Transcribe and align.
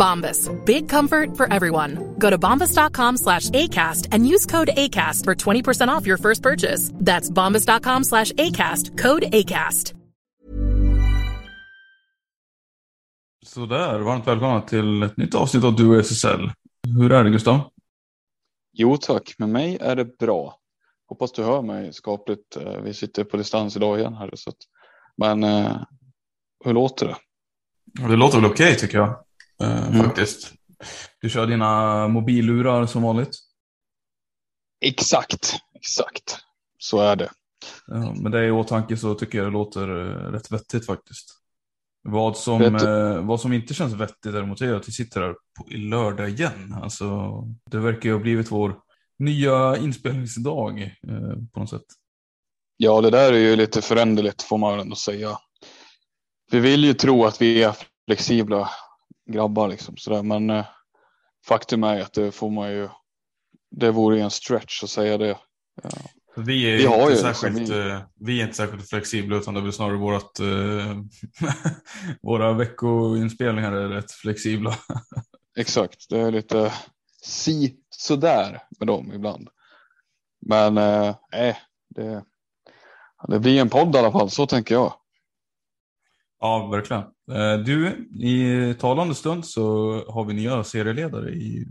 Bombas. 0.00 0.48
Big 0.64 0.88
comfort 0.88 1.36
for 1.36 1.46
everyone. 1.52 2.14
Go 2.18 2.30
to 2.30 2.38
bombas.com 2.38 3.16
slash 3.18 3.50
ACAST 3.50 4.08
and 4.14 4.34
use 4.34 4.46
code 4.46 4.70
ACAST 4.76 5.24
for 5.24 5.34
20% 5.34 5.88
off 5.88 6.06
your 6.06 6.18
first 6.18 6.42
purchase. 6.42 6.90
That's 7.04 7.30
bombas.com 7.30 8.04
slash 8.04 8.32
ACAST. 8.32 8.98
Code 8.98 9.24
ACAST. 9.32 9.94
Sådär, 13.46 13.98
varmt 14.00 14.26
välkomna 14.26 14.60
till 14.60 15.02
ett 15.02 15.16
nytt 15.16 15.34
avsnitt 15.34 15.64
av 15.64 15.76
Du 15.76 15.88
och 15.88 15.96
SSL. 16.04 16.50
Hur 16.98 17.12
är 17.12 17.24
det 17.24 17.30
Gustav? 17.30 17.60
Jo 18.72 18.96
tack, 18.96 19.34
med 19.38 19.48
mig 19.48 19.78
är 19.80 19.96
det 19.96 20.18
bra. 20.18 20.54
Hoppas 21.08 21.32
du 21.32 21.42
hör 21.42 21.62
mig 21.62 21.92
skapligt. 21.92 22.56
Eh, 22.56 22.80
Vi 22.80 22.94
sitter 22.94 23.24
på 23.24 23.36
distans 23.36 23.76
idag 23.76 23.98
igen 23.98 24.14
här. 24.14 24.30
Så 24.34 24.50
att, 24.50 24.56
men 25.16 25.44
eh, 25.44 25.76
hur 26.64 26.72
låter 26.72 27.06
det? 27.06 27.16
Det 28.08 28.16
låter 28.16 28.40
väl 28.40 28.50
okej 28.50 28.76
tycker 28.76 28.98
jag. 28.98 29.24
Eh, 29.62 29.88
Mm. 29.88 30.04
Faktiskt. 30.04 30.52
Du 31.20 31.30
kör 31.30 31.46
dina 31.46 32.08
mobillurar 32.08 32.86
som 32.86 33.02
vanligt. 33.02 33.30
Exakt, 34.84 35.56
exakt. 35.74 36.38
Så 36.78 37.00
är 37.00 37.16
det. 37.16 37.30
Ja, 37.86 38.14
med 38.14 38.32
det 38.32 38.46
i 38.46 38.50
åtanke 38.50 38.96
så 38.96 39.14
tycker 39.14 39.38
jag 39.38 39.46
det 39.46 39.50
låter 39.50 39.88
eh, 39.88 40.32
rätt 40.32 40.52
vettigt 40.52 40.86
faktiskt. 40.86 41.36
Vad 42.02 42.36
som, 42.36 42.62
eh, 42.62 43.26
vad 43.26 43.40
som 43.40 43.52
inte 43.52 43.74
känns 43.74 43.92
vettigt 43.92 44.32
däremot 44.32 44.60
är 44.60 44.74
att 44.74 44.88
vi 44.88 44.92
sitter 44.92 45.20
här 45.20 45.34
på, 45.58 45.70
i 45.72 45.76
lördag 45.76 46.28
igen. 46.28 46.76
Alltså, 46.82 47.30
det 47.70 47.78
verkar 47.78 48.08
ju 48.08 48.12
ha 48.12 48.20
blivit 48.20 48.52
vår 48.52 48.76
nya 49.18 49.76
inspelningsdag 49.76 50.82
eh, 50.82 51.36
på 51.52 51.60
något 51.60 51.70
sätt. 51.70 51.86
Ja, 52.76 53.00
det 53.00 53.10
där 53.10 53.32
är 53.32 53.38
ju 53.38 53.56
lite 53.56 53.82
föränderligt 53.82 54.42
får 54.42 54.58
man 54.58 54.80
ändå 54.80 54.96
säga. 54.96 55.38
Vi 56.52 56.60
vill 56.60 56.84
ju 56.84 56.94
tro 56.94 57.24
att 57.24 57.42
vi 57.42 57.62
är 57.62 57.76
flexibla 58.06 58.70
grabbar 59.32 59.68
liksom 59.68 59.96
sådär, 59.96 60.22
men 60.22 60.50
eh, 60.50 60.66
faktum 61.46 61.84
är 61.84 62.00
att 62.00 62.12
det 62.12 62.32
får 62.32 62.50
man 62.50 62.70
ju. 62.70 62.88
Det 63.70 63.90
vore 63.90 64.16
ju 64.16 64.22
en 64.22 64.30
stretch 64.30 64.82
att 64.84 64.90
säga 64.90 65.18
det. 65.18 65.38
Vi 66.36 66.72
är, 66.72 66.76
Vi 66.76 66.84
inte 66.84 67.16
särskilt, 67.16 67.58
liksom- 67.58 67.90
eh, 67.90 68.00
vi 68.20 68.40
är 68.40 68.44
inte 68.44 68.56
särskilt 68.56 68.88
flexibla 68.88 69.36
utan 69.36 69.54
det 69.54 69.60
är 69.60 69.62
väl 69.62 69.72
snarare 69.72 69.96
vårat, 69.96 70.40
eh, 70.40 70.96
våra 72.22 72.52
veckoinspelningar 72.52 73.72
är 73.72 73.88
rätt 73.88 74.12
flexibla. 74.12 74.74
Exakt, 75.58 76.06
det 76.08 76.20
är 76.20 76.30
lite 76.30 76.72
si 77.22 77.76
sådär 77.90 78.62
med 78.78 78.86
dem 78.86 79.12
ibland. 79.12 79.48
Men 80.46 80.78
eh, 80.78 81.14
eh, 81.32 81.56
det, 81.94 82.24
det 83.28 83.38
blir 83.38 83.60
en 83.60 83.68
podd 83.68 83.94
i 83.94 83.98
alla 83.98 84.12
fall, 84.12 84.30
så 84.30 84.46
tänker 84.46 84.74
jag. 84.74 84.92
Ja, 86.40 86.66
verkligen. 86.66 87.02
Eh, 87.32 87.58
Du, 87.64 88.08
i 88.20 88.74
talande 88.74 89.14
stund 89.14 89.46
så 89.46 89.92
har 90.08 90.24
vi 90.24 90.34
nya 90.34 90.64
serieledare 90.64 91.30
i 91.30 91.66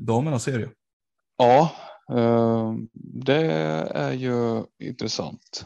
damernas 0.00 0.42
serie. 0.42 0.68
Ja, 1.38 1.72
eh, 2.12 2.72
det 3.24 3.52
är 3.94 4.12
ju 4.12 4.64
intressant. 4.82 5.64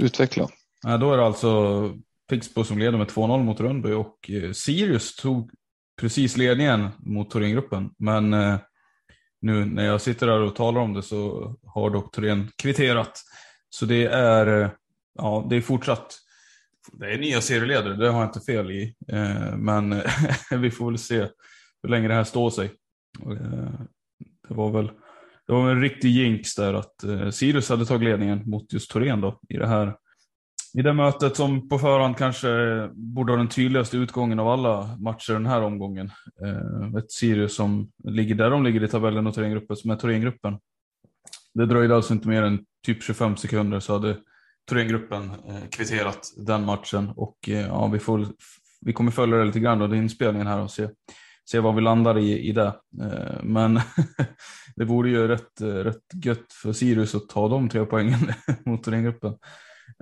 Utveckla. 0.00 0.48
Ja, 0.82 0.96
Då 0.96 1.12
är 1.12 1.16
det 1.16 1.26
alltså 1.26 1.92
Pixbo 2.30 2.64
som 2.64 2.78
leder 2.78 2.98
med 2.98 3.06
2-0 3.08 3.42
mot 3.42 3.60
Rönnby 3.60 3.92
och 3.92 4.30
eh, 4.30 4.52
Sirius 4.52 5.16
tog 5.16 5.50
precis 6.00 6.36
ledningen 6.36 6.88
mot 6.98 7.30
Thorengruppen. 7.30 7.90
Men 7.98 8.30
nu 9.40 9.64
när 9.64 9.84
jag 9.84 10.00
sitter 10.00 10.26
där 10.26 10.40
och 10.40 10.56
talar 10.56 10.80
om 10.80 10.94
det 10.94 11.02
så 11.02 11.54
har 11.66 11.90
dock 11.90 12.14
Thorén 12.14 12.50
kvitterat. 12.62 13.20
Så 13.70 13.86
det 13.86 14.04
är, 14.06 14.70
ja, 15.14 15.46
det 15.50 15.56
är 15.56 15.60
fortsatt, 15.60 16.14
det 16.92 17.14
är 17.14 17.18
nya 17.18 17.40
serieledare, 17.40 17.96
det 17.96 18.10
har 18.10 18.20
jag 18.20 18.28
inte 18.28 18.40
fel 18.40 18.70
i. 18.70 18.94
Eh, 19.08 19.56
men 19.56 20.02
vi 20.60 20.70
får 20.70 20.90
väl 20.90 20.98
se 20.98 21.28
hur 21.82 21.88
länge 21.88 22.08
det 22.08 22.14
här 22.14 22.24
står 22.24 22.50
sig. 22.50 22.70
Eh, 23.22 23.80
det 24.48 24.54
var 24.54 24.70
väl 24.70 24.90
det 25.46 25.52
var 25.52 25.70
en 25.70 25.80
riktig 25.80 26.08
jinx 26.08 26.54
där 26.54 26.74
att 26.74 27.04
eh, 27.04 27.30
Sirius 27.30 27.68
hade 27.68 27.86
tagit 27.86 28.08
ledningen 28.08 28.50
mot 28.50 28.72
just 28.72 28.90
Torén 28.90 29.20
då 29.20 29.40
i 29.48 29.56
det 29.56 29.66
här 29.66 29.96
i 30.78 30.82
det 30.82 30.92
mötet 30.92 31.36
som 31.36 31.68
på 31.68 31.78
förhand 31.78 32.16
kanske 32.16 32.48
borde 32.92 33.32
ha 33.32 33.36
den 33.36 33.48
tydligaste 33.48 33.96
utgången 33.96 34.38
av 34.38 34.48
alla 34.48 34.96
matcher 35.00 35.32
den 35.32 35.46
här 35.46 35.62
omgången. 35.62 36.10
Ett 36.98 37.10
Sirius 37.10 37.54
som 37.54 37.90
ligger 38.04 38.34
där 38.34 38.50
de 38.50 38.64
ligger 38.64 38.84
i 38.84 38.88
tabellen 38.88 39.26
och 39.26 39.34
Thorengruppen 39.34 39.76
som 39.76 39.90
är 39.90 39.96
Thorengruppen. 39.96 40.58
Det 41.54 41.66
dröjde 41.66 41.96
alltså 41.96 42.14
inte 42.14 42.28
mer 42.28 42.42
än 42.42 42.64
typ 42.86 43.02
25 43.02 43.36
sekunder 43.36 43.80
så 43.80 43.92
hade 43.92 44.16
Thorengruppen 44.68 45.30
eh, 45.48 45.68
kvitterat 45.70 46.32
den 46.36 46.64
matchen 46.64 47.10
och 47.16 47.48
eh, 47.48 47.66
ja, 47.66 47.86
vi, 47.86 47.98
får, 47.98 48.26
vi 48.80 48.92
kommer 48.92 49.10
följa 49.10 49.36
det 49.36 49.44
lite 49.44 49.60
grann 49.60 49.78
då, 49.78 49.86
det 49.86 49.96
är 49.96 49.98
inspelningen 49.98 50.46
här 50.46 50.60
och 50.60 50.70
se, 50.70 50.88
se 51.50 51.60
var 51.60 51.72
vi 51.72 51.80
landar 51.80 52.18
i, 52.18 52.48
i 52.48 52.52
det. 52.52 52.74
Eh, 53.02 53.42
men 53.42 53.80
det 54.76 54.84
vore 54.84 55.10
ju 55.10 55.28
rätt, 55.28 55.60
eh, 55.60 55.66
rätt 55.66 56.24
gött 56.24 56.52
för 56.62 56.72
Sirius 56.72 57.14
att 57.14 57.28
ta 57.28 57.48
de 57.48 57.68
tre 57.68 57.84
poängen 57.84 58.32
mot 58.64 58.84
Thorengruppen. 58.84 59.34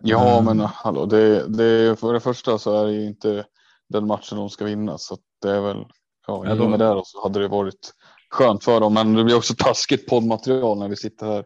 Ja, 0.02 0.40
men 0.40 0.60
hallå, 0.60 1.06
det, 1.06 1.48
det, 1.48 2.00
för 2.00 2.12
det 2.12 2.20
första 2.20 2.58
så 2.58 2.82
är 2.82 2.86
det 2.86 2.92
ju 2.92 3.06
inte 3.06 3.44
den 3.88 4.06
matchen 4.06 4.38
de 4.38 4.50
ska 4.50 4.64
vinna. 4.64 4.98
Så 4.98 5.16
det 5.42 5.50
är 5.50 5.60
väl, 5.60 5.84
ja, 6.26 6.46
i 6.46 6.58
och 6.58 6.70
med 6.70 6.78
de- 6.78 6.96
det 6.96 7.02
så 7.04 7.22
hade 7.22 7.40
det 7.40 7.48
varit 7.48 7.92
skönt 8.30 8.64
för 8.64 8.80
dem. 8.80 8.94
Men 8.94 9.14
det 9.14 9.24
blir 9.24 9.36
också 9.36 9.54
taskigt 9.58 10.08
poddmaterial 10.08 10.78
när 10.78 10.88
vi 10.88 10.96
sitter 10.96 11.26
här 11.26 11.44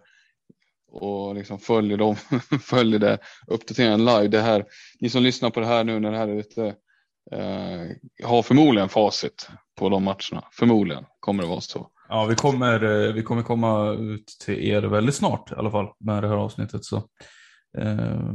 och 0.97 1.34
liksom 1.34 1.59
följer 1.59 1.97
dem, 1.97 2.17
följer 2.61 2.99
det 2.99 3.19
uppdateringen 3.47 4.05
live. 4.05 4.29
Det 4.29 4.41
här, 4.41 4.65
ni 5.01 5.11
som 5.11 5.23
lyssnar 5.23 5.51
på 5.51 5.61
det 5.61 5.67
här 5.67 5.85
nu 5.85 6.00
när 6.00 6.12
det 6.12 6.19
här 6.19 6.29
är 6.29 6.35
ute 6.35 6.67
eh, 7.32 8.26
har 8.26 8.43
förmodligen 8.43 8.88
facit 8.88 9.49
på 9.79 9.88
de 9.88 10.05
matcherna. 10.05 10.44
Förmodligen 10.53 11.05
kommer 11.20 11.43
det 11.43 11.49
vara 11.49 11.61
så. 11.61 11.91
Ja, 12.09 12.25
vi 12.25 12.35
kommer, 12.35 12.85
eh, 12.85 13.12
vi 13.12 13.23
kommer 13.23 13.43
komma 13.43 13.91
ut 13.91 14.26
till 14.44 14.69
er 14.69 14.82
väldigt 14.82 15.15
snart 15.15 15.53
i 15.53 15.55
alla 15.55 15.70
fall 15.70 15.88
med 15.99 16.23
det 16.23 16.29
här 16.29 16.37
avsnittet. 16.37 16.85
Så, 16.85 16.97
eh, 17.79 18.32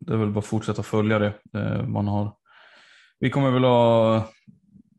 det 0.00 0.12
är 0.12 0.16
väl 0.16 0.32
bara 0.32 0.38
att 0.38 0.46
fortsätta 0.46 0.82
följa 0.82 1.18
det. 1.18 1.34
Eh, 1.54 1.86
man 1.86 2.08
har, 2.08 2.34
vi 3.20 3.30
kommer 3.30 3.50
väl 3.50 3.64
ha, 3.64 4.28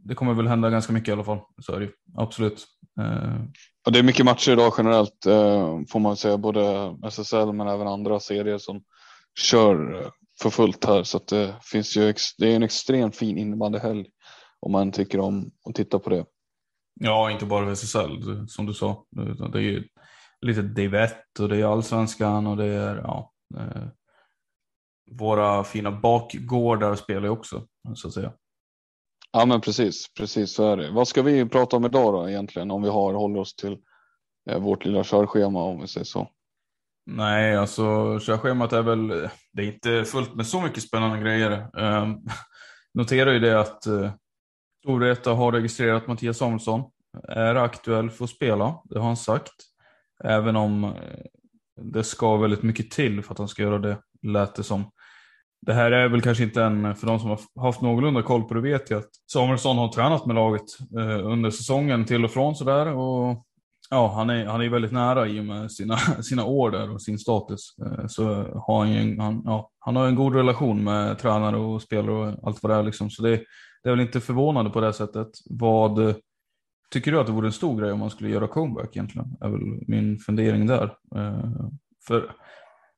det 0.06 0.16
kommer 0.16 0.34
väl 0.34 0.48
hända 0.48 0.70
ganska 0.70 0.94
mycket 0.94 1.10
i 1.10 1.12
alla 1.12 1.24
fall. 1.24 1.40
Så 1.62 1.74
är 1.74 1.80
det 1.80 1.86
ju. 1.86 1.92
Absolut. 2.18 2.66
Eh, 3.02 3.42
och 3.86 3.92
det 3.92 4.00
är 4.00 4.04
mycket 4.04 4.26
matcher 4.26 4.52
idag 4.52 4.74
generellt 4.78 5.26
eh, 5.26 5.80
får 5.90 6.00
man 6.00 6.18
säga, 6.18 6.38
både 6.38 6.96
SSL 7.04 7.54
men 7.54 7.68
även 7.68 7.88
andra 7.88 8.20
serier 8.20 8.58
som 8.58 8.84
kör 9.40 10.02
eh, 10.02 10.10
för 10.42 10.50
fullt 10.50 10.86
här. 10.86 11.04
Så 11.04 11.18
att 11.18 11.28
det 11.28 11.56
finns 11.62 11.98
ju, 11.98 12.14
det 12.38 12.52
är 12.52 12.56
en 12.56 12.64
extremt 12.64 13.16
fin 13.16 13.38
innebandyhelg 13.38 14.06
om 14.60 14.72
man 14.72 14.92
tycker 14.92 15.20
om 15.20 15.52
att 15.70 15.76
titta 15.76 16.00
på 16.00 16.10
det. 16.10 16.26
ja, 17.00 17.32
inte 17.32 17.46
bara 17.46 17.72
SSL 17.72 18.48
som 18.48 18.66
du 18.66 18.74
sa. 18.74 19.06
Utan 19.18 19.52
det 19.52 19.58
är 19.60 19.64
ju 19.64 19.84
lite 20.42 20.62
Divett 20.62 21.40
och 21.40 21.50
det 21.50 21.58
är 21.58 21.66
Allsvenskan 21.66 22.48
och 22.48 22.58
det 22.58 22.66
är 22.66 22.96
ja, 22.96 23.34
våra 25.12 25.64
fina 25.64 25.92
bakgårdar 25.92 26.96
spelar 26.96 27.22
ju 27.22 27.30
också, 27.30 27.68
så 27.96 28.08
att 28.08 28.14
säga. 28.14 28.34
Ja 29.32 29.46
men 29.46 29.62
precis, 29.62 30.14
precis 30.18 30.54
så 30.54 30.72
är 30.72 30.78
det. 30.78 30.92
Vad 30.92 31.08
ska 31.08 31.22
vi 31.22 31.46
prata 31.46 31.78
om 31.78 31.86
idag 31.86 32.14
då 32.14 32.30
egentligen 32.30 32.72
om 32.72 32.82
vi 32.82 32.90
har 32.90 33.14
håller 33.14 33.40
oss 33.40 33.56
till 33.56 33.78
eh, 34.50 34.60
vårt 34.60 34.86
lilla 34.86 35.04
körschema 35.04 35.64
om 35.64 35.82
vi 35.82 35.88
säger 35.88 36.06
så? 36.06 36.28
Nej, 37.06 37.58
alltså 37.58 38.20
körschemat 38.22 38.74
är 38.74 38.82
väl, 38.82 39.08
det 39.54 39.62
är 39.62 39.74
inte 39.74 40.06
fullt 40.06 40.36
med 40.36 40.48
så 40.48 40.62
mycket 40.62 40.84
spännande 40.84 41.20
grejer. 41.20 41.52
Eh, 41.78 42.08
noterar 42.94 43.32
ju 43.32 43.40
det 43.40 43.60
att 43.60 43.86
eh, 43.86 44.12
Storvreta 44.84 45.34
har 45.34 45.52
registrerat 45.52 46.08
Mattias 46.08 46.38
Samuelsson, 46.38 46.84
är 47.28 47.56
aktuell 47.56 48.10
för 48.10 48.24
att 48.24 48.30
spela, 48.30 48.82
det 48.84 49.00
har 49.00 49.08
han 49.08 49.18
sagt. 49.18 49.54
Även 50.24 50.56
om 50.56 50.84
eh, 50.84 50.92
det 51.82 52.04
ska 52.04 52.38
väldigt 52.38 52.64
mycket 52.64 52.92
till 52.92 53.24
för 53.24 53.32
att 53.32 53.38
han 53.38 53.48
ska 53.48 53.62
göra 53.62 53.80
det, 53.80 53.98
lät 54.22 54.56
det 54.56 54.64
som. 54.64 54.92
Det 55.62 55.74
här 55.74 55.92
är 55.92 56.10
väl 56.10 56.22
kanske 56.22 56.44
inte 56.44 56.64
en, 56.64 56.96
för 56.96 57.08
de 57.08 57.20
som 57.20 57.30
har 57.30 57.64
haft 57.64 57.82
någorlunda 57.82 58.22
koll 58.22 58.44
på 58.44 58.54
det 58.54 58.62
vet 58.62 58.90
jag 58.90 59.00
att 59.00 59.10
Samuelsson 59.32 59.78
har 59.78 59.88
tränat 59.88 60.26
med 60.26 60.36
laget 60.36 60.64
eh, 60.98 61.28
under 61.28 61.50
säsongen 61.50 62.06
till 62.06 62.26
och 62.26 62.32
från 62.32 62.56
sådär. 62.56 62.88
Och 62.88 63.46
ja, 63.90 64.14
han 64.16 64.30
är, 64.30 64.46
han 64.46 64.62
är 64.62 64.70
väldigt 64.70 64.92
nära 64.92 65.28
i 65.28 65.40
och 65.40 65.46
med 65.46 65.72
sina, 65.72 65.98
sina 66.22 66.46
år 66.46 66.72
där 66.72 66.94
och 66.94 67.02
sin 67.02 67.20
status. 67.20 67.76
Eh, 67.86 68.08
så 68.08 68.24
har 68.68 68.80
han, 68.80 68.92
ju, 68.92 69.20
han, 69.20 69.42
ja, 69.46 69.72
han 69.80 69.96
har 69.96 70.08
en 70.08 70.16
god 70.16 70.36
relation 70.36 70.84
med 70.84 71.20
tränare 71.20 71.58
och 71.58 71.82
spelare 71.82 72.16
och 72.16 72.48
allt 72.48 72.64
vad 72.64 72.72
det 72.72 72.76
är. 72.76 72.84
Liksom. 72.84 73.10
Så 73.10 73.24
det, 73.24 73.44
det 73.84 73.90
är 73.90 73.92
väl 73.92 74.00
inte 74.00 74.22
förvånande 74.22 74.72
på 74.72 74.82
det 74.82 74.94
sättet. 74.94 75.28
Vad 75.50 76.16
tycker 76.92 77.12
du 77.12 77.20
att 77.20 77.28
det 77.28 77.34
vore 77.34 77.48
en 77.48 77.54
stor 77.54 77.82
grej 77.82 77.92
om 77.92 78.00
man 78.00 78.10
skulle 78.10 78.30
göra 78.30 78.48
comeback 78.48 78.96
egentligen? 78.96 79.28
är 79.42 79.50
väl 79.50 79.62
min 79.88 80.20
fundering 80.20 80.68
där. 80.68 80.94
Eh, 81.16 81.68
för 82.08 82.32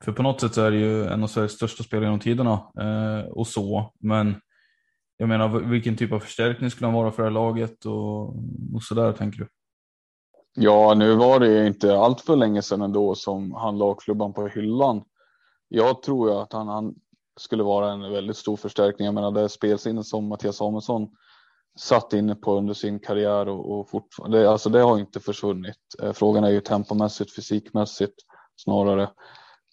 för 0.04 0.12
på 0.12 0.24
något 0.24 0.42
sätt 0.42 0.54
så 0.54 0.62
är 0.62 0.72
det 0.72 0.78
ju 0.78 1.06
en 1.06 1.24
av 1.24 1.28
Sveriges 1.28 1.52
största 1.52 1.84
spelare 1.84 2.06
genom 2.06 2.20
tiderna 2.20 2.54
eh, 2.80 3.32
och 3.32 3.48
så. 3.48 3.94
Men 4.00 4.36
jag 5.18 5.30
menar, 5.30 5.50
vilken 5.50 5.98
typ 5.98 6.12
av 6.12 6.20
förstärkning 6.20 6.72
skulle 6.72 6.88
han 6.88 6.94
vara 6.94 7.12
för 7.12 7.24
det 7.24 7.30
här 7.30 7.34
laget 7.34 7.86
och, 7.86 8.28
och 8.76 8.84
så 8.84 8.96
där 8.96 9.14
tänker 9.14 9.40
du? 9.40 9.48
Ja, 10.54 10.94
nu 10.94 11.16
var 11.16 11.40
det 11.40 11.68
inte 11.68 11.98
allt 11.98 12.22
för 12.22 12.36
länge 12.36 12.62
sedan 12.62 12.82
ändå 12.82 13.16
som 13.16 13.54
han 13.54 13.78
la 13.78 13.94
klubban 13.94 14.34
på 14.34 14.48
hyllan. 14.48 15.04
Jag 15.68 16.04
tror 16.04 16.30
ju 16.30 16.36
att 16.36 16.54
han, 16.54 16.68
han 16.68 16.96
skulle 17.40 17.64
vara 17.64 17.92
en 17.92 18.12
väldigt 18.12 18.38
stor 18.38 18.58
förstärkning. 18.58 19.06
Jag 19.06 19.14
menar 19.14 19.32
det 19.32 19.50
spelsinne 19.50 20.04
som 20.04 20.28
Mattias 20.28 20.56
Samuelsson 20.56 21.10
satt 21.80 22.14
inne 22.14 22.36
på 22.36 22.58
under 22.58 22.74
sin 22.74 23.00
karriär 23.00 23.48
och, 23.48 23.80
och 23.80 23.90
fortfarande, 23.90 24.50
alltså 24.50 24.70
det 24.70 24.80
har 24.80 25.00
inte 25.00 25.20
försvunnit. 25.20 25.78
Eh, 26.04 26.14
frågan 26.14 26.44
är 26.44 26.50
ju 26.50 26.62
tempomässigt, 26.62 27.36
fysikmässigt 27.36 28.16
snarare 28.56 29.10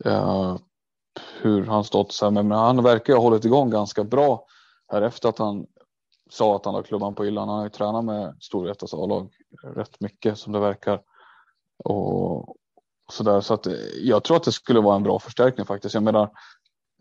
Eh, 0.04 0.56
hur 1.40 1.66
han 1.66 1.84
stått 1.84 2.12
sig, 2.12 2.30
Men 2.30 2.50
han 2.50 2.82
verkar 2.82 3.14
ha 3.14 3.22
hållit 3.22 3.44
igång 3.44 3.70
ganska 3.70 4.04
bra 4.04 4.44
här 4.92 5.02
efter 5.02 5.28
att 5.28 5.38
han 5.38 5.66
sa 6.30 6.56
att 6.56 6.64
han 6.64 6.74
har 6.74 6.82
klubban 6.82 7.14
på 7.14 7.24
hyllan. 7.24 7.48
Han 7.48 7.58
har 7.58 7.64
ju 7.64 7.70
tränat 7.70 8.04
med 8.04 8.36
Storvretas 8.40 8.94
A-lag 8.94 9.32
rätt 9.62 10.00
mycket 10.00 10.38
som 10.38 10.52
det 10.52 10.60
verkar. 10.60 11.02
Och, 11.84 12.56
så 13.12 13.22
där. 13.22 13.40
Så 13.40 13.54
att 13.54 13.66
eh, 13.66 13.74
jag 14.02 14.24
tror 14.24 14.36
att 14.36 14.44
det 14.44 14.52
skulle 14.52 14.80
vara 14.80 14.96
en 14.96 15.02
bra 15.02 15.18
förstärkning 15.18 15.66
faktiskt. 15.66 15.94
Jag 15.94 16.02
menar, 16.02 16.30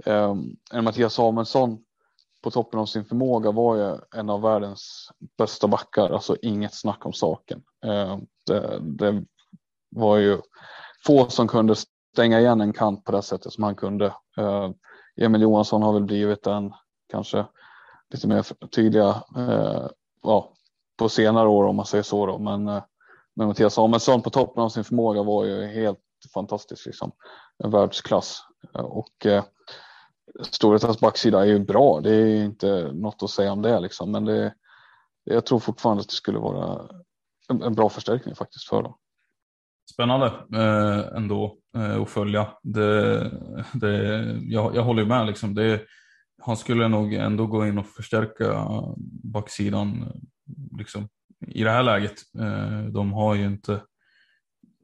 eh, 0.05 0.35
en 0.71 0.83
Mattias 0.83 1.13
Samuelsson 1.13 1.83
på 2.41 2.51
toppen 2.51 2.79
av 2.79 2.85
sin 2.85 3.05
förmåga 3.05 3.51
var 3.51 3.75
ju 3.75 3.97
en 4.15 4.29
av 4.29 4.41
världens 4.41 5.11
bästa 5.37 5.67
backar. 5.67 6.09
Alltså 6.09 6.37
inget 6.41 6.73
snack 6.73 7.05
om 7.05 7.13
saken. 7.13 7.63
Eh, 7.85 8.17
det, 8.45 8.79
det, 8.81 9.23
var 9.89 10.17
ju 10.17 10.41
få 11.05 11.29
som 11.29 11.47
kunde 11.47 11.75
stänga 12.17 12.39
igen 12.39 12.61
en 12.61 12.73
kant 12.73 13.03
på 13.03 13.11
det 13.11 13.21
sättet 13.21 13.53
som 13.53 13.63
han 13.63 13.75
kunde. 13.75 14.05
Eh, 14.37 14.69
Emil 15.15 15.41
Johansson 15.41 15.81
har 15.83 15.93
väl 15.93 16.03
blivit 16.03 16.43
den 16.43 16.73
kanske 17.11 17.45
lite 18.09 18.27
mer 18.27 18.67
tydliga 18.67 19.23
eh, 19.37 19.87
ja, 20.23 20.53
på 20.97 21.09
senare 21.09 21.47
år 21.47 21.63
om 21.63 21.75
man 21.75 21.85
säger 21.85 22.03
så. 22.03 22.25
Då. 22.25 22.37
Men, 22.39 22.67
eh, 22.67 22.83
men 23.35 23.47
Mattias 23.47 23.73
Samuelsson 23.73 24.21
på 24.21 24.29
toppen 24.29 24.63
av 24.63 24.69
sin 24.69 24.83
förmåga 24.83 25.23
var 25.23 25.45
ju 25.45 25.65
helt 25.65 25.99
fantastisk. 26.33 26.85
Liksom. 26.85 27.11
En 27.63 27.71
världsklass. 27.71 28.41
Eh, 28.75 28.85
och 28.85 29.25
eh, 29.25 29.43
Storvretas 30.41 30.99
backsida 30.99 31.41
är 31.41 31.45
ju 31.45 31.59
bra. 31.59 32.01
Det 32.01 32.15
är 32.15 32.43
inte 32.43 32.91
något 32.93 33.23
att 33.23 33.29
säga 33.29 33.51
om 33.51 33.61
det 33.61 33.79
liksom. 33.79 34.11
Men 34.11 34.25
det, 34.25 34.53
jag 35.23 35.45
tror 35.45 35.59
fortfarande 35.59 36.01
att 36.01 36.09
det 36.09 36.15
skulle 36.15 36.39
vara 36.39 36.89
en, 37.49 37.61
en 37.61 37.75
bra 37.75 37.89
förstärkning 37.89 38.35
faktiskt 38.35 38.69
för 38.69 38.83
dem. 38.83 38.97
Spännande 39.93 40.25
eh, 40.53 41.17
ändå 41.17 41.57
Eh, 41.77 42.01
att 42.01 42.09
följa. 42.09 42.47
Det, 42.63 43.19
det, 43.73 44.23
jag, 44.41 44.75
jag 44.75 44.83
håller 44.83 45.05
med. 45.05 45.27
Liksom. 45.27 45.55
Det, 45.55 45.81
han 46.41 46.57
skulle 46.57 46.87
nog 46.87 47.13
ändå 47.13 47.47
gå 47.47 47.67
in 47.67 47.77
och 47.77 47.87
förstärka 47.87 48.67
backsidan 49.23 50.11
liksom, 50.77 51.07
i 51.47 51.63
det 51.63 51.71
här 51.71 51.83
läget. 51.83 52.15
Eh, 52.39 52.83
de 52.83 53.13
har 53.13 53.35
ju 53.35 53.45
inte 53.45 53.81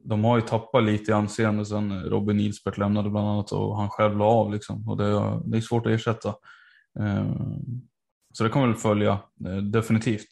de 0.06 0.24
har 0.24 0.36
ju 0.36 0.42
tappat 0.42 0.84
lite 0.84 1.10
i 1.10 1.14
anseende 1.14 1.66
sen 1.66 2.02
Robin 2.02 2.36
Nilsberth 2.36 2.78
lämnade 2.78 3.10
bland 3.10 3.28
annat 3.28 3.52
och 3.52 3.76
han 3.76 3.90
själv 3.90 4.16
la 4.16 4.24
av 4.24 4.52
liksom. 4.52 4.88
Och 4.88 4.96
det, 4.96 5.40
det 5.44 5.56
är 5.56 5.60
svårt 5.60 5.86
att 5.86 5.92
ersätta. 5.92 6.28
Eh, 7.00 7.32
så 8.32 8.44
det 8.44 8.50
kommer 8.50 8.66
väl 8.66 8.76
följa 8.76 9.18
definitivt. 9.72 10.28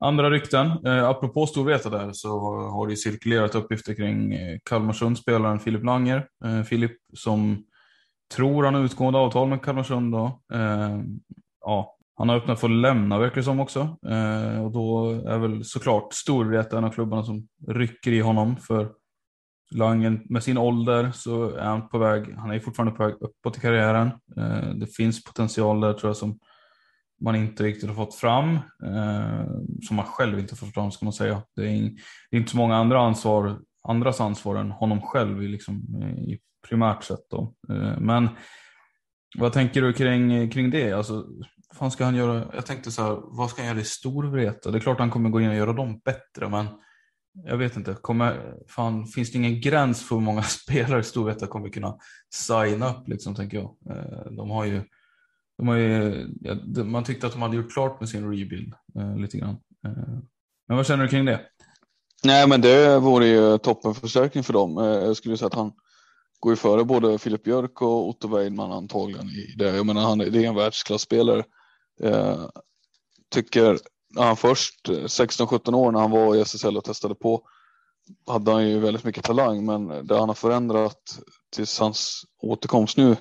Andra 0.00 0.30
rykten, 0.30 0.66
eh, 0.86 1.08
apropå 1.08 1.46
Storvreta 1.46 1.90
där 1.90 2.12
så 2.12 2.40
har 2.70 2.88
det 2.88 2.96
cirkulerat 2.96 3.54
uppgifter 3.54 3.94
kring 3.94 4.34
eh, 4.34 4.58
Kalmarsundsspelaren 4.64 5.60
Filip 5.60 5.84
Langer. 5.84 6.26
Eh, 6.44 6.62
Filip 6.62 6.92
som 7.12 7.64
tror 8.34 8.64
han 8.64 8.74
har 8.74 8.84
utgående 8.84 9.18
avtal 9.18 9.48
med 9.48 9.62
Kalmarsund 9.62 10.12
då. 10.12 10.40
Eh, 10.52 10.98
ja, 11.60 11.96
han 12.16 12.28
har 12.28 12.36
öppnat 12.36 12.60
för 12.60 12.66
att 12.66 12.76
lämna 12.76 13.18
verkar 13.18 13.36
det 13.36 13.42
som 13.42 13.60
också. 13.60 13.80
Eh, 14.06 14.64
och 14.64 14.72
då 14.72 15.10
är 15.26 15.38
väl 15.38 15.64
såklart 15.64 16.12
Storvreta 16.12 16.78
en 16.78 16.84
av 16.84 16.90
klubbarna 16.90 17.22
som 17.24 17.48
rycker 17.68 18.12
i 18.12 18.20
honom 18.20 18.56
för 18.56 18.88
Langen 19.70 20.26
med 20.28 20.42
sin 20.42 20.58
ålder 20.58 21.10
så 21.14 21.50
är 21.50 21.64
han 21.64 21.88
på 21.88 21.98
väg, 21.98 22.34
han 22.36 22.50
är 22.50 22.60
fortfarande 22.60 22.94
på 22.94 23.04
väg 23.04 23.14
uppåt 23.20 23.56
i 23.56 23.60
karriären. 23.60 24.06
Eh, 24.36 24.68
det 24.74 24.86
finns 24.86 25.24
potential 25.24 25.80
där 25.80 25.92
tror 25.92 26.08
jag 26.08 26.16
som 26.16 26.38
man 27.20 27.36
inte 27.36 27.62
riktigt 27.62 27.88
har 27.88 27.96
fått 27.96 28.14
fram. 28.14 28.54
Eh, 28.84 29.46
som 29.86 29.96
man 29.96 30.06
själv 30.06 30.38
inte 30.38 30.56
fått 30.56 30.74
fram 30.74 30.90
ska 30.90 31.06
man 31.06 31.12
säga. 31.12 31.42
Det 31.56 31.62
är, 31.62 31.70
in, 31.70 31.98
det 32.30 32.36
är 32.36 32.40
inte 32.40 32.50
så 32.50 32.56
många 32.56 32.76
andra 32.76 33.00
ansvar, 33.00 33.58
andras 33.88 34.20
ansvar 34.20 34.56
än 34.56 34.70
honom 34.70 35.02
själv 35.02 35.42
liksom, 35.42 36.02
eh, 36.02 36.24
i 36.24 36.38
primärt 36.68 37.04
sett. 37.04 37.30
Då. 37.30 37.54
Eh, 37.68 37.98
men 37.98 38.28
vad 39.38 39.52
tänker 39.52 39.82
du 39.82 39.92
kring, 39.92 40.50
kring 40.50 40.70
det? 40.70 40.92
Alltså, 40.92 41.26
vad 41.80 41.92
ska 41.92 42.04
han 42.04 42.14
göra? 42.14 42.50
Jag 42.54 42.66
tänkte 42.66 42.90
så 42.90 43.02
här, 43.02 43.18
vad 43.22 43.50
ska 43.50 43.62
han 43.62 43.68
göra 43.68 43.80
i 43.80 43.84
Storvreta? 43.84 44.70
Det 44.70 44.78
är 44.78 44.80
klart 44.80 44.98
han 44.98 45.10
kommer 45.10 45.30
gå 45.30 45.40
in 45.40 45.48
och 45.48 45.54
göra 45.54 45.72
dem 45.72 46.00
bättre, 46.04 46.48
men 46.48 46.66
jag 47.44 47.56
vet 47.56 47.76
inte. 47.76 47.94
Kommer, 47.94 48.54
fan, 48.68 49.06
finns 49.06 49.32
det 49.32 49.38
ingen 49.38 49.60
gräns 49.60 50.08
för 50.08 50.14
hur 50.16 50.22
många 50.22 50.42
spelare 50.42 51.02
Storvreta 51.02 51.46
kommer 51.46 51.68
kunna 51.68 51.96
signa 52.34 52.90
upp, 52.90 53.08
liksom, 53.08 53.34
tänker 53.34 53.56
jag. 53.56 53.76
Eh, 53.90 54.32
de 54.36 54.50
har 54.50 54.64
ju 54.64 54.82
ju, 55.62 56.28
ja, 56.40 56.84
man 56.84 57.04
tyckte 57.04 57.26
att 57.26 57.32
de 57.32 57.42
hade 57.42 57.56
gjort 57.56 57.72
klart 57.72 58.00
med 58.00 58.08
sin 58.08 58.30
rebuild 58.30 58.74
eh, 58.98 59.16
lite 59.16 59.38
grann. 59.38 59.56
Eh, 59.86 60.18
men 60.68 60.76
vad 60.76 60.86
känner 60.86 61.04
du 61.04 61.10
kring 61.10 61.24
det? 61.24 61.40
Nej, 62.24 62.48
men 62.48 62.60
det 62.60 62.98
vore 62.98 63.26
ju 63.26 63.58
toppenförstärkning 63.58 64.44
för 64.44 64.52
dem. 64.52 64.78
Eh, 64.78 64.84
jag 64.84 65.16
skulle 65.16 65.36
säga 65.36 65.46
att 65.46 65.54
han 65.54 65.72
går 66.40 66.52
ju 66.52 66.56
före 66.56 66.84
både 66.84 67.18
Filip 67.18 67.44
Björk 67.44 67.82
och 67.82 68.08
Otto 68.08 68.28
Weidman 68.28 68.72
antagligen 68.72 69.28
i 69.28 69.54
det. 69.56 69.76
Jag 69.76 69.86
menar, 69.86 70.02
han, 70.02 70.18
det 70.18 70.44
är 70.44 70.48
en 70.48 70.54
världsklasspelare. 70.54 71.44
Eh, 72.02 72.46
tycker 73.30 73.78
han 74.16 74.36
först 74.36 74.88
eh, 74.88 74.92
16-17 74.92 75.74
år 75.74 75.92
när 75.92 76.00
han 76.00 76.10
var 76.10 76.36
i 76.36 76.40
SSL 76.40 76.76
och 76.76 76.84
testade 76.84 77.14
på 77.14 77.42
hade 78.26 78.52
han 78.52 78.68
ju 78.68 78.78
väldigt 78.78 79.04
mycket 79.04 79.24
talang, 79.24 79.64
men 79.64 80.06
det 80.06 80.18
han 80.18 80.28
har 80.28 80.34
förändrat 80.34 81.18
tills 81.56 81.78
hans 81.78 82.22
återkomst 82.42 82.96
nu 82.96 83.16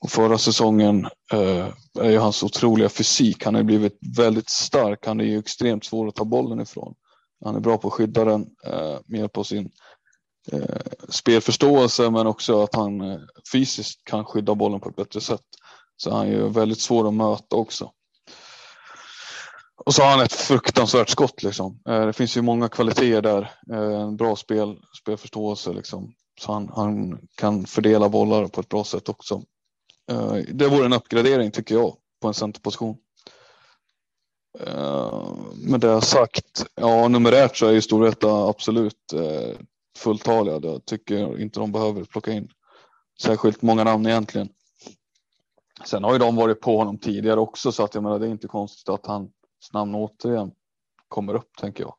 och 0.00 0.10
förra 0.10 0.38
säsongen 0.38 1.04
eh, 1.32 1.68
är 2.00 2.10
ju 2.10 2.18
hans 2.18 2.42
otroliga 2.42 2.88
fysik. 2.88 3.44
Han 3.44 3.54
har 3.54 3.62
blivit 3.62 3.98
väldigt 4.16 4.50
stark. 4.50 5.06
Han 5.06 5.20
är 5.20 5.24
ju 5.24 5.38
extremt 5.38 5.84
svår 5.84 6.08
att 6.08 6.14
ta 6.14 6.24
bollen 6.24 6.60
ifrån. 6.60 6.94
Han 7.44 7.56
är 7.56 7.60
bra 7.60 7.78
på 7.78 7.88
att 7.88 7.94
skydda 7.94 8.24
den 8.24 8.46
eh, 8.66 8.98
med 9.06 9.32
på 9.32 9.44
sin 9.44 9.70
eh, 10.52 10.76
spelförståelse 11.08 12.10
men 12.10 12.26
också 12.26 12.62
att 12.62 12.74
han 12.74 13.00
eh, 13.00 13.18
fysiskt 13.52 14.04
kan 14.04 14.24
skydda 14.24 14.54
bollen 14.54 14.80
på 14.80 14.88
ett 14.88 14.96
bättre 14.96 15.20
sätt. 15.20 15.44
Så 15.96 16.10
han 16.10 16.26
är 16.26 16.30
ju 16.30 16.48
väldigt 16.48 16.80
svår 16.80 17.08
att 17.08 17.14
möta 17.14 17.56
också. 17.56 17.90
Och 19.84 19.94
så 19.94 20.02
har 20.02 20.10
han 20.10 20.20
ett 20.20 20.32
fruktansvärt 20.32 21.08
skott 21.08 21.42
liksom. 21.42 21.80
Eh, 21.88 22.06
det 22.06 22.12
finns 22.12 22.36
ju 22.36 22.42
många 22.42 22.68
kvaliteter 22.68 23.22
där. 23.22 23.50
Eh, 23.72 24.00
en 24.00 24.16
bra 24.16 24.36
spel, 24.36 24.76
spelförståelse 25.02 25.72
liksom. 25.72 26.14
Så 26.40 26.52
han, 26.52 26.70
han 26.76 27.20
kan 27.34 27.66
fördela 27.66 28.08
bollar 28.08 28.46
på 28.46 28.60
ett 28.60 28.68
bra 28.68 28.84
sätt 28.84 29.08
också. 29.08 29.42
Eh, 30.10 30.34
det 30.48 30.68
vore 30.68 30.84
en 30.84 30.92
uppgradering 30.92 31.50
tycker 31.50 31.74
jag 31.74 31.96
på 32.20 32.28
en 32.28 32.34
centerposition. 32.34 32.96
Eh, 34.60 35.34
med 35.54 35.80
det 35.80 36.00
sagt, 36.00 36.66
ja 36.74 37.08
numerärt 37.08 37.56
så 37.56 37.66
är 37.66 37.72
ju 37.72 37.82
Storvreta 37.82 38.48
absolut 38.48 39.12
eh, 39.12 39.58
fulltaliga. 39.98 40.60
Jag 40.62 40.84
tycker 40.84 41.40
inte 41.40 41.60
de 41.60 41.72
behöver 41.72 42.04
plocka 42.04 42.32
in 42.32 42.48
särskilt 43.20 43.62
många 43.62 43.84
namn 43.84 44.06
egentligen. 44.06 44.48
Sen 45.84 46.04
har 46.04 46.12
ju 46.12 46.18
de 46.18 46.36
varit 46.36 46.60
på 46.60 46.76
honom 46.76 46.98
tidigare 46.98 47.40
också 47.40 47.72
så 47.72 47.84
att 47.84 47.94
jag 47.94 48.02
menar 48.02 48.18
det 48.18 48.26
är 48.26 48.30
inte 48.30 48.48
konstigt 48.48 48.88
att 48.88 49.06
hans 49.06 49.30
namn 49.72 49.94
återigen 49.94 50.52
kommer 51.08 51.34
upp 51.34 51.56
tänker 51.56 51.84
jag. 51.84 51.94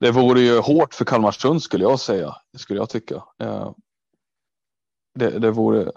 Det 0.00 0.10
vore 0.10 0.40
ju 0.40 0.58
hårt 0.58 0.94
för 0.94 1.04
Kalmarsund 1.04 1.62
skulle 1.62 1.84
jag 1.84 2.00
säga, 2.00 2.36
skulle 2.56 2.80
jag 2.80 2.88
tycka. 2.88 3.24
Det, 5.14 5.38
det, 5.38 5.50
vore, 5.50 5.92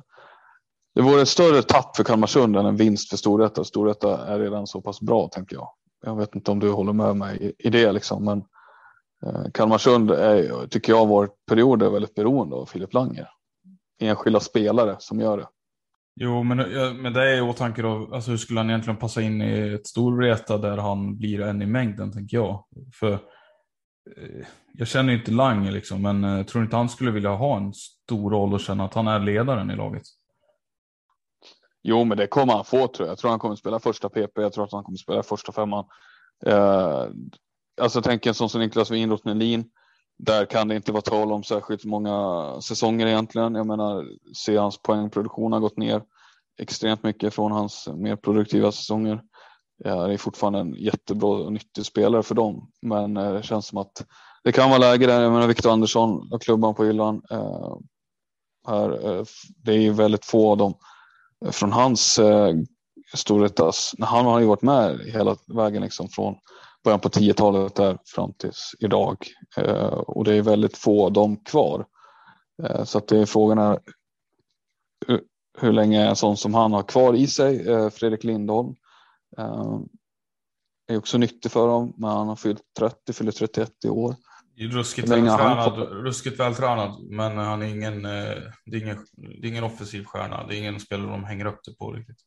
det 0.95 1.01
vore 1.01 1.21
ett 1.21 1.27
större 1.27 1.61
tapp 1.61 1.95
för 1.95 2.03
Kalmarsund 2.03 2.57
än 2.57 2.65
en 2.65 2.75
vinst 2.75 3.09
för 3.09 3.17
Storvreta. 3.17 3.63
Storvreta 3.63 4.27
är 4.27 4.39
redan 4.39 4.67
så 4.67 4.81
pass 4.81 5.01
bra 5.01 5.27
tänker 5.27 5.55
jag. 5.55 5.69
Jag 6.05 6.15
vet 6.15 6.35
inte 6.35 6.51
om 6.51 6.59
du 6.59 6.71
håller 6.71 6.93
med 6.93 7.15
mig 7.15 7.55
i, 7.59 7.69
det 7.69 7.91
liksom, 7.91 8.25
men 8.25 8.43
eh, 9.25 9.51
Kalmarsund 9.53 10.11
är, 10.11 10.67
tycker 10.67 10.93
jag 10.93 11.05
varit 11.05 11.31
perioder 11.49 11.89
väldigt 11.89 12.15
beroende 12.15 12.55
av 12.55 12.65
Filip 12.65 12.93
Langer. 12.93 13.29
Enskilda 14.01 14.39
spelare 14.39 14.95
som 14.99 15.19
gör 15.19 15.37
det. 15.37 15.47
Jo, 16.15 16.43
men 16.43 16.59
eh, 16.59 16.93
med 16.93 17.13
det 17.13 17.37
i 17.37 17.41
åtanke 17.41 17.81
då, 17.81 18.09
alltså 18.13 18.31
hur 18.31 18.37
skulle 18.37 18.59
han 18.59 18.69
egentligen 18.69 18.97
passa 18.97 19.21
in 19.21 19.41
i 19.41 19.73
ett 19.73 19.87
Storvreta 19.87 20.57
där 20.57 20.77
han 20.77 21.17
blir 21.17 21.41
en 21.41 21.61
i 21.61 21.65
mängden, 21.65 22.11
tänker 22.11 22.37
jag. 22.37 22.63
För 22.93 23.13
eh, 23.13 24.45
jag 24.73 24.87
känner 24.87 25.13
ju 25.13 25.19
inte 25.19 25.31
Lange 25.31 25.71
liksom, 25.71 26.01
men 26.01 26.45
tror 26.45 26.63
inte 26.63 26.75
han 26.75 26.89
skulle 26.89 27.11
vilja 27.11 27.35
ha 27.35 27.57
en 27.57 27.73
stor 27.73 28.31
roll 28.31 28.53
och 28.53 28.59
känna 28.59 28.85
att 28.85 28.93
han 28.93 29.07
är 29.07 29.19
ledaren 29.19 29.71
i 29.71 29.75
laget? 29.75 30.03
Jo, 31.83 32.03
men 32.03 32.17
det 32.17 32.27
kommer 32.27 32.53
han 32.53 32.65
få 32.65 32.87
tror 32.87 33.07
jag. 33.07 33.11
Jag 33.11 33.17
tror 33.17 33.31
han 33.31 33.39
kommer 33.39 33.55
spela 33.55 33.79
första 33.79 34.09
PP, 34.09 34.41
jag 34.41 34.53
tror 34.53 34.63
att 34.63 34.71
han 34.71 34.83
kommer 34.83 34.97
spela 34.97 35.23
första 35.23 35.51
femman. 35.51 35.85
Eh, 36.45 37.05
alltså 37.81 38.01
tänk 38.01 38.25
en 38.25 38.33
sån 38.33 38.49
som 38.49 38.61
Niklas 38.61 38.91
Winroth-Nelin. 38.91 39.65
Där 40.17 40.45
kan 40.45 40.67
det 40.67 40.75
inte 40.75 40.91
vara 40.91 41.01
tal 41.01 41.31
om 41.31 41.43
särskilt 41.43 41.85
många 41.85 42.45
säsonger 42.61 43.07
egentligen. 43.07 43.55
Jag 43.55 43.67
menar, 43.67 44.07
se 44.33 44.57
hans 44.57 44.81
poängproduktion 44.81 45.51
har 45.53 45.59
gått 45.59 45.77
ner 45.77 46.01
extremt 46.59 47.03
mycket 47.03 47.33
från 47.33 47.51
hans 47.51 47.89
mer 47.95 48.15
produktiva 48.15 48.71
säsonger. 48.71 49.21
Ja, 49.83 50.07
det 50.07 50.13
är 50.13 50.17
fortfarande 50.17 50.59
en 50.59 50.73
jättebra 50.73 51.29
och 51.29 51.53
nyttig 51.53 51.85
spelare 51.85 52.23
för 52.23 52.35
dem, 52.35 52.71
men 52.81 53.17
eh, 53.17 53.33
det 53.33 53.43
känns 53.43 53.67
som 53.67 53.77
att 53.77 54.05
det 54.43 54.51
kan 54.51 54.69
vara 54.69 54.79
läge 54.79 55.07
där. 55.07 55.21
Jag 55.21 55.31
menar 55.31 55.47
Viktor 55.47 55.71
Andersson 55.71 56.33
och 56.33 56.41
klubban 56.41 56.75
på 56.75 56.83
hyllan. 56.83 57.21
Eh, 57.31 57.75
här, 58.67 59.09
eh, 59.09 59.23
det 59.63 59.71
är 59.71 59.79
ju 59.79 59.93
väldigt 59.93 60.25
få 60.25 60.51
av 60.51 60.57
dem 60.57 60.73
från 61.51 61.71
hans 61.71 62.19
eh, 62.19 62.53
storhetas. 63.13 63.65
Alltså, 63.65 64.05
han 64.05 64.25
har 64.25 64.39
ju 64.39 64.45
varit 64.45 64.61
med 64.61 64.99
hela 64.99 65.35
vägen 65.47 65.81
liksom 65.81 66.09
från 66.09 66.35
början 66.83 66.99
på 66.99 67.09
10-talet 67.09 67.75
där 67.75 67.97
fram 68.05 68.33
tills 68.33 68.75
idag. 68.79 69.17
Eh, 69.57 69.93
och 69.93 70.23
det 70.23 70.35
är 70.35 70.41
väldigt 70.41 70.77
få 70.77 71.05
av 71.05 71.11
dem 71.11 71.37
kvar. 71.37 71.85
Eh, 72.63 72.83
så 72.83 72.97
att 72.97 73.07
det 73.07 73.17
är 73.17 73.25
frågan 73.25 73.57
är 73.57 73.79
hur, 75.07 75.21
hur 75.59 75.71
länge 75.71 76.09
en 76.09 76.15
sån 76.15 76.37
som 76.37 76.53
han 76.53 76.73
har 76.73 76.83
kvar 76.83 77.13
i 77.13 77.27
sig. 77.27 77.69
Eh, 77.69 77.89
Fredrik 77.89 78.23
Lindholm 78.23 78.75
eh, 79.37 79.79
är 80.87 80.97
också 80.97 81.17
nyttig 81.17 81.51
för 81.51 81.67
dem, 81.67 81.93
men 81.97 82.09
han 82.09 82.27
har 82.27 82.35
fyllt 82.35 82.63
30, 82.79 83.13
fyller 83.13 83.31
31 83.31 83.71
i 83.85 83.89
år. 83.89 84.15
Ruskigt 84.67 85.09
vältränad, 85.09 85.77
ruskigt 85.77 86.39
vältränad, 86.39 87.03
men 87.09 87.37
han 87.37 87.61
är 87.61 87.65
ingen, 87.65 88.01
det 88.01 88.77
är 88.77 88.81
ingen, 88.81 89.05
det 89.41 89.47
är 89.47 89.49
ingen 89.49 89.63
offensiv 89.63 90.03
stjärna. 90.03 90.47
Det 90.47 90.55
är 90.55 90.57
ingen 90.57 90.79
spelare 90.79 91.11
de 91.11 91.23
hänger 91.23 91.45
upp 91.45 91.59
det 91.63 91.77
på 91.77 91.91
riktigt. 91.91 92.17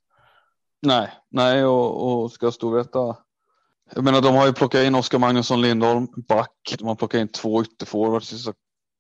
Nej, 0.83 1.11
nej 1.31 1.64
och, 1.64 2.23
och 2.23 2.33
ska 2.33 2.50
Storvreta 2.50 3.17
jag 3.93 4.05
menar, 4.05 4.21
de 4.21 4.35
har 4.35 4.47
ju 4.47 4.53
plockat 4.53 4.85
in 4.85 4.95
Oskar 4.95 5.19
Magnusson 5.19 5.61
Lindholm, 5.61 6.09
back. 6.29 6.75
De 6.79 6.88
har 6.88 6.95
plockat 6.95 7.21
in 7.21 7.29
två 7.29 7.62
ytterforwards, 7.62 8.49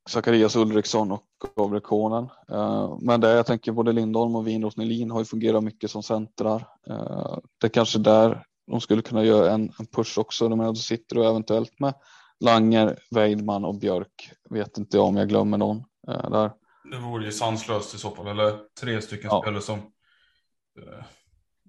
Zacharias 0.08 0.56
Ulriksson 0.56 1.12
och 1.12 1.22
Gabriel 1.56 1.82
Konen. 1.82 2.28
Uh, 2.52 2.98
men 3.00 3.20
det 3.20 3.30
jag 3.30 3.46
tänker 3.46 3.72
både 3.72 3.92
Lindholm 3.92 4.36
och 4.36 4.46
Winroth 4.46 4.78
Nelin 4.78 5.10
har 5.10 5.18
ju 5.18 5.24
fungerat 5.24 5.64
mycket 5.64 5.90
som 5.90 6.02
centrar. 6.02 6.66
Uh, 6.90 7.38
det 7.60 7.66
är 7.66 7.68
kanske 7.68 7.98
där 7.98 8.44
de 8.70 8.80
skulle 8.80 9.02
kunna 9.02 9.24
göra 9.24 9.50
en, 9.50 9.72
en 9.78 9.86
push 9.86 10.18
också. 10.18 10.48
De, 10.48 10.58
menar, 10.58 10.74
sitter 10.74 11.18
och 11.18 11.24
eventuellt 11.24 11.80
med 11.80 11.94
Langer, 12.40 12.98
Weidman 13.10 13.64
och 13.64 13.78
Björk. 13.78 14.30
Vet 14.50 14.78
inte 14.78 14.98
om 14.98 15.16
jag 15.16 15.28
glömmer 15.28 15.58
någon 15.58 15.76
uh, 15.76 16.30
där. 16.30 16.52
Det 16.90 16.98
vore 16.98 17.24
ju 17.24 17.32
sanslöst 17.32 17.94
i 17.94 17.98
så 17.98 18.10
fall, 18.10 18.26
eller 18.26 18.58
tre 18.80 19.00
stycken 19.00 19.30
ja. 19.30 19.42
spelare 19.42 19.62
som 19.62 19.90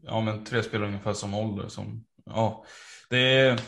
ja 0.01 0.21
men 0.21 0.43
tre 0.43 0.63
spelare 0.63 0.87
ungefär 0.87 1.13
som 1.13 1.33
ålder 1.33 1.67
som 1.67 2.05
ja 2.25 2.65
det 3.09 3.39
är 3.39 3.59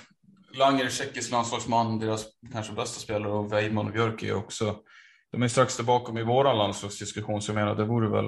Langer, 0.58 0.90
tjeckisk 0.90 1.32
landslagsman, 1.32 2.00
deras 2.00 2.26
kanske 2.52 2.74
bästa 2.74 3.00
spelare 3.00 3.32
och 3.32 3.54
Weidman 3.54 3.86
och 3.88 3.94
Björk 3.94 4.24
är 4.24 4.36
också. 4.36 4.80
De 5.32 5.44
är 5.44 5.48
strax 5.48 5.76
tillbaka 5.76 6.20
i 6.20 6.24
våra 6.24 6.54
landslagsdiskussion 6.54 7.42
så 7.42 7.50
jag 7.50 7.56
menar 7.56 7.76
det 7.76 7.86
vore 7.86 8.10
väl 8.10 8.26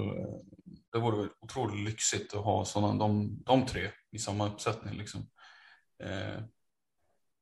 det 0.91 0.99
vore 0.99 1.17
väl 1.17 1.29
otroligt 1.39 1.89
lyxigt 1.89 2.33
att 2.33 2.43
ha 2.43 2.65
sådana, 2.65 2.93
de, 2.93 3.37
de 3.45 3.65
tre 3.65 3.89
i 4.11 4.19
samma 4.19 4.47
uppsättning. 4.47 4.97
Liksom. 4.97 5.27
Eh, 6.03 6.43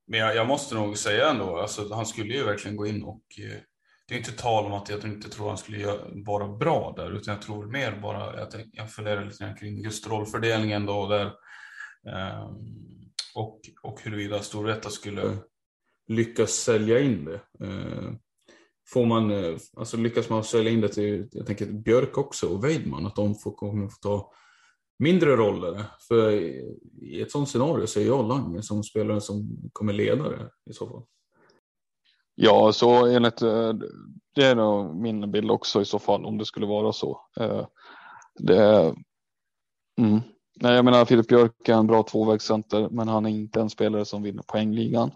men 0.07 0.19
jag, 0.19 0.35
jag, 0.35 0.47
måste 0.47 0.75
nog 0.75 0.97
säga 0.97 1.29
ändå, 1.29 1.57
alltså, 1.57 1.93
han 1.93 2.05
skulle 2.05 2.33
ju 2.33 2.43
verkligen 2.43 2.77
gå 2.77 2.87
in 2.87 3.03
och 3.03 3.23
eh, 3.39 3.59
det 4.07 4.13
är 4.13 4.17
inte 4.17 4.31
tal 4.31 4.65
om 4.65 4.73
att 4.73 4.89
jag 4.89 5.05
inte 5.05 5.29
tror 5.29 5.47
han 5.47 5.57
skulle 5.57 5.99
vara 6.25 6.47
bra 6.47 6.93
där, 6.97 7.11
utan 7.11 7.33
jag 7.33 7.41
tror 7.41 7.65
mer 7.65 7.99
bara, 8.01 8.39
jag, 8.39 8.47
jag 8.71 8.91
funderar 8.91 9.25
lite 9.25 9.43
grann 9.43 9.55
kring 9.55 9.83
just 9.83 10.07
rollfördelningen 10.07 10.85
då, 10.85 11.07
där 11.07 11.25
eh, 12.07 12.49
och, 13.35 13.59
och 13.83 14.01
huruvida 14.01 14.39
Storvreta 14.39 14.89
skulle 14.89 15.21
mm. 15.21 15.37
lyckas 16.07 16.51
sälja 16.51 16.99
in 16.99 17.25
det. 17.25 17.65
Eh, 17.65 18.11
får 18.93 19.05
man, 19.05 19.31
eh, 19.31 19.57
alltså 19.77 19.97
lyckas 19.97 20.29
man 20.29 20.43
sälja 20.43 20.71
in 20.71 20.81
det 20.81 20.89
till, 20.89 21.29
jag 21.31 21.45
tänker 21.45 21.65
Björk 21.65 22.17
också 22.17 22.47
och 22.47 22.63
Weidman, 22.63 23.05
att 23.05 23.15
de 23.15 23.35
får, 23.35 23.51
kommer 23.51 23.87
få 23.87 23.97
ta 24.01 24.31
mindre 24.99 25.35
roller. 25.35 25.83
För 26.07 26.31
i 27.01 27.21
ett 27.21 27.31
sånt 27.31 27.49
scenario 27.49 27.87
så 27.87 27.99
är 27.99 28.05
jag 28.05 28.27
Lange 28.27 28.61
som 28.61 28.83
spelare 28.83 29.21
som 29.21 29.57
kommer 29.73 29.93
leda 29.93 30.29
det 30.29 30.49
i 30.69 30.73
så 30.73 30.87
fall. 30.87 31.03
Ja, 32.35 32.73
så 32.73 33.05
enligt, 33.05 33.41
eh, 33.41 33.73
det 34.35 34.45
är 34.45 34.55
nog 34.55 34.95
min 34.95 35.31
bild 35.31 35.51
också 35.51 35.81
i 35.81 35.85
så 35.85 35.99
fall 35.99 36.25
om 36.25 36.37
det 36.37 36.45
skulle 36.45 36.65
vara 36.65 36.93
så. 36.93 37.21
Eh, 37.39 37.65
det, 38.39 38.93
mm, 40.01 40.21
Nej, 40.59 40.75
jag 40.75 40.85
menar 40.85 41.05
Filip 41.05 41.27
Björk 41.27 41.69
är 41.69 41.73
en 41.73 41.87
bra 41.87 42.03
tvåvägscenter, 42.03 42.89
men 42.91 43.07
han 43.07 43.25
är 43.25 43.29
inte 43.29 43.61
en 43.61 43.69
spelare 43.69 44.05
som 44.05 44.23
vinner 44.23 44.43
poängligan. 44.43 45.11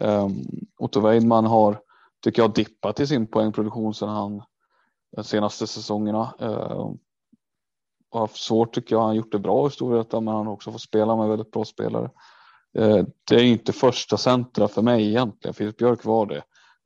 Ehm, 0.00 0.44
Otto 0.78 1.00
Weidman 1.00 1.46
har, 1.46 1.80
tycker 2.24 2.42
jag, 2.42 2.54
dippat 2.54 3.00
i 3.00 3.06
sin 3.06 3.26
poängproduktion 3.26 3.94
sedan 3.94 4.08
han 4.08 4.42
de 5.16 5.24
senaste 5.24 5.66
säsongerna. 5.66 6.34
Ehm, 6.38 6.98
har 8.10 8.20
haft 8.20 8.36
svårt 8.36 8.74
tycker 8.74 8.94
jag. 8.94 9.00
Han 9.00 9.08
har 9.08 9.14
gjort 9.14 9.32
det 9.32 9.38
bra 9.38 9.66
i 9.66 9.70
Storvreta, 9.70 10.20
men 10.20 10.34
han 10.34 10.46
har 10.46 10.52
också 10.52 10.72
fått 10.72 10.80
spela 10.80 11.16
med 11.16 11.28
väldigt 11.28 11.50
bra 11.50 11.64
spelare. 11.64 12.10
Eh, 12.78 13.04
det 13.24 13.34
är 13.34 13.44
inte 13.44 13.72
första 13.72 14.16
centra 14.16 14.68
för 14.68 14.82
mig 14.82 15.08
egentligen. 15.08 15.54
Filip 15.54 15.76
Björk 15.76 16.04
var 16.04 16.26
det 16.26 16.42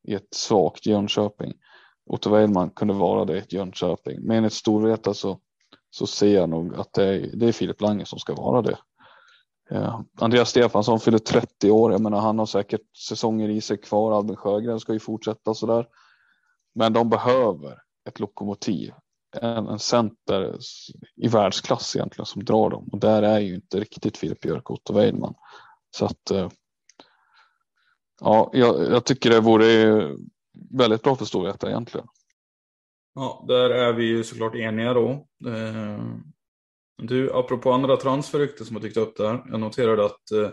i 0.09 0.15
ett 0.15 0.35
svagt 0.35 0.87
Jönköping. 0.87 1.53
Otto 2.07 2.31
Weidman 2.31 2.71
kunde 2.71 2.95
vara 2.95 3.25
det 3.25 3.35
i 3.35 3.39
ett 3.39 3.53
Jönköping. 3.53 4.21
Men 4.23 4.45
i 4.45 4.47
ett 4.47 4.53
Storvreta 4.53 5.15
så 5.15 5.39
så 5.95 6.07
ser 6.07 6.35
jag 6.35 6.49
nog 6.49 6.75
att 6.75 6.93
det 6.93 7.05
är, 7.05 7.31
det 7.37 7.49
är 7.49 7.53
Filip 7.53 7.81
Lange 7.81 8.07
som 8.07 8.19
ska 8.19 8.35
vara 8.35 8.63
det. 8.63 8.79
Eh, 9.71 10.01
Andreas 10.21 10.51
Stefansson 10.51 11.01
fyller 11.01 11.19
30 11.19 11.71
år. 11.71 11.93
Jag 11.93 12.01
menar, 12.01 12.21
han 12.21 12.39
har 12.39 12.47
säkert 12.47 12.97
säsonger 13.09 13.49
i 13.49 13.61
sig 13.61 13.77
kvar. 13.77 14.13
Albin 14.13 14.37
Sjögren 14.37 14.81
ska 14.81 14.93
ju 14.93 14.99
fortsätta 14.99 15.55
så 15.55 15.67
där. 15.67 15.87
Men 16.75 16.93
de 16.93 17.09
behöver 17.09 17.79
ett 18.09 18.21
lokomotiv. 18.21 18.93
En, 19.33 19.69
en 19.69 19.79
center 19.79 20.59
i 21.17 21.29
världsklass 21.29 21.97
egentligen 21.97 22.27
som 22.27 22.45
drar 22.45 22.71
dem. 22.71 22.89
Och 22.93 22.99
där 22.99 23.23
är 23.23 23.41
ju 23.41 23.55
inte 23.55 23.81
riktigt 23.81 24.17
Filip 24.17 24.41
Björk 24.41 24.71
och 24.71 24.77
Otto 24.77 24.93
Weidman. 24.93 25.35
Så 25.91 26.05
att 26.05 26.31
eh, 26.31 26.51
ja, 28.21 28.51
jag, 28.53 28.93
jag 28.93 29.05
tycker 29.05 29.31
det 29.31 29.41
vore 29.41 30.09
väldigt 30.71 31.03
bra 31.03 31.17
för 31.17 31.25
Storvreta 31.25 31.69
egentligen. 31.69 32.07
Ja, 33.15 33.45
där 33.49 33.71
är 33.71 33.93
vi 33.93 34.05
ju 34.05 34.25
såklart 34.25 34.55
eniga 34.55 34.95
då. 34.95 35.11
Eh, 35.47 36.05
du, 37.03 37.33
apropå 37.33 37.73
andra 37.73 37.97
transferrykten 37.97 38.67
som 38.67 38.77
har 38.77 38.83
dykt 38.83 38.97
upp 38.97 39.17
där. 39.17 39.45
Jag 39.51 39.61
noterade 39.61 40.05
att 40.05 40.31
eh, 40.31 40.51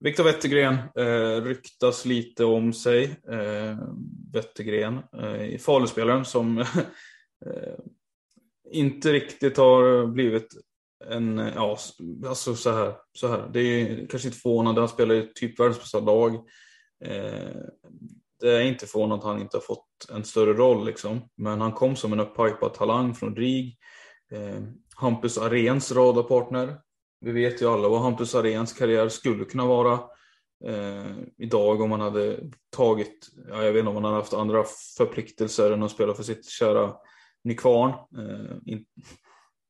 Viktor 0.00 0.24
Wettergren 0.24 0.74
eh, 0.74 1.44
ryktas 1.44 2.04
lite 2.04 2.44
om 2.44 2.72
sig. 2.72 3.04
Eh, 3.28 3.78
Wettergren, 4.32 4.94
eh, 4.96 5.58
Faluspelaren 5.58 6.24
som 6.24 6.56
Eh, 7.46 7.78
inte 8.70 9.12
riktigt 9.12 9.56
har 9.56 10.06
blivit 10.06 10.48
en, 11.10 11.38
ja, 11.38 11.78
alltså 12.26 12.54
så 12.54 12.70
här, 12.70 12.94
så 13.18 13.28
här. 13.28 13.50
Det 13.52 13.60
är 13.60 14.06
kanske 14.06 14.28
inte 14.28 14.40
förvånande, 14.40 14.80
han 14.80 14.88
spelar 14.88 15.14
i 15.14 15.32
typ 15.34 15.60
världens 15.60 15.78
bästa 15.78 16.00
lag. 16.00 16.34
Eh, 17.04 17.56
det 18.40 18.50
är 18.50 18.60
inte 18.60 18.86
förvånande 18.86 19.14
att 19.16 19.32
han 19.32 19.40
inte 19.40 19.56
har 19.56 19.62
fått 19.62 19.86
en 20.10 20.24
större 20.24 20.52
roll 20.52 20.86
liksom. 20.86 21.28
Men 21.36 21.60
han 21.60 21.72
kom 21.72 21.96
som 21.96 22.12
en 22.12 22.20
upphypad 22.20 22.74
talang 22.74 23.14
från 23.14 23.36
RIG. 23.36 23.78
Eh, 24.32 24.62
Hampus 24.96 25.38
Arens 25.38 25.92
radarpartner. 25.92 26.80
Vi 27.20 27.32
vet 27.32 27.62
ju 27.62 27.68
alla 27.68 27.88
vad 27.88 28.02
Hampus 28.02 28.34
Arens 28.34 28.72
karriär 28.72 29.08
skulle 29.08 29.44
kunna 29.44 29.66
vara. 29.66 30.00
eh, 30.64 31.12
idag 31.38 31.80
om 31.80 31.90
han 31.90 32.00
hade 32.00 32.40
tagit, 32.76 33.28
ja, 33.48 33.64
jag 33.64 33.72
vet 33.72 33.78
inte 33.80 33.88
om 33.88 33.94
han 33.94 34.04
hade 34.04 34.16
haft 34.16 34.34
andra 34.34 34.64
förpliktelser 34.98 35.70
än 35.70 35.82
att 35.82 35.90
spela 35.90 36.14
för 36.14 36.22
sitt 36.22 36.48
kära 36.48 36.94
Nykvarn. 37.44 37.90
Eh, 37.90 38.78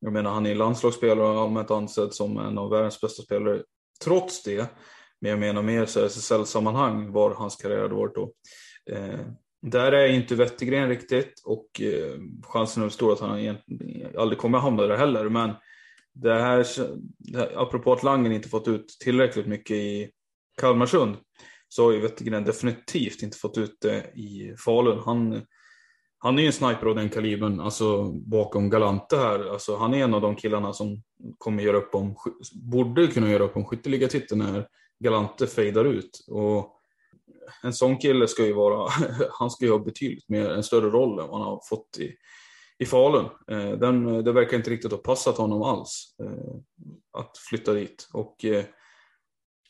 jag 0.00 0.12
menar 0.12 0.30
han 0.30 0.46
är 0.46 0.54
landslagsspelare 0.54 1.28
och 1.28 1.40
allmänt 1.40 1.70
ansedd 1.70 2.14
som 2.14 2.38
en 2.38 2.58
av 2.58 2.70
världens 2.70 3.00
bästa 3.00 3.22
spelare 3.22 3.62
trots 4.04 4.42
det. 4.42 4.70
Men 5.20 5.30
jag 5.30 5.40
menar 5.40 5.62
mer 5.62 5.86
så 5.86 6.04
SSL-sammanhang 6.04 7.12
var 7.12 7.34
hans 7.34 7.56
karriär 7.56 7.82
hade 7.82 7.94
varit 7.94 8.14
då. 8.14 8.32
Eh, 8.90 9.20
där 9.62 9.92
är 9.92 10.06
inte 10.06 10.34
Wettergren 10.34 10.88
riktigt 10.88 11.42
och 11.44 11.80
eh, 11.80 12.18
chansen 12.42 12.82
är 12.82 12.88
stor 12.88 13.12
att 13.12 13.20
han 13.20 13.58
aldrig 14.18 14.38
kommer 14.38 14.58
hamna 14.58 14.82
där 14.82 14.96
heller. 14.96 15.28
Men 15.28 15.50
det 16.14 16.34
här, 16.34 16.66
det 17.18 17.38
här, 17.38 17.62
apropå 17.62 17.92
att 17.92 18.02
Langen 18.02 18.32
inte 18.32 18.48
fått 18.48 18.68
ut 18.68 18.86
tillräckligt 19.00 19.46
mycket 19.46 19.76
i 19.76 20.10
Kalmarsund 20.60 21.16
så 21.68 21.84
har 21.84 21.92
ju 21.92 22.00
Wettergren 22.00 22.44
definitivt 22.44 23.22
inte 23.22 23.38
fått 23.38 23.58
ut 23.58 23.80
det 23.80 24.12
i 24.14 24.54
Falun. 24.64 24.98
Han, 25.04 25.42
han 26.22 26.38
är 26.38 26.42
ju 26.42 26.46
en 26.46 26.52
sniper 26.52 26.86
av 26.86 26.94
den 26.94 27.08
kalibern, 27.08 27.60
alltså 27.60 28.04
bakom 28.12 28.70
Galante 28.70 29.16
här. 29.16 29.52
Alltså, 29.52 29.76
han 29.76 29.94
är 29.94 30.04
en 30.04 30.14
av 30.14 30.20
de 30.20 30.36
killarna 30.36 30.72
som 30.72 31.02
kommer 31.38 31.62
göra 31.62 31.76
upp 31.76 31.94
om, 31.94 32.16
borde 32.54 33.06
kunna 33.06 33.30
göra 33.30 33.42
upp 33.42 33.56
om 33.56 33.64
skytteligatiteln 33.64 34.38
när 34.38 34.66
Galante 35.04 35.46
fejdar 35.46 35.84
ut. 35.84 36.24
Och 36.28 36.78
en 37.62 37.72
sån 37.72 37.98
kille 37.98 38.28
ska 38.28 38.46
ju 38.46 38.52
vara, 38.52 38.90
han 39.30 39.50
ska 39.50 39.64
ju 39.64 39.70
ha 39.70 39.78
betydligt 39.78 40.28
mer, 40.28 40.50
en 40.50 40.62
större 40.62 40.90
roll 40.90 41.18
än 41.18 41.28
vad 41.28 41.40
han 41.40 41.48
har 41.48 41.60
fått 41.68 41.98
i, 41.98 42.14
i 42.78 42.86
Falun. 42.86 43.28
Eh, 43.50 43.72
den, 43.72 44.24
det 44.24 44.32
verkar 44.32 44.56
inte 44.56 44.70
riktigt 44.70 44.92
ha 44.92 44.98
passat 44.98 45.38
honom 45.38 45.62
alls 45.62 46.16
eh, 46.22 46.54
att 47.18 47.38
flytta 47.38 47.72
dit. 47.72 48.08
Och 48.12 48.44
eh, 48.44 48.64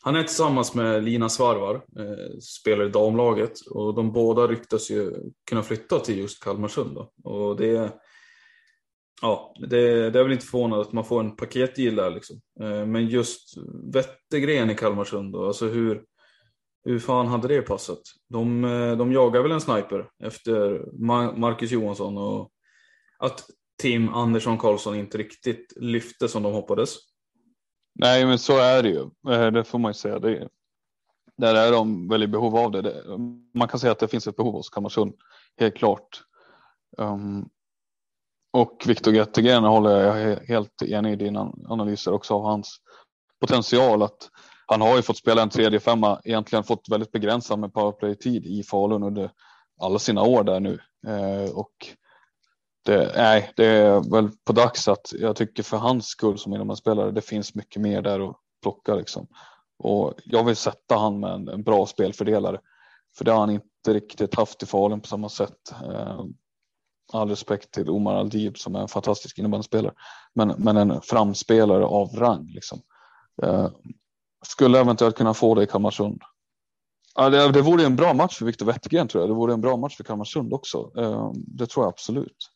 han 0.05 0.15
är 0.15 0.23
tillsammans 0.23 0.75
med 0.75 1.03
Lina 1.03 1.29
Svarvar, 1.29 1.75
eh, 1.75 2.37
spelar 2.39 2.85
i 2.85 2.89
damlaget 2.89 3.59
och 3.69 3.95
de 3.95 4.11
båda 4.11 4.47
ryktas 4.47 4.91
ju 4.91 5.13
kunna 5.49 5.63
flytta 5.63 5.99
till 5.99 6.17
just 6.17 6.43
Kalmarsund. 6.43 6.95
Då. 6.95 7.31
Och 7.31 7.55
det, 7.55 7.91
ja, 9.21 9.53
det, 9.59 10.09
det 10.09 10.19
är 10.19 10.23
väl 10.23 10.31
inte 10.31 10.45
förvånande 10.45 10.85
att 10.85 10.93
man 10.93 11.05
får 11.05 11.19
en 11.19 11.35
paketdeal 11.35 11.95
där 11.95 12.11
liksom. 12.11 12.41
Eh, 12.59 12.85
men 12.85 13.07
just 13.07 13.57
Wettergren 13.93 14.69
i 14.69 14.75
Kalmarsund 14.75 15.33
då, 15.33 15.47
alltså 15.47 15.67
hur, 15.67 16.03
hur 16.85 16.99
fan 16.99 17.27
hade 17.27 17.47
det 17.47 17.61
passat? 17.61 18.01
De, 18.29 18.63
eh, 18.63 18.97
de 18.97 19.11
jagar 19.11 19.41
väl 19.41 19.51
en 19.51 19.61
sniper 19.61 20.09
efter 20.23 20.85
Marcus 21.37 21.71
Johansson 21.71 22.17
och 22.17 22.51
att 23.19 23.45
Tim 23.81 24.09
Andersson 24.09 24.57
Karlsson 24.57 24.95
inte 24.95 25.17
riktigt 25.17 25.73
lyfte 25.75 26.27
som 26.27 26.43
de 26.43 26.53
hoppades. 26.53 27.12
Nej, 27.95 28.25
men 28.25 28.39
så 28.39 28.57
är 28.57 28.83
det 28.83 28.89
ju. 28.89 29.01
Eh, 29.33 29.51
det 29.51 29.63
får 29.63 29.79
man 29.79 29.89
ju 29.89 29.93
säga. 29.93 30.19
Det, 30.19 30.49
där 31.37 31.55
är 31.55 31.71
de 31.71 32.07
väl 32.07 32.23
i 32.23 32.27
behov 32.27 32.57
av 32.57 32.71
det. 32.71 33.03
Man 33.53 33.67
kan 33.67 33.79
säga 33.79 33.91
att 33.91 33.99
det 33.99 34.07
finns 34.07 34.27
ett 34.27 34.35
behov 34.35 34.53
hos 34.53 34.69
Kalmarsund, 34.69 35.13
helt 35.59 35.75
klart. 35.75 36.23
Um, 36.97 37.49
och 38.53 38.83
Viktor 38.87 39.13
Göttergren 39.13 39.63
håller 39.63 40.01
jag 40.01 40.39
helt 40.39 40.81
enig 40.81 41.13
i 41.13 41.15
dina 41.15 41.53
analyser 41.67 42.13
också 42.13 42.33
av 42.33 42.43
hans 42.43 42.77
potential. 43.41 44.03
att 44.03 44.29
Han 44.65 44.81
har 44.81 44.95
ju 44.95 45.01
fått 45.01 45.17
spela 45.17 45.41
en 45.41 45.49
tredje 45.49 45.79
femma, 45.79 46.21
egentligen 46.23 46.63
fått 46.63 46.89
väldigt 46.89 47.11
begränsad 47.11 47.59
med 47.59 47.73
powerplay-tid 47.73 48.45
i 48.45 48.63
Falun 48.63 49.03
under 49.03 49.31
alla 49.81 49.99
sina 49.99 50.21
år 50.21 50.43
där 50.43 50.59
nu. 50.59 50.79
Uh, 51.07 51.57
och 51.57 51.73
det, 52.85 53.11
nej, 53.15 53.51
det 53.55 53.65
är 53.65 54.11
väl 54.11 54.29
på 54.45 54.53
dags 54.53 54.87
att 54.87 55.13
jag 55.19 55.35
tycker 55.35 55.63
för 55.63 55.77
hans 55.77 56.07
skull 56.07 56.37
som 56.37 56.53
innebandyspelare, 56.53 57.11
det 57.11 57.21
finns 57.21 57.55
mycket 57.55 57.81
mer 57.81 58.01
där 58.01 58.29
att 58.29 58.35
plocka 58.61 58.95
liksom. 58.95 59.27
Och 59.79 60.13
jag 60.25 60.43
vill 60.43 60.55
sätta 60.55 60.95
han 60.95 61.19
med 61.19 61.31
en, 61.31 61.47
en 61.47 61.63
bra 61.63 61.85
spelfördelare. 61.85 62.59
För 63.17 63.25
det 63.25 63.31
har 63.31 63.39
han 63.39 63.49
inte 63.49 63.93
riktigt 63.93 64.35
haft 64.35 64.63
i 64.63 64.65
Falun 64.65 65.01
på 65.01 65.07
samma 65.07 65.29
sätt. 65.29 65.73
Eh, 65.83 66.23
all 67.13 67.29
respekt 67.29 67.71
till 67.71 67.89
Omar 67.89 68.15
Aldib 68.15 68.57
som 68.57 68.75
är 68.75 68.79
en 68.79 68.87
fantastisk 68.87 69.39
innebandyspelare. 69.39 69.93
Men, 70.35 70.47
men 70.57 70.77
en 70.77 71.01
framspelare 71.01 71.85
av 71.85 72.07
rang 72.07 72.47
liksom. 72.47 72.81
Eh, 73.43 73.69
skulle 74.45 74.79
eventuellt 74.79 75.17
kunna 75.17 75.33
få 75.33 75.55
det 75.55 75.63
i 75.63 75.67
Kalmarsund. 75.67 76.21
Ja, 77.15 77.29
det, 77.29 77.51
det 77.51 77.61
vore 77.61 77.85
en 77.85 77.95
bra 77.95 78.13
match 78.13 78.37
för 78.37 78.45
Viktor 78.45 78.65
Wettergren 78.65 79.07
tror 79.07 79.21
jag. 79.21 79.29
Det 79.29 79.35
vore 79.35 79.53
en 79.53 79.61
bra 79.61 79.77
match 79.77 79.97
för 79.97 80.03
Kalmarsund 80.03 80.53
också. 80.53 80.91
Eh, 80.97 81.31
det 81.33 81.67
tror 81.67 81.85
jag 81.85 81.89
absolut. 81.89 82.52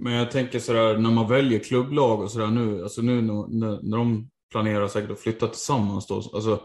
Men 0.00 0.12
jag 0.12 0.30
tänker 0.30 0.58
sådär 0.58 0.98
när 0.98 1.10
man 1.10 1.28
väljer 1.28 1.58
klubblag 1.58 2.20
och 2.20 2.30
sådär 2.30 2.46
nu, 2.46 2.82
alltså 2.82 3.02
nu 3.02 3.22
när, 3.22 3.88
när 3.88 3.96
de 3.96 4.30
planerar 4.50 4.88
säkert 4.88 5.10
att 5.10 5.20
flytta 5.20 5.48
tillsammans 5.48 6.06
då, 6.06 6.14
alltså 6.14 6.60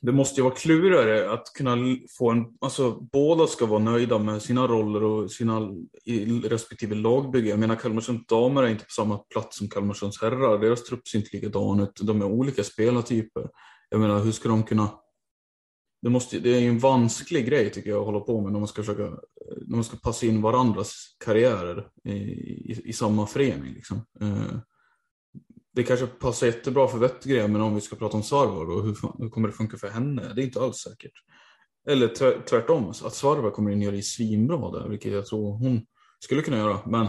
det 0.00 0.12
måste 0.12 0.40
ju 0.40 0.44
vara 0.44 0.54
klurigare 0.54 1.32
att 1.32 1.52
kunna 1.54 1.76
få 2.18 2.30
en, 2.30 2.44
alltså 2.60 2.90
båda 3.12 3.46
ska 3.46 3.66
vara 3.66 3.78
nöjda 3.78 4.18
med 4.18 4.42
sina 4.42 4.66
roller 4.66 5.02
och 5.02 5.30
sina 5.30 5.60
respektive 6.44 6.94
lagbygge. 6.94 7.50
Jag 7.50 7.58
menar 7.58 7.76
Kalmarsunds 7.76 8.26
damer 8.26 8.62
är 8.62 8.68
inte 8.68 8.84
på 8.84 8.90
samma 8.90 9.18
plats 9.18 9.58
som 9.58 9.68
Kalmarsunds 9.68 10.22
herrar. 10.22 10.58
Deras 10.58 10.84
trupp 10.84 11.08
ser 11.08 11.18
inte 11.18 11.30
likadan 11.32 11.80
ut. 11.80 12.00
De 12.02 12.22
är 12.22 12.26
olika 12.26 12.64
spelartyper. 12.64 13.48
Jag 13.88 14.00
menar 14.00 14.20
hur 14.20 14.32
ska 14.32 14.48
de 14.48 14.62
kunna 14.62 14.90
det, 16.02 16.10
måste, 16.10 16.38
det 16.38 16.56
är 16.56 16.60
ju 16.60 16.68
en 16.68 16.78
vansklig 16.78 17.46
grej 17.46 17.70
tycker 17.70 17.90
jag 17.90 18.00
att 18.00 18.06
hålla 18.06 18.20
på 18.20 18.40
med 18.40 18.52
när 18.52 18.58
man 18.58 18.68
ska 18.68 18.82
försöka 18.82 19.02
när 19.66 19.76
man 19.76 19.84
ska 19.84 19.96
passa 19.96 20.26
in 20.26 20.42
varandras 20.42 21.16
karriärer 21.24 21.88
i, 22.04 22.10
i, 22.10 22.82
i 22.84 22.92
samma 22.92 23.26
förening. 23.26 23.74
Liksom. 23.74 24.06
Eh, 24.20 24.58
det 25.72 25.82
kanske 25.82 26.06
passar 26.06 26.46
jättebra 26.46 26.88
för 26.88 26.98
Wettergren 26.98 27.52
men 27.52 27.60
om 27.60 27.74
vi 27.74 27.80
ska 27.80 27.96
prata 27.96 28.16
om 28.16 28.22
Svarvar 28.22 28.66
då, 28.66 28.80
hur, 28.80 28.96
hur, 29.18 29.28
kommer 29.28 29.48
det 29.48 29.54
funka 29.54 29.76
för 29.76 29.88
henne? 29.88 30.32
Det 30.34 30.42
är 30.42 30.44
inte 30.44 30.60
alls 30.60 30.76
säkert. 30.76 31.12
Eller 31.88 32.08
tvärtom, 32.44 32.90
att 32.90 33.14
Svarvar 33.14 33.50
kommer 33.50 33.70
in 33.70 33.78
och 33.78 33.84
gör 33.84 33.92
det 33.92 34.02
svinbra 34.02 34.70
där, 34.70 34.88
vilket 34.88 35.12
jag 35.12 35.26
tror 35.26 35.52
hon 35.52 35.86
skulle 36.20 36.42
kunna 36.42 36.58
göra. 36.58 36.80
Men 36.86 37.06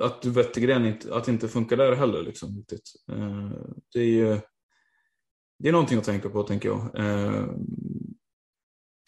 att 0.00 0.24
Wettergren 0.24 0.86
inte, 0.86 1.14
att 1.14 1.24
det 1.24 1.32
inte 1.32 1.48
funkar 1.48 1.76
där 1.76 1.92
heller. 1.92 2.22
Liksom, 2.22 2.64
eh, 3.08 3.50
det 3.92 4.00
är 4.00 4.04
ju 4.04 4.40
det 5.58 5.68
är 5.68 5.72
någonting 5.72 5.98
att 5.98 6.04
tänka 6.04 6.28
på, 6.28 6.42
tänker 6.42 6.68
jag. 6.68 6.80
Eh, 6.94 7.46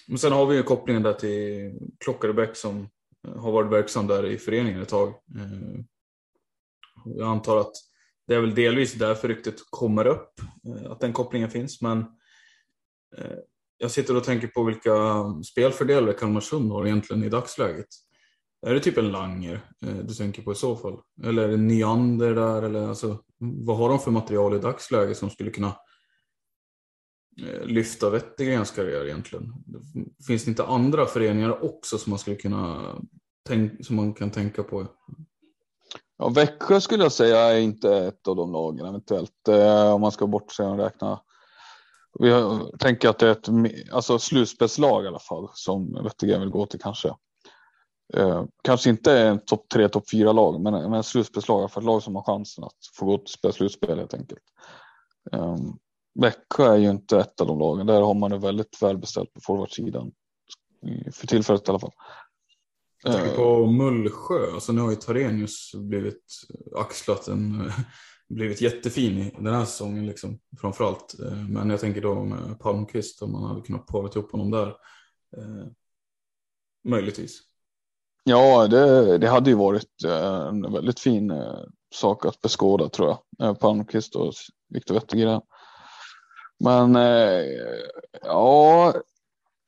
men 0.09 0.19
sen 0.19 0.33
har 0.33 0.47
vi 0.47 0.57
ju 0.57 0.62
kopplingen 0.62 1.03
där 1.03 1.12
till 1.12 1.73
Klockarebäck 2.05 2.57
som 2.57 2.88
eh, 3.29 3.37
har 3.37 3.53
varit 3.53 3.73
verksam 3.73 4.07
där 4.07 4.27
i 4.27 4.38
föreningen 4.38 4.83
ett 4.83 4.88
tag. 4.88 5.09
Eh, 5.09 5.81
jag 7.05 7.29
antar 7.29 7.57
att 7.57 7.73
det 8.27 8.35
är 8.35 8.40
väl 8.40 8.55
delvis 8.55 8.95
därför 8.95 9.29
ryktet 9.29 9.55
kommer 9.71 10.07
upp, 10.07 10.40
eh, 10.67 10.90
att 10.90 11.01
den 11.01 11.12
kopplingen 11.12 11.51
finns. 11.51 11.83
Men 11.83 12.05
jag 13.79 13.90
sitter 13.90 14.17
och 14.17 14.25
tänker 14.25 14.49
på 14.49 14.64
vilka 14.64 14.95
spelfördelar 15.53 16.12
Kalmarsund 16.12 16.73
har 16.73 16.87
egentligen 16.87 17.25
i 17.25 17.29
dagsläget. 17.29 17.87
Är 18.67 18.75
det 18.75 18.81
typ 18.81 18.99
en 18.99 19.12
Langer 19.12 19.61
du 19.81 20.14
tänker 20.14 20.43
på 20.43 20.53
i 20.53 20.55
så 20.55 20.77
fall? 20.77 21.01
Eller 21.25 21.43
är 21.43 21.49
det 21.49 21.57
Nyander 21.57 22.35
där? 22.35 22.62
Eller 22.62 22.88
alltså, 22.88 23.19
vad 23.38 23.77
har 23.77 23.88
de 23.88 23.99
för 23.99 24.11
material 24.11 24.55
i 24.55 24.59
dagsläget 24.59 25.17
som 25.17 25.31
skulle 25.31 25.51
kunna 25.51 25.77
Eh, 27.42 27.66
lyfta 27.66 28.11
Wettergrens 28.11 28.70
karriär 28.70 29.05
egentligen? 29.05 29.53
Finns 30.27 30.44
det 30.44 30.49
inte 30.49 30.64
andra 30.64 31.07
föreningar 31.07 31.64
också 31.64 31.99
som 31.99 32.11
man 32.11 32.18
skulle 32.18 32.37
kunna 32.37 32.94
som 33.83 33.97
man 33.97 34.14
kan 34.14 34.31
tänka 34.31 34.62
på? 34.62 34.87
Ja, 36.18 36.29
Växjö 36.29 36.81
skulle 36.81 37.03
jag 37.03 37.12
säga 37.12 37.38
är 37.38 37.59
inte 37.59 37.97
ett 37.97 38.29
av 38.29 38.37
de 38.37 38.53
lagen 38.53 38.87
eventuellt 38.87 39.49
eh, 39.49 39.92
om 39.92 40.01
man 40.01 40.12
ska 40.12 40.27
bortse 40.27 40.62
och 40.62 40.79
räkna. 40.79 41.20
Vi 42.18 42.33
tänker 42.79 43.09
att 43.09 43.18
det 43.18 43.27
är 43.29 43.33
ett 43.33 43.49
alltså 43.92 44.18
slutspelslag 44.18 45.05
i 45.05 45.09
alla 45.09 45.18
fall 45.18 45.49
som 45.53 46.03
Wettergren 46.05 46.40
vill 46.40 46.51
gå 46.51 46.66
till 46.66 46.81
kanske. 46.81 47.14
Eh, 48.14 48.44
kanske 48.62 48.90
inte 48.90 49.18
en 49.18 49.44
topp 49.44 49.66
tre, 49.73 49.88
topp 49.88 50.11
fyra 50.11 50.33
lag, 50.33 50.61
men, 50.61 50.90
men 50.90 51.03
slutspelslag 51.03 51.70
för 51.70 51.81
ett 51.81 51.85
lag 51.85 52.03
som 52.03 52.16
har 52.16 52.23
chansen 52.23 52.64
att 52.64 52.79
få 52.94 53.07
gå 53.07 53.18
till 53.18 53.53
slutspel 53.53 53.99
helt 53.99 54.14
enkelt. 54.14 54.42
Um, 55.33 55.79
Växjö 56.14 56.72
är 56.72 56.77
ju 56.77 56.90
inte 56.90 57.18
ett 57.18 57.40
av 57.40 57.46
de 57.46 57.59
lagen. 57.59 57.87
Där 57.87 58.00
har 58.00 58.14
man 58.14 58.31
det 58.31 58.38
väldigt 58.38 58.83
välbeställt 58.83 59.33
på 59.33 59.40
forwardsidan. 59.40 60.12
För 61.12 61.27
tillfället 61.27 61.68
i 61.68 61.70
alla 61.70 61.79
fall. 61.79 61.92
Jag 63.03 63.14
tänker 63.14 63.37
på 63.37 63.66
Mullsjö. 63.66 64.53
Alltså 64.55 64.72
nu 64.72 64.81
har 64.81 64.90
ju 64.90 64.96
Tarenius 64.96 65.72
blivit 65.74 66.24
axlat 66.77 67.29
en 67.29 67.72
blivit 68.29 68.61
jättefin 68.61 69.18
i 69.18 69.35
den 69.37 69.55
här 69.55 69.64
säsongen 69.64 70.07
liksom, 70.07 70.38
framförallt. 70.61 71.14
Men 71.48 71.70
jag 71.70 71.81
tänker 71.81 72.00
då 72.00 72.24
med 72.24 72.59
Palmqvist 72.61 73.22
om 73.22 73.33
man 73.33 73.44
hade 73.44 73.61
kunnat 73.61 73.87
para 73.87 74.09
ihop 74.09 74.33
honom 74.33 74.50
där. 74.50 74.68
Eh, 75.37 75.66
möjligtvis. 76.85 77.40
Ja, 78.24 78.68
det, 78.68 79.18
det 79.18 79.29
hade 79.29 79.50
ju 79.50 79.57
varit 79.57 80.05
en 80.50 80.72
väldigt 80.72 81.00
fin 81.00 81.31
eh, 81.31 81.61
sak 81.94 82.27
att 82.27 82.40
beskåda 82.40 82.88
tror 82.88 83.16
jag. 83.38 83.61
Palmqvist 83.61 84.16
och 84.16 84.33
Viktor 84.68 84.94
Wettergren. 84.94 85.40
Men 86.61 86.97
eh, 86.97 87.45
ja, 88.23 88.95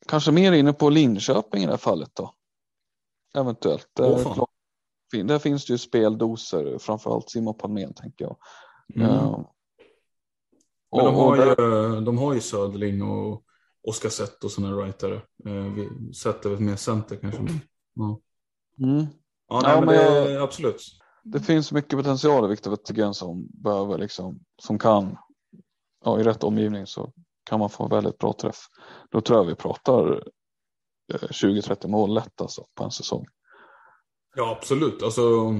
kanske 0.08 0.32
mer 0.32 0.52
inne 0.52 0.72
på 0.72 0.90
Linköping 0.90 1.62
i 1.62 1.66
det 1.66 1.72
här 1.72 1.76
fallet 1.78 2.10
då. 2.14 2.34
Eventuellt. 3.36 4.00
Oh, 4.00 4.44
där, 5.24 5.38
finns 5.38 5.66
det 5.66 5.72
ju 5.72 5.78
speldoser, 5.78 6.78
framförallt 6.78 7.30
Simon 7.30 7.54
Palmén 7.58 7.94
tänker 7.94 8.24
jag. 8.24 8.36
Mm. 8.94 9.08
Uh, 9.10 9.40
Men 10.96 11.04
de, 11.04 11.14
har 11.14 11.36
ju, 11.36 12.00
de 12.00 12.18
har 12.18 12.34
ju 12.34 12.40
Söderling 12.40 13.02
och 13.02 13.42
Oskar 13.88 14.08
Zett 14.08 14.44
och 14.44 14.50
sådana 14.50 14.76
rightare. 14.76 15.14
Eh, 15.46 15.52
vi- 15.74 16.14
Zett 16.14 16.44
är 16.44 16.50
väl 16.50 16.60
mer 16.60 16.76
center 16.76 17.16
kanske. 17.16 17.42
Ja, 17.94 18.20
Mm. 18.82 19.06
ja, 19.48 19.60
nej, 19.62 19.70
Ja, 19.72 19.80
men 19.80 19.86
men 19.86 19.94
det, 19.96 20.30
jag- 20.32 20.42
absolut. 20.42 20.82
Det 21.22 21.40
finns 21.40 21.72
mycket 21.72 21.90
potential 21.98 22.44
i 22.44 22.48
Viktor 22.48 22.70
Wettergren 22.70 23.14
som 23.14 23.46
behöver 23.50 23.98
liksom, 23.98 24.40
som 24.62 24.78
kan, 24.78 25.16
ja, 26.06 26.20
i 26.20 26.22
rätt 26.22 26.44
omgivning 26.44 26.86
så 26.86 27.12
kan 27.50 27.60
man 27.60 27.70
få 27.70 27.88
väldigt 27.88 28.18
bra 28.18 28.32
träff. 28.32 28.56
Då 29.10 29.20
tror 29.20 29.38
jag 29.38 29.44
vi 29.44 29.54
pratar 29.54 30.12
eh, 31.14 31.28
20-30 31.28 31.88
mål 31.88 32.14
lätt 32.14 32.40
alltså 32.40 32.64
på 32.74 32.84
en 32.84 32.90
säsong. 32.90 33.26
Ja, 34.36 34.56
absolut. 34.58 35.02
Alltså, 35.02 35.54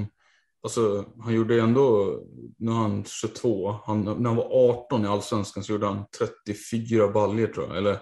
alltså, 0.63 1.05
han 1.21 1.35
gjorde 1.35 1.61
ändå, 1.61 2.19
nu 2.59 2.71
är 2.71 2.75
han 2.75 3.05
22, 3.05 3.73
han, 3.85 4.05
när 4.05 4.29
han 4.29 4.37
var 4.37 4.49
18 4.71 5.05
i 5.05 5.09
Allsvenskan 5.09 5.65
så 5.65 5.73
gjorde 5.73 5.87
han 5.87 6.05
34 6.47 7.09
baljer 7.09 7.47
tror 7.47 7.67
jag, 7.67 7.77
eller 7.77 7.99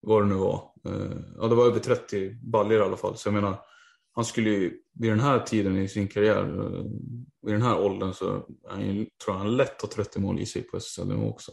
vad 0.00 0.22
det 0.22 0.26
nu 0.26 0.34
var. 0.34 0.70
Eh, 0.84 1.16
ja, 1.36 1.46
det 1.46 1.54
var 1.54 1.66
över 1.66 1.80
30 1.80 2.34
baljer 2.42 2.78
i 2.78 2.82
alla 2.82 2.96
fall. 2.96 3.16
Så 3.16 3.28
jag 3.28 3.34
menar, 3.34 3.60
han 4.18 4.24
skulle 4.24 4.50
ju 4.50 4.78
vid 4.92 5.10
den 5.10 5.20
här 5.20 5.40
tiden 5.40 5.76
i 5.76 5.88
sin 5.88 6.08
karriär, 6.08 6.60
eh, 6.60 6.84
vid 7.42 7.54
den 7.54 7.62
här 7.62 7.80
åldern 7.80 8.14
så 8.14 8.46
han 8.68 8.80
tror 8.84 9.06
jag 9.26 9.34
han 9.34 9.56
lätt 9.56 9.82
har 9.82 9.88
30 9.88 10.20
mål 10.20 10.40
i 10.40 10.46
sig 10.46 10.62
på 10.62 10.76
SSL 10.76 11.12
också. 11.12 11.52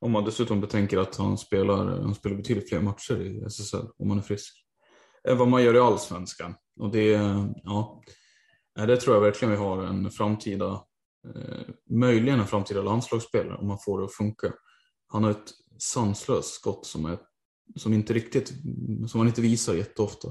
Om 0.00 0.12
man 0.12 0.24
dessutom 0.24 0.60
betänker 0.60 0.98
att 0.98 1.16
han 1.16 1.38
spelar, 1.38 1.92
eh, 1.92 2.02
han 2.02 2.14
spelar 2.14 2.36
betydligt 2.36 2.68
fler 2.68 2.80
matcher 2.80 3.20
i 3.20 3.44
SSL 3.44 3.86
om 3.98 4.08
man 4.08 4.18
är 4.18 4.22
frisk. 4.22 4.64
Än 5.28 5.38
vad 5.38 5.48
man 5.48 5.62
gör 5.62 5.74
i 5.74 5.78
Allsvenskan. 5.78 6.54
Och 6.80 6.90
det, 6.90 7.10
ja, 7.64 8.02
eh, 8.78 8.86
det 8.86 8.96
tror 8.96 9.16
jag 9.16 9.22
verkligen 9.22 9.52
vi 9.52 9.58
har 9.58 9.82
en 9.82 10.10
framtida, 10.10 10.84
eh, 11.34 11.74
möjligen 11.90 12.40
en 12.40 12.46
framtida 12.46 12.82
landslagsspelare 12.82 13.56
om 13.56 13.66
man 13.66 13.78
får 13.78 13.98
det 13.98 14.04
att 14.04 14.14
funka. 14.14 14.52
Han 15.06 15.24
har 15.24 15.30
ett 15.30 15.50
sanslöst 15.78 16.54
skott 16.54 16.86
som, 16.86 17.04
är, 17.04 17.18
som 17.76 17.92
inte 17.92 18.12
riktigt, 18.12 18.48
som 19.08 19.20
han 19.20 19.28
inte 19.28 19.40
visar 19.40 19.74
jätteofta. 19.74 20.28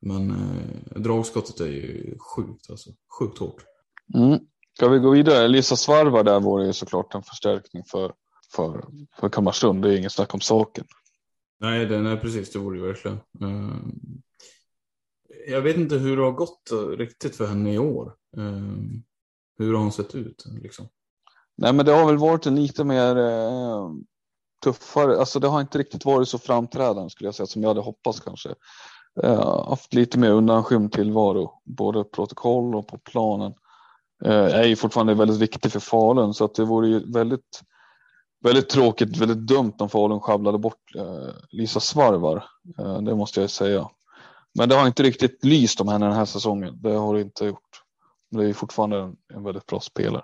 Men 0.00 0.30
eh, 0.30 1.00
dragskottet 1.00 1.60
är 1.60 1.66
ju 1.66 2.18
sjukt 2.18 2.70
alltså, 2.70 2.90
sjukt 3.18 3.38
hårt. 3.38 3.64
Mm. 4.14 4.40
Ska 4.76 4.88
vi 4.88 4.98
gå 4.98 5.10
vidare? 5.10 5.48
Lisa 5.48 5.76
Svarva 5.76 6.22
där 6.22 6.40
vore 6.40 6.66
ju 6.66 6.72
såklart 6.72 7.14
en 7.14 7.22
förstärkning 7.22 7.84
för, 7.84 8.12
för, 8.54 8.84
för 9.20 9.28
Kalmarsund. 9.28 9.82
Det 9.82 9.94
är 9.94 9.98
inget 9.98 10.12
snack 10.12 10.34
om 10.34 10.40
saken. 10.40 10.84
Nej, 11.60 11.86
det, 11.86 12.00
nej 12.00 12.16
precis, 12.16 12.52
det 12.52 12.58
vore 12.58 12.78
ju 12.78 12.86
verkligen. 12.86 13.16
Eh, 13.16 13.76
jag 15.48 15.62
vet 15.62 15.76
inte 15.76 15.94
hur 15.94 16.16
det 16.16 16.22
har 16.22 16.32
gått 16.32 16.70
riktigt 16.98 17.36
för 17.36 17.46
henne 17.46 17.74
i 17.74 17.78
år. 17.78 18.14
Eh, 18.36 18.42
hur 19.58 19.74
har 19.74 19.82
hon 19.82 19.92
sett 19.92 20.14
ut 20.14 20.44
liksom? 20.62 20.88
Nej 21.56 21.72
men 21.72 21.86
det 21.86 21.92
har 21.92 22.06
väl 22.06 22.18
varit 22.18 22.46
en 22.46 22.56
lite 22.56 22.84
mer 22.84 23.16
eh, 23.16 23.90
tuffare, 24.64 25.18
alltså 25.18 25.40
det 25.40 25.48
har 25.48 25.60
inte 25.60 25.78
riktigt 25.78 26.04
varit 26.04 26.28
så 26.28 26.38
framträdande 26.38 27.10
skulle 27.10 27.28
jag 27.28 27.34
säga 27.34 27.46
som 27.46 27.62
jag 27.62 27.68
hade 27.68 27.80
hoppats 27.80 28.20
kanske. 28.20 28.54
Eh, 29.22 29.68
haft 29.68 29.94
lite 29.94 30.18
mer 30.18 30.30
undanskymd 30.30 30.92
tillvaro, 30.92 31.62
både 31.64 32.04
protokoll 32.04 32.74
och 32.74 32.88
på 32.88 32.98
planen. 32.98 33.54
Eh, 34.24 34.54
är 34.54 34.64
ju 34.64 34.76
fortfarande 34.76 35.14
väldigt 35.14 35.38
viktig 35.38 35.72
för 35.72 35.80
Falun 35.80 36.34
så 36.34 36.44
att 36.44 36.54
det 36.54 36.64
vore 36.64 36.88
ju 36.88 37.12
väldigt, 37.12 37.62
väldigt 38.44 38.68
tråkigt, 38.68 39.16
väldigt 39.16 39.46
dumt 39.46 39.74
om 39.78 39.88
Falun 39.88 40.20
sjabblade 40.20 40.58
bort 40.58 40.94
eh, 40.96 41.34
Lisa 41.50 41.80
Svarvar. 41.80 42.44
Eh, 42.78 43.02
det 43.02 43.14
måste 43.14 43.40
jag 43.40 43.50
säga. 43.50 43.88
Men 44.54 44.68
det 44.68 44.74
har 44.74 44.86
inte 44.86 45.02
riktigt 45.02 45.44
lyst 45.44 45.80
om 45.80 45.88
henne 45.88 46.06
den 46.06 46.14
här 46.14 46.24
säsongen. 46.24 46.78
Det 46.82 46.92
har 46.92 47.14
det 47.14 47.20
inte 47.20 47.44
gjort. 47.44 47.82
Men 48.30 48.38
Det 48.38 48.44
är 48.44 48.48
ju 48.48 48.54
fortfarande 48.54 48.98
en, 48.98 49.16
en 49.34 49.44
väldigt 49.44 49.66
bra 49.66 49.80
spelare. 49.80 50.22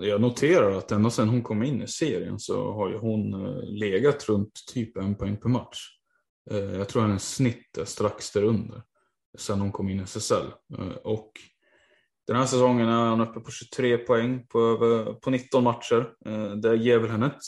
Jag 0.00 0.20
noterar 0.20 0.72
att 0.72 0.92
ända 0.92 1.10
sedan 1.10 1.28
hon 1.28 1.42
kom 1.42 1.62
in 1.62 1.82
i 1.82 1.86
serien 1.86 2.38
så 2.38 2.72
har 2.72 2.88
ju 2.88 2.98
hon 2.98 3.46
eh, 3.46 3.62
legat 3.62 4.28
runt 4.28 4.52
typ 4.72 4.96
en 4.96 5.14
poäng 5.14 5.36
per 5.36 5.48
match. 5.48 5.78
Eh, 6.50 6.76
jag 6.76 6.88
tror 6.88 7.02
hennes 7.02 7.34
snitt 7.34 7.78
är 7.78 7.84
strax 7.84 8.32
därunder. 8.32 8.82
Sen 9.38 9.60
hon 9.60 9.72
kom 9.72 9.88
in 9.88 10.00
i 10.00 10.02
SSL. 10.02 10.46
Eh, 10.78 10.86
och 11.04 11.32
den 12.26 12.36
här 12.36 12.46
säsongen 12.46 12.88
är 12.88 13.10
hon 13.10 13.20
uppe 13.20 13.40
på 13.40 13.50
23 13.50 13.98
poäng 13.98 14.46
på, 14.46 14.60
över- 14.60 15.12
på 15.12 15.30
19 15.30 15.64
matcher. 15.64 16.12
Eh, 16.26 16.50
det 16.50 16.76
ger 16.76 16.98
väl 16.98 17.10
henne 17.10 17.26
ett... 17.26 17.42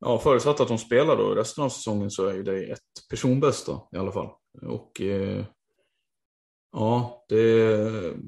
Ja, 0.00 0.18
förutsatt 0.18 0.60
att 0.60 0.68
hon 0.68 0.78
spelar 0.78 1.16
då 1.16 1.34
resten 1.34 1.64
av 1.64 1.68
säsongen 1.68 2.10
så 2.10 2.26
är 2.26 2.34
ju 2.34 2.42
det 2.42 2.64
ett 2.72 3.08
personbästa 3.10 3.80
i 3.92 3.96
alla 3.96 4.12
fall. 4.12 4.30
Och 4.62 5.00
ja, 6.72 7.24
det, 7.28 7.62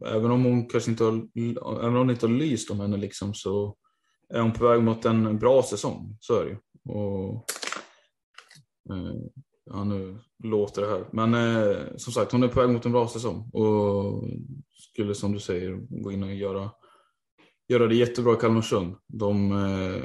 även 0.07 0.31
om 0.31 0.45
hon 0.45 0.69
kanske 0.69 0.91
inte 0.91 1.05
har, 1.05 1.13
även 1.79 1.87
om 1.87 1.97
hon 1.97 2.11
inte 2.11 2.27
har 2.27 2.33
lyst 2.35 2.71
om 2.71 2.81
henne 2.81 2.97
liksom 2.97 3.35
så 3.35 3.77
är 4.35 4.41
hon 4.41 4.53
på 4.53 4.69
väg 4.69 4.83
mot 4.83 5.05
en 5.05 5.39
bra 5.39 5.63
säsong. 5.63 6.17
Så 6.21 6.35
är 6.41 6.45
det 6.45 6.51
ju. 6.51 6.59
Och, 6.93 7.45
Eh, 8.91 9.15
ja, 9.65 9.85
nu 9.85 10.19
låter 10.45 10.83
det 10.83 10.89
här. 10.89 11.09
Men 11.13 11.35
eh, 11.35 11.77
som 11.97 12.13
sagt, 12.13 12.33
hon 12.33 12.43
är 12.43 12.49
på 12.49 12.61
väg 12.61 12.71
mot 12.71 12.87
en 12.87 12.93
bra 12.93 13.09
säsong 13.09 13.51
och 13.53 14.25
skulle 14.77 15.15
som 15.15 15.33
du 15.33 15.41
säger 15.41 15.73
gå 16.03 16.13
in 16.13 16.23
och 16.23 16.35
göra, 16.35 16.71
göra 17.69 17.87
det 17.87 17.95
jättebra 17.95 18.35
i 18.35 18.37
Kalmarsund. 18.37 18.97
De, 19.07 19.53
eh, 19.53 20.03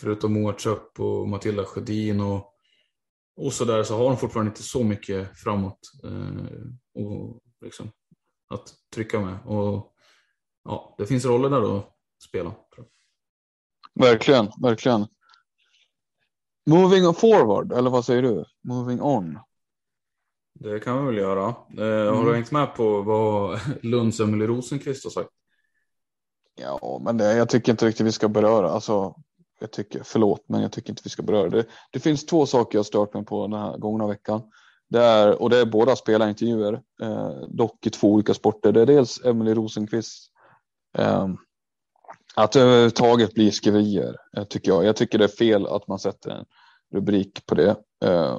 förutom 0.00 0.32
Moa 0.32 0.54
Köpp 0.58 1.00
och 1.00 1.28
Matilda 1.28 1.64
Sjödin 1.64 2.20
och, 2.20 2.54
och 3.36 3.52
så 3.52 3.64
där 3.64 3.82
så 3.82 3.96
har 3.96 4.04
de 4.04 4.16
fortfarande 4.16 4.50
inte 4.50 4.62
så 4.62 4.82
mycket 4.84 5.38
framåt 5.38 5.78
eh, 6.04 7.02
och 7.02 7.40
liksom, 7.60 7.90
att 8.48 8.74
trycka 8.94 9.20
med. 9.20 9.38
Och 9.44 9.92
ja, 10.64 10.94
det 10.98 11.06
finns 11.06 11.24
roller 11.24 11.50
där 11.50 11.78
att 11.78 11.92
spela. 12.28 12.54
Verkligen, 13.94 14.48
verkligen. 14.62 15.06
Moving 16.68 17.14
forward, 17.14 17.72
eller 17.72 17.90
vad 17.90 18.04
säger 18.04 18.22
du? 18.22 18.44
Moving 18.64 19.02
on. 19.02 19.38
Det 20.60 20.80
kan 20.80 20.98
vi 21.00 21.06
väl 21.06 21.16
göra. 21.22 21.44
Eh, 21.48 21.54
Har 21.84 22.12
du 22.12 22.18
Mm. 22.20 22.34
hängt 22.34 22.50
med 22.50 22.74
på 22.74 23.02
vad 23.02 23.60
Lunds 23.82 24.20
Emelie 24.20 24.46
Rosenqvist 24.46 25.04
har 25.04 25.10
sagt? 25.10 25.30
Ja, 26.60 27.00
men 27.04 27.16
det, 27.16 27.34
jag 27.36 27.48
tycker 27.48 27.72
inte 27.72 27.86
riktigt 27.86 28.06
vi 28.06 28.12
ska 28.12 28.28
beröra. 28.28 28.70
Alltså, 28.70 29.14
jag 29.60 29.72
tycker, 29.72 30.02
förlåt, 30.04 30.44
men 30.48 30.62
jag 30.62 30.72
tycker 30.72 30.90
inte 30.90 31.02
vi 31.04 31.10
ska 31.10 31.22
beröra 31.22 31.48
det. 31.48 31.64
Det 31.92 32.00
finns 32.00 32.26
två 32.26 32.46
saker 32.46 32.78
jag 32.78 32.86
stört 32.86 33.14
mig 33.14 33.24
på 33.24 33.46
den 33.46 33.60
här 33.60 33.78
gångna 33.78 34.06
veckan. 34.06 34.42
Det 34.88 34.98
är, 35.02 35.42
och 35.42 35.50
det 35.50 35.58
är 35.58 35.66
båda 35.66 35.96
spelarintervjuer, 35.96 36.82
eh, 37.02 37.30
dock 37.48 37.86
i 37.86 37.90
två 37.90 38.12
olika 38.12 38.34
sporter. 38.34 38.72
Det 38.72 38.80
är 38.82 38.86
dels 38.86 39.24
Emelie 39.24 39.54
Rosenqvist. 39.54 40.30
Eh, 40.98 41.28
att 42.34 42.52
det 42.52 42.60
överhuvudtaget 42.60 43.34
blir 43.34 43.50
skriverier, 43.50 44.16
eh, 44.36 44.44
tycker 44.44 44.70
jag. 44.70 44.84
Jag 44.84 44.96
tycker 44.96 45.18
det 45.18 45.24
är 45.24 45.28
fel 45.28 45.66
att 45.66 45.88
man 45.88 45.98
sätter 45.98 46.30
en 46.30 46.44
rubrik 46.94 47.46
på 47.46 47.54
det. 47.54 47.76
Eh, 48.04 48.38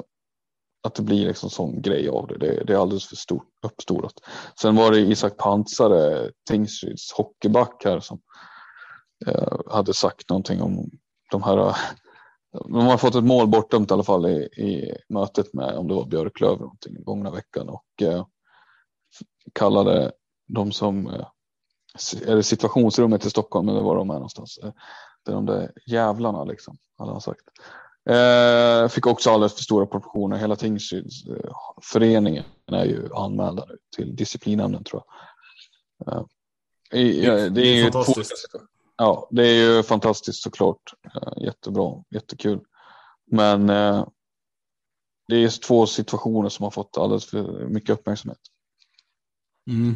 att 0.84 0.95
det 0.95 1.04
blir 1.04 1.28
liksom 1.28 1.49
sån 1.49 1.82
grej 1.82 2.10
av 2.10 2.28
det. 2.28 2.38
Det, 2.38 2.63
det 2.63 2.73
är 2.73 2.78
alldeles 2.78 3.08
för 3.08 3.15
stort, 3.15 3.47
uppstorat. 3.65 4.13
Sen 4.62 4.75
var 4.75 4.91
det 4.91 4.99
Isak 4.99 5.38
Pansare, 5.38 6.32
Tingsryds 6.49 7.12
hockeyback 7.12 7.82
här 7.86 7.99
som 7.99 8.21
eh, 9.28 9.60
hade 9.71 9.93
sagt 9.93 10.30
någonting 10.30 10.62
om 10.62 10.89
de 11.32 11.43
här. 11.43 11.58
Eh, 11.58 11.75
de 12.52 12.86
har 12.86 12.97
fått 12.97 13.15
ett 13.15 13.23
mål 13.23 13.47
bortdömt 13.47 13.91
i 13.91 13.93
alla 13.93 14.04
fall 14.04 14.25
i, 14.25 14.43
i 14.43 14.95
mötet 15.10 15.54
med 15.54 15.75
om 15.75 15.88
det 15.88 15.93
var 15.93 16.06
Björklöv 16.06 16.60
någonting 16.60 17.04
gångna 17.04 17.32
veckan 17.32 17.69
och 17.69 18.02
eh, 18.02 18.25
kallade 19.54 20.12
de 20.47 20.71
som 20.71 21.08
eh, 21.08 21.28
är 22.25 22.36
det 22.36 22.43
situationsrummet 22.43 23.25
i 23.25 23.30
Stockholm 23.30 23.69
eller 23.69 23.82
var 23.82 23.95
de 23.95 24.10
är 24.10 24.13
någonstans. 24.13 24.58
Eh, 24.63 24.71
det 25.25 25.32
är 25.32 25.36
de 25.36 25.45
där 25.45 25.71
jävlarna 25.86 26.43
liksom, 26.43 26.78
hade 26.97 27.12
han 27.12 27.21
sagt. 27.21 27.43
Eh, 28.10 28.88
fick 28.88 29.08
också 29.08 29.32
alldeles 29.32 29.54
för 29.54 29.63
stora 29.63 29.86
proportioner. 29.86 30.38
Hela 30.38 30.56
Tingsryds 30.56 31.28
eh, 31.28 31.52
är 32.71 32.86
ju 32.86 33.10
anmälda 33.13 33.65
nu 33.65 33.78
till 33.95 34.15
disciplinnämnden 34.15 34.84
tror 34.84 35.04
jag. 36.06 36.13
Eh, 36.13 36.23
i, 36.91 37.25
ja, 37.25 37.49
det 37.49 37.62
är 37.62 37.75
ju 37.75 37.91
fantastiskt. 37.91 38.45
Ja, 38.97 39.28
det 39.32 39.47
är 39.47 39.54
ju 39.54 39.84
fantastiskt 39.84 40.43
såklart. 40.43 40.93
Eh, 41.15 41.43
jättebra, 41.43 42.04
jättekul. 42.10 42.60
Men 43.32 43.69
eh, 43.69 44.08
det 45.28 45.36
är 45.36 45.62
två 45.62 45.86
situationer 45.86 46.49
som 46.49 46.63
har 46.63 46.71
fått 46.71 46.97
alldeles 46.97 47.25
för 47.25 47.67
mycket 47.67 47.89
uppmärksamhet. 47.89 48.39
Mm. 49.69 49.95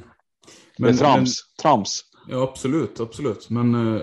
Det 0.77 0.89
är 0.89 0.93
trams. 0.93 1.36
trams. 1.62 2.01
Ja, 2.27 2.43
absolut, 2.43 2.99
absolut. 2.99 3.49
Men 3.49 3.75
eh, 3.75 4.01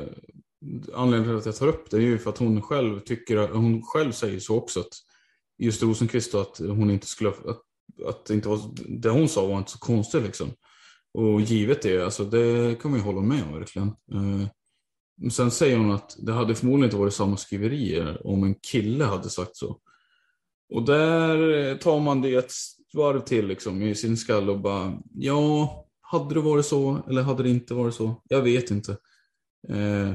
anledningen 0.95 1.25
till 1.33 1.39
att 1.39 1.47
jag 1.47 1.57
tar 1.57 1.69
upp 1.69 1.91
det 1.91 1.97
är 1.97 2.01
ju 2.01 2.19
för 2.19 2.31
att 2.31 2.39
hon 2.39 2.63
själv 2.63 3.01
tycker, 3.01 3.37
att- 3.37 3.51
hon 3.51 3.83
själv 3.83 4.13
säger 4.13 4.41
så 4.41 4.57
också 4.57 4.81
att 4.81 4.93
just 5.59 5.83
Rosenqvist 5.83 6.35
att 6.35 6.59
hon 6.59 6.91
inte 6.91 7.07
skulle, 7.07 7.31
att, 7.31 7.63
att 8.07 8.25
det 8.27 8.35
inte 8.35 8.49
var, 8.49 8.61
det 8.89 9.11
hon 9.11 9.29
sa 9.29 9.47
var 9.47 9.59
inte 9.59 9.71
så 9.71 9.79
konstigt 9.79 10.23
liksom. 10.23 10.49
Och 11.15 11.41
givet 11.41 11.83
det, 11.83 12.05
alltså 12.05 12.25
det 12.25 12.81
kan 12.83 12.91
man 12.91 13.01
ju 13.01 13.07
hålla 13.07 13.21
med 13.21 13.43
om 13.45 13.53
verkligen. 13.59 13.89
Eh, 13.89 14.49
men 15.21 15.31
sen 15.31 15.51
säger 15.51 15.77
hon 15.77 15.91
att 15.91 16.17
det 16.19 16.33
hade 16.33 16.55
förmodligen 16.55 16.85
inte 16.85 16.97
varit 16.97 17.15
samma 17.15 17.37
skriverier 17.37 18.27
om 18.27 18.45
en 18.45 18.55
kille 18.55 19.05
hade 19.05 19.31
sagt 19.31 19.57
så. 19.57 19.79
Och 20.75 20.85
där 20.85 21.77
tar 21.77 22.01
man 22.01 22.23
det 22.23 22.35
ett 22.35 22.53
varv 22.95 23.21
till 23.21 23.47
liksom 23.47 23.83
i 23.83 23.95
sin 23.95 24.17
skalle 24.17 24.53
och 24.53 24.61
bara, 24.61 24.99
ja, 25.15 25.87
hade 26.11 26.35
det 26.35 26.41
varit 26.41 26.67
så 26.67 27.03
eller 27.09 27.23
hade 27.23 27.43
det 27.43 27.51
inte 27.51 27.75
varit 27.75 27.95
så? 27.95 28.23
Jag 28.29 28.43
vet 28.43 28.71
inte. 28.71 28.97
Eh, 29.69 30.13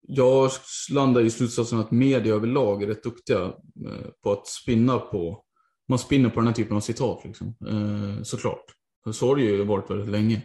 jag 0.00 0.50
landar 0.90 1.20
i 1.20 1.30
slutsatsen 1.30 1.78
att 1.78 1.90
media 1.90 2.34
överlag 2.34 2.82
är 2.82 2.86
rätt 2.86 3.02
duktiga 3.02 3.42
eh, 3.86 4.08
på 4.22 4.32
att 4.32 4.46
spinna 4.46 4.98
på, 4.98 5.44
man 5.88 5.98
spinner 5.98 6.30
på 6.30 6.40
den 6.40 6.46
här 6.46 6.54
typen 6.54 6.76
av 6.76 6.80
citat 6.80 7.24
liksom. 7.24 7.54
Eh, 7.66 8.22
såklart. 8.22 8.64
Så 9.12 9.28
har 9.28 9.36
det 9.36 9.42
ju 9.42 9.64
varit 9.64 9.90
väldigt 9.90 10.08
länge. 10.08 10.42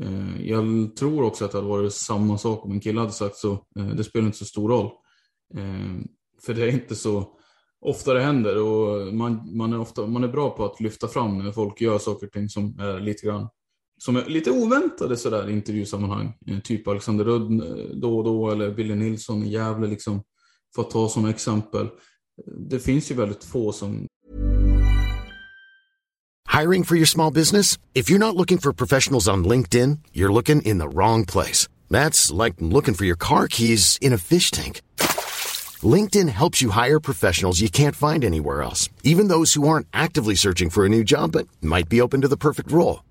Eh, 0.00 0.46
jag 0.46 0.96
tror 0.96 1.22
också 1.22 1.44
att 1.44 1.52
det 1.52 1.58
hade 1.58 1.68
varit 1.68 1.92
samma 1.92 2.38
sak 2.38 2.64
om 2.64 2.72
en 2.72 2.80
kille 2.80 3.00
hade 3.00 3.12
sagt 3.12 3.36
så. 3.36 3.52
Eh, 3.52 3.88
det 3.88 4.04
spelar 4.04 4.26
inte 4.26 4.38
så 4.38 4.44
stor 4.44 4.68
roll. 4.68 4.90
Eh, 5.54 6.04
för 6.46 6.54
det 6.54 6.62
är 6.62 6.72
inte 6.72 6.96
så 6.96 7.36
ofta 7.80 8.14
det 8.14 8.22
händer 8.22 8.62
och 8.62 9.14
man, 9.14 9.56
man, 9.56 9.72
är 9.72 9.80
ofta, 9.80 10.06
man 10.06 10.24
är 10.24 10.28
bra 10.28 10.50
på 10.50 10.64
att 10.64 10.80
lyfta 10.80 11.08
fram 11.08 11.38
när 11.38 11.52
folk 11.52 11.80
gör 11.80 11.98
saker 11.98 12.26
och 12.26 12.32
ting 12.32 12.48
som 12.48 12.78
är 12.78 13.00
lite 13.00 13.26
grann 13.26 13.48
som 14.02 14.16
är 14.16 14.24
lite 14.24 14.50
oväntade 14.50 15.16
sådär 15.16 15.48
i 15.48 15.52
intervjusammanhang. 15.52 16.32
Eh, 16.46 16.58
typ 16.58 16.88
Alexander 16.88 17.24
Rudd 17.24 17.62
eh, 17.62 17.96
då 17.96 18.18
och 18.18 18.24
då 18.24 18.50
eller 18.50 18.70
Billy 18.70 18.94
Nilsson 18.94 19.42
i 19.42 19.48
Gävle 19.48 19.86
liksom. 19.86 20.22
För 20.74 20.82
att 20.82 20.90
ta 20.90 21.08
som 21.08 21.26
exempel. 21.26 21.88
Det 22.68 22.78
finns 22.78 23.10
ju 23.10 23.14
väldigt 23.14 23.44
få 23.44 23.72
som... 23.72 24.06
Hiring 26.60 26.84
for 26.84 26.96
your 26.96 27.06
small 27.06 27.32
business? 27.32 27.78
If 27.94 28.10
you're 28.10 28.18
not 28.18 28.34
looking 28.34 28.58
for 28.58 28.72
professionals 28.72 29.28
on 29.28 29.44
LinkedIn, 29.44 29.98
you're 30.12 30.32
looking 30.32 30.62
in 30.62 30.78
the 30.78 30.88
wrong 30.88 31.26
place. 31.26 31.68
That's 31.90 32.44
like 32.44 32.54
looking 32.58 32.94
for 32.94 33.06
your 33.06 33.18
car 33.18 33.48
keys 33.48 33.98
in 34.00 34.12
a 34.12 34.18
fish 34.18 34.50
tank. 34.50 34.80
LinkedIn 35.82 36.28
helps 36.28 36.62
you 36.62 36.70
hire 36.70 37.00
professionals 37.00 37.60
you 37.60 37.70
can't 37.70 37.96
find 37.96 38.24
anywhere 38.24 38.62
else. 38.62 38.88
Even 39.02 39.28
those 39.28 39.54
who 39.54 39.68
aren't 39.68 39.86
actively 39.92 40.34
searching 40.34 40.70
for 40.70 40.84
a 40.84 40.88
new 40.88 41.04
job 41.04 41.32
but 41.32 41.46
might 41.60 41.88
be 41.88 42.00
open 42.00 42.20
to 42.20 42.28
the 42.28 42.36
perfect 42.36 42.72
role. 42.72 43.00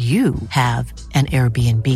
you 0.00 0.34
have 0.48 0.92
an 1.14 1.26
Airbnb. 1.26 1.86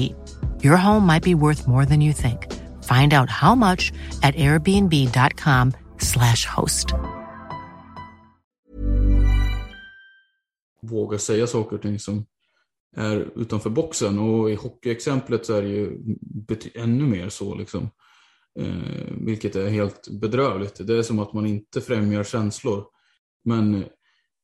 Your 0.63 0.77
home 0.77 1.07
might 1.07 1.23
be 1.23 1.35
worth 1.35 1.67
more 1.67 1.87
than 1.87 2.01
you 2.03 2.13
think. 2.13 2.53
Find 2.85 3.15
out 3.15 3.31
how 3.31 3.55
much 3.55 3.93
at 4.23 4.35
airbnb.com 4.35 5.73
slash 5.99 6.47
host. 6.47 6.87
Våga 10.83 11.19
säga 11.19 11.47
saker 11.47 11.77
och 11.77 11.83
ting 11.83 11.99
som 11.99 12.27
är 12.97 13.41
utanför 13.41 13.71
boxen 13.71 14.19
och 14.19 14.51
i 14.51 14.55
hockeyexemplet 14.55 15.47
så 15.47 15.55
är 15.55 15.63
det 15.63 15.69
ju 15.69 16.01
ännu 16.75 17.05
mer 17.05 17.29
så 17.29 17.55
liksom. 17.55 17.91
Eh, 18.59 19.15
vilket 19.21 19.57
är 19.57 19.69
helt 19.69 20.09
bedrövligt. 20.21 20.87
Det 20.87 20.99
är 20.99 21.03
som 21.03 21.19
att 21.19 21.33
man 21.33 21.47
inte 21.47 21.81
främjar 21.81 22.25
känslor. 22.25 22.85
Men 23.45 23.85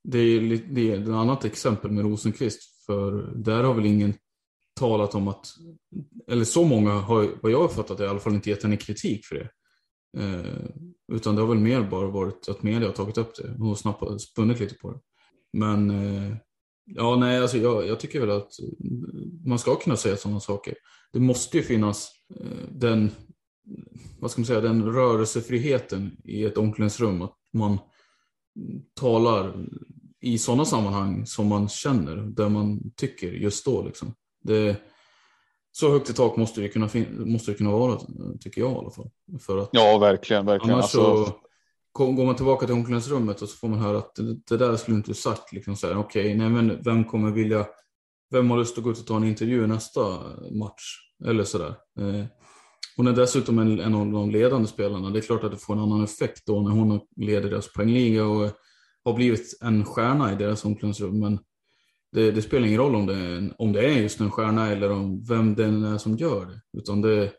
det 0.05 0.19
är, 0.19 0.61
det 0.75 0.93
är 0.93 1.03
ett 1.03 1.09
annat 1.09 1.45
exempel 1.45 1.91
med 1.91 2.05
Rosenqvist 2.05 2.70
för 2.91 3.33
där 3.37 3.63
har 3.63 3.75
väl 3.75 3.87
ingen 3.87 4.15
talat 4.79 5.15
om 5.15 5.29
att, 5.29 5.47
eller 6.29 6.45
så 6.45 6.65
många 6.65 6.91
har, 6.93 7.29
vad 7.43 7.53
jag 7.53 7.61
har 7.61 7.69
fattat, 7.69 8.01
i 8.01 8.07
alla 8.07 8.21
fall 8.21 8.35
inte 8.35 8.51
gett 8.51 8.63
henne 8.63 8.77
kritik 8.77 9.27
för 9.27 9.35
det. 9.35 9.51
Eh, 10.19 10.71
utan 11.13 11.35
det 11.35 11.41
har 11.41 11.49
väl 11.49 11.59
mer 11.59 11.83
bara 11.83 12.07
varit 12.07 12.49
att 12.49 12.63
media 12.63 12.89
har 12.89 12.95
tagit 12.95 13.19
upp 13.19 13.37
det 13.37 13.65
och 13.65 13.79
snappat, 13.79 14.21
spunnit 14.21 14.61
lite 14.61 14.75
på 14.75 14.93
det. 14.93 15.01
Men 15.53 15.91
eh, 15.91 16.37
ja, 16.85 17.17
nej, 17.17 17.39
alltså 17.39 17.59
jag, 17.59 17.87
jag, 17.87 18.01
tycker 18.01 18.21
väl 18.21 18.31
att 18.31 18.53
man 19.47 19.59
ska 19.59 19.77
kunna 19.77 19.97
säga 19.97 20.17
sådana 20.17 20.41
saker. 20.41 20.75
Det 21.13 21.21
måste 21.21 21.57
ju 21.57 21.63
finnas 21.63 22.11
eh, 22.41 22.69
den, 22.71 23.11
vad 24.19 24.31
ska 24.31 24.41
man 24.41 24.47
säga, 24.47 24.61
den 24.61 24.85
rörelsefriheten 24.85 26.17
i 26.25 26.45
ett 26.45 26.59
omklädningsrum. 26.59 27.23
Att 27.23 27.37
man 27.53 27.79
talar 29.01 29.67
i 30.21 30.39
sådana 30.39 30.65
sammanhang 30.65 31.27
som 31.27 31.47
man 31.47 31.69
känner, 31.69 32.17
där 32.17 32.49
man 32.49 32.81
tycker 32.97 33.33
just 33.33 33.65
då. 33.65 33.83
Liksom. 33.83 34.15
Det, 34.45 34.77
så 35.73 35.91
högt 35.91 36.11
i 36.11 36.13
tak 36.13 36.37
måste 36.37 36.61
det, 36.61 36.69
kunna 36.69 36.89
måste 37.09 37.51
det 37.51 37.57
kunna 37.57 37.71
vara, 37.71 38.01
tycker 38.41 38.61
jag 38.61 38.73
i 38.73 38.75
alla 38.75 38.91
fall. 38.91 39.11
För 39.41 39.59
att 39.59 39.69
ja, 39.73 39.99
verkligen. 39.99 40.47
verkligen. 40.47 40.75
Annars 40.75 40.85
alltså... 40.85 41.25
så 41.97 42.13
går 42.13 42.27
man 42.27 42.37
tillbaka 42.37 42.67
till 42.67 42.75
omklädningsrummet 42.75 43.43
och 43.43 43.49
så 43.49 43.57
får 43.57 43.69
man 43.69 43.79
höra 43.79 43.99
att 43.99 44.15
det, 44.15 44.35
det 44.49 44.57
där 44.57 44.77
skulle 44.77 44.97
inte 44.97 45.15
sagt. 45.15 45.53
Liksom 45.53 45.73
Okej, 45.83 45.97
okay, 45.99 46.35
nej 46.35 46.49
men 46.49 46.83
vem 46.83 47.05
kommer 47.05 47.31
vilja, 47.31 47.67
vem 48.31 48.51
har 48.51 48.59
lust 48.59 48.79
att 48.79 48.85
gå 48.85 48.91
ut 48.91 48.99
och 48.99 49.07
ta 49.07 49.17
en 49.17 49.25
intervju 49.25 49.67
nästa 49.67 50.01
match? 50.51 50.97
Eller 51.25 51.45
sådär. 51.45 51.75
Eh, 52.01 52.25
hon 52.97 53.07
är 53.07 53.13
dessutom 53.13 53.59
en, 53.59 53.81
en 53.81 53.95
av 53.95 54.13
de 54.13 54.31
ledande 54.31 54.69
spelarna. 54.69 55.11
Det 55.11 55.19
är 55.19 55.23
klart 55.23 55.45
att 55.45 55.51
det 55.51 55.59
får 55.59 55.75
en 55.75 55.81
annan 55.81 56.05
effekt 56.05 56.47
då 56.47 56.61
när 56.61 56.71
hon 56.71 57.01
leder 57.17 57.51
deras 57.51 57.73
poängliga 57.73 58.25
och 58.25 58.51
har 59.05 59.15
blivit 59.15 59.59
en 59.61 59.85
stjärna 59.85 60.33
i 60.33 60.37
deras 60.37 60.65
omklädningsrum. 60.65 61.21
Men 61.21 61.39
det, 62.13 62.31
det, 62.31 62.43
spelar 62.43 62.67
ingen 62.67 62.81
roll 62.81 62.95
om 62.95 63.07
det, 63.07 63.15
är, 63.15 63.55
om 63.59 63.73
det 63.73 63.81
är 63.81 64.03
just 64.03 64.21
en 64.21 64.31
stjärna 64.31 64.71
eller 64.71 64.93
om 64.93 65.25
vem 65.25 65.55
den 65.55 65.85
är 65.85 65.99
som 65.99 66.17
gör 66.17 66.47
det. 66.47 66.79
Utan 66.79 67.01
det, 67.01 67.33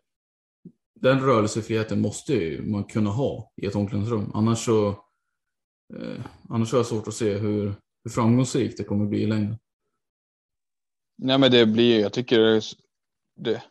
den 0.96 1.20
rörelsefriheten 1.20 2.02
måste 2.02 2.62
man 2.62 2.84
kunna 2.84 3.10
ha 3.10 3.52
i 3.62 3.66
ett 3.66 3.76
omklädningsrum. 3.76 4.32
Annars 4.34 4.66
så 4.66 4.88
eh, 6.00 6.26
annars 6.50 6.72
har 6.72 6.80
jag 6.80 6.86
svårt 6.86 7.08
att 7.08 7.14
se 7.14 7.38
hur, 7.38 7.76
hur 8.04 8.12
framgångsrikt 8.12 8.78
det 8.78 8.84
kommer 8.84 9.06
bli 9.06 9.22
i 9.22 9.28
längden. 9.28 9.58
Nej 11.18 11.38
men 11.38 11.52
det 11.52 11.66
blir, 11.66 12.00
jag 12.00 12.14
tycker 12.14 12.62
det 13.36 13.64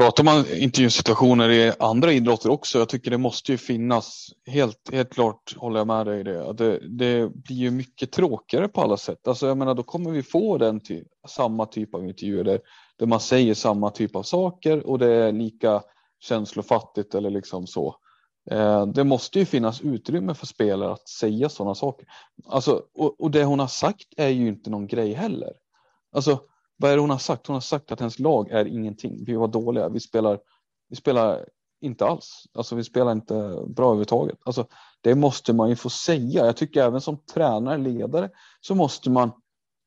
Pratar 0.00 0.24
man 0.24 0.44
intervjusituationer 0.52 1.48
i 1.50 1.72
andra 1.78 2.12
idrotter 2.12 2.50
också, 2.50 2.78
jag 2.78 2.88
tycker 2.88 3.10
det 3.10 3.18
måste 3.18 3.52
ju 3.52 3.58
finnas, 3.58 4.26
helt, 4.46 4.92
helt 4.92 5.12
klart 5.12 5.56
håller 5.56 5.80
jag 5.80 5.86
med 5.86 6.06
dig 6.06 6.20
i 6.20 6.22
det. 6.22 6.52
det. 6.52 6.78
Det 6.98 7.28
blir 7.28 7.56
ju 7.56 7.70
mycket 7.70 8.12
tråkigare 8.12 8.68
på 8.68 8.80
alla 8.80 8.96
sätt. 8.96 9.28
Alltså 9.28 9.46
jag 9.46 9.58
menar, 9.58 9.74
då 9.74 9.82
kommer 9.82 10.10
vi 10.10 10.22
få 10.22 10.58
den 10.58 10.80
ty 10.80 11.04
samma 11.28 11.66
typ 11.66 11.94
av 11.94 12.04
intervjuer 12.04 12.44
där, 12.44 12.60
där 12.98 13.06
man 13.06 13.20
säger 13.20 13.54
samma 13.54 13.90
typ 13.90 14.16
av 14.16 14.22
saker 14.22 14.86
och 14.86 14.98
det 14.98 15.14
är 15.14 15.32
lika 15.32 15.82
känslofattigt 16.20 17.14
eller 17.14 17.30
liksom 17.30 17.66
så. 17.66 17.96
Eh, 18.50 18.86
det 18.86 19.04
måste 19.04 19.38
ju 19.38 19.44
finnas 19.44 19.80
utrymme 19.80 20.34
för 20.34 20.46
spelare 20.46 20.92
att 20.92 21.08
säga 21.08 21.48
sådana 21.48 21.74
saker. 21.74 22.06
Alltså, 22.46 22.82
och, 22.94 23.20
och 23.20 23.30
det 23.30 23.44
hon 23.44 23.60
har 23.60 23.66
sagt 23.66 24.06
är 24.16 24.28
ju 24.28 24.48
inte 24.48 24.70
någon 24.70 24.86
grej 24.86 25.12
heller. 25.12 25.52
Alltså, 26.12 26.40
vad 26.80 26.90
är 26.90 26.94
det 26.94 27.00
hon 27.00 27.10
har 27.10 27.18
sagt? 27.18 27.46
Hon 27.46 27.54
har 27.54 27.60
sagt 27.60 27.92
att 27.92 28.00
hennes 28.00 28.18
lag 28.18 28.50
är 28.50 28.64
ingenting. 28.64 29.24
Vi 29.24 29.34
var 29.34 29.48
dåliga. 29.48 29.88
Vi 29.88 30.00
spelar, 30.00 30.40
vi 30.88 30.96
spelar 30.96 31.48
inte 31.80 32.06
alls. 32.06 32.44
Alltså 32.54 32.76
vi 32.76 32.84
spelar 32.84 33.12
inte 33.12 33.34
bra 33.66 33.86
överhuvudtaget. 33.86 34.38
Alltså, 34.44 34.66
det 35.00 35.14
måste 35.14 35.52
man 35.52 35.68
ju 35.68 35.76
få 35.76 35.90
säga. 35.90 36.46
Jag 36.46 36.56
tycker 36.56 36.82
även 36.82 37.00
som 37.00 37.24
tränare, 37.34 37.78
ledare, 37.78 38.30
så 38.60 38.74
måste 38.74 39.10
man 39.10 39.30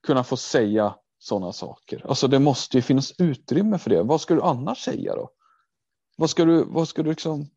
kunna 0.07 0.23
få 0.23 0.37
säga 0.37 0.95
sådana 1.19 1.53
saker. 1.53 2.05
Alltså 2.07 2.27
det 2.27 2.39
måste 2.39 2.77
ju 2.77 2.81
finnas 2.81 3.13
utrymme 3.17 3.77
för 3.77 3.89
det. 3.89 4.03
Vad 4.03 4.21
ska 4.21 4.35
du 4.35 4.41
annars 4.41 4.83
säga 4.83 5.15
då? 5.15 5.29
Vad 6.17 6.29
ska 6.29 6.45
du, 6.45 6.63
vad 6.63 6.87
ska 6.87 7.03
du 7.03 7.09
liksom, 7.09 7.49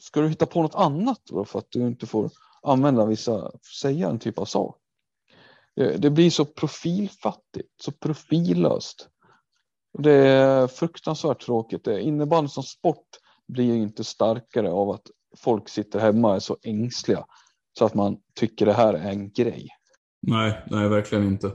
ska 0.00 0.20
du 0.20 0.28
hitta 0.28 0.46
på 0.46 0.62
något 0.62 0.74
annat 0.74 1.20
då 1.24 1.44
för 1.44 1.58
att 1.58 1.70
du 1.70 1.86
inte 1.86 2.06
får 2.06 2.30
använda 2.62 3.06
vissa, 3.06 3.50
säga 3.80 4.08
en 4.08 4.18
typ 4.18 4.38
av 4.38 4.44
sak? 4.44 4.81
Eh, 5.80 6.00
det 6.00 6.10
blir 6.10 6.30
så 6.30 6.44
profilfattigt, 6.44 7.82
så 7.82 7.92
profillöst. 7.92 9.08
Det 9.98 10.12
är 10.12 10.66
fruktansvärt 10.66 11.44
tråkigt. 11.44 11.86
Innebandy 11.86 12.48
som 12.48 12.62
sport 12.62 13.06
blir 13.48 13.64
ju 13.64 13.82
inte 13.82 14.04
starkare 14.04 14.70
av 14.70 14.90
att 14.90 15.06
folk 15.36 15.68
sitter 15.68 16.00
hemma 16.00 16.28
och 16.28 16.36
är 16.36 16.40
så 16.40 16.56
ängsliga 16.62 17.24
så 17.78 17.84
att 17.84 17.94
man 17.94 18.16
tycker 18.34 18.66
det 18.66 18.72
här 18.72 18.94
är 18.94 19.10
en 19.10 19.30
grej. 19.30 19.68
Nej, 20.20 20.62
nej 20.70 20.88
verkligen 20.88 21.24
inte. 21.24 21.52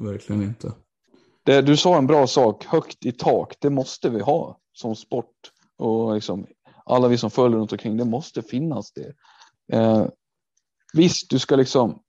Verkligen 0.00 0.42
inte. 0.42 0.72
Det, 1.42 1.62
du 1.62 1.76
sa 1.76 1.98
en 1.98 2.06
bra 2.06 2.26
sak, 2.26 2.64
högt 2.64 3.06
i 3.06 3.12
tak, 3.12 3.56
det 3.60 3.70
måste 3.70 4.10
vi 4.10 4.20
ha 4.20 4.58
som 4.72 4.96
sport. 4.96 5.34
Och 5.76 6.14
liksom, 6.14 6.46
alla 6.84 7.08
vi 7.08 7.18
som 7.18 7.30
följer 7.30 7.58
runt 7.58 7.72
omkring, 7.72 7.96
det 7.96 8.04
måste 8.04 8.42
finnas 8.42 8.92
det. 8.92 9.14
Eh, 9.72 10.06
visst, 10.92 11.30
du 11.30 11.38
ska 11.38 11.56
liksom 11.56 12.02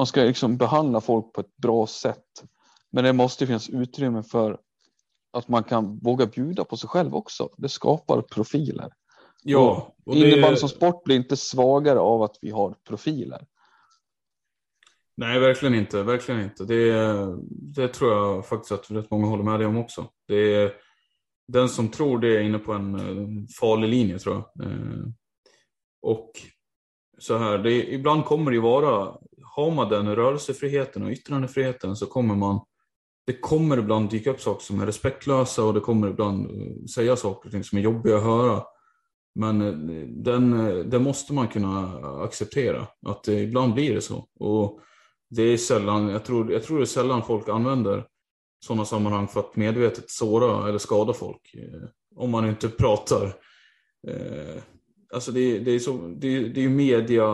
man 0.00 0.06
ska 0.06 0.20
liksom 0.20 0.56
behandla 0.56 1.00
folk 1.00 1.32
på 1.32 1.40
ett 1.40 1.56
bra 1.56 1.86
sätt. 1.86 2.44
Men 2.90 3.04
det 3.04 3.12
måste 3.12 3.46
finnas 3.46 3.68
utrymme 3.68 4.22
för 4.22 4.58
att 5.32 5.48
man 5.48 5.64
kan 5.64 5.98
våga 5.98 6.26
bjuda 6.26 6.64
på 6.64 6.76
sig 6.76 6.88
själv 6.88 7.14
också. 7.14 7.48
Det 7.56 7.68
skapar 7.68 8.22
profiler. 8.22 8.92
Ja, 9.42 9.94
och 10.04 10.14
innebandy 10.14 10.56
som 10.56 10.68
sport 10.68 11.04
blir 11.04 11.16
inte 11.16 11.36
svagare 11.36 11.98
av 11.98 12.22
att 12.22 12.36
vi 12.40 12.50
har 12.50 12.74
profiler. 12.88 13.46
Nej, 15.16 15.40
verkligen 15.40 15.74
inte. 15.74 16.02
Verkligen 16.02 16.40
inte. 16.40 16.64
Det, 16.64 16.92
det 17.50 17.88
tror 17.88 18.12
jag 18.12 18.46
faktiskt 18.46 18.72
att 18.72 18.90
rätt 18.90 19.10
många 19.10 19.26
håller 19.26 19.44
med 19.44 19.60
dig 19.60 19.66
om 19.66 19.76
också. 19.76 20.06
Det 20.28 20.54
är, 20.54 20.72
den 21.48 21.68
som 21.68 21.88
tror 21.88 22.18
det 22.18 22.36
är 22.36 22.40
inne 22.40 22.58
på 22.58 22.72
en 22.72 22.98
farlig 23.60 23.88
linje 23.88 24.18
tror 24.18 24.34
jag. 24.34 24.66
Eh, 24.66 25.04
och 26.02 26.32
så 27.18 27.38
här, 27.38 27.58
det, 27.58 27.92
ibland 27.92 28.24
kommer 28.24 28.50
det 28.50 28.54
ju 28.54 28.60
vara, 28.60 29.14
har 29.64 29.70
man 29.70 29.88
den 29.88 30.16
rörelsefriheten 30.16 31.02
och 31.02 31.10
yttrandefriheten 31.10 31.96
så 31.96 32.06
kommer 32.06 32.34
man, 32.34 32.60
det 33.26 33.32
kommer 33.32 33.78
ibland 33.78 34.10
dyka 34.10 34.30
upp 34.30 34.40
saker 34.40 34.64
som 34.64 34.80
är 34.80 34.86
respektlösa 34.86 35.64
och 35.64 35.74
det 35.74 35.80
kommer 35.80 36.08
ibland 36.08 36.46
eh, 36.46 36.84
säga 36.94 37.16
saker 37.16 37.48
och 37.48 37.52
ting 37.52 37.64
som 37.64 37.78
är 37.78 37.82
jobbiga 37.82 38.16
att 38.16 38.22
höra. 38.22 38.62
Men 39.34 39.60
eh, 39.60 40.06
den, 40.08 40.66
eh, 40.66 40.84
den 40.84 41.02
måste 41.02 41.32
man 41.32 41.48
kunna 41.48 41.98
acceptera, 42.24 42.86
att 43.06 43.24
det, 43.24 43.40
ibland 43.40 43.74
blir 43.74 43.94
det 43.94 44.00
så. 44.00 44.26
Och 44.40 44.80
det 45.30 45.42
är 45.42 45.56
sällan, 45.56 46.08
jag 46.08 46.24
tror, 46.24 46.52
jag 46.52 46.62
tror 46.62 46.78
det 46.78 46.84
är 46.84 46.86
sällan 46.86 47.22
folk 47.22 47.48
använder 47.48 48.06
sådana 48.66 48.84
sammanhang 48.84 49.28
för 49.28 49.40
att 49.40 49.56
medvetet 49.56 50.10
såra 50.10 50.68
eller 50.68 50.78
skada 50.78 51.12
folk. 51.12 51.54
Eh, 51.54 51.88
om 52.16 52.30
man 52.30 52.48
inte 52.48 52.68
pratar. 52.68 53.26
Eh, 54.08 54.62
alltså 55.14 55.32
det, 55.32 55.58
det 55.58 55.70
är 55.70 55.88
ju 55.88 56.14
det, 56.14 56.48
det 56.48 56.64
är 56.64 56.68
media, 56.68 57.26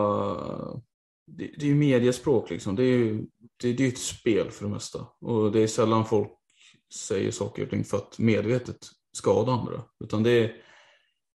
det, 1.37 1.51
det 1.59 1.71
är 1.71 1.75
mediaspråk 1.75 2.51
liksom. 2.51 2.77
Det 2.77 2.85
är, 2.85 3.25
det, 3.61 3.73
det 3.73 3.85
är 3.85 3.89
ett 3.89 3.99
spel 3.99 4.51
för 4.51 4.65
det 4.65 4.71
mesta. 4.71 5.07
Och 5.21 5.53
det 5.53 5.61
är 5.61 5.67
sällan 5.67 6.05
folk 6.05 6.33
säger 6.95 7.31
saker 7.31 7.63
och 7.63 7.71
ting 7.71 7.85
för 7.85 7.97
att 7.97 8.19
medvetet 8.19 8.79
skada 9.13 9.53
andra. 9.53 9.83
Utan 10.05 10.23
det 10.23 10.31
är 10.31 10.57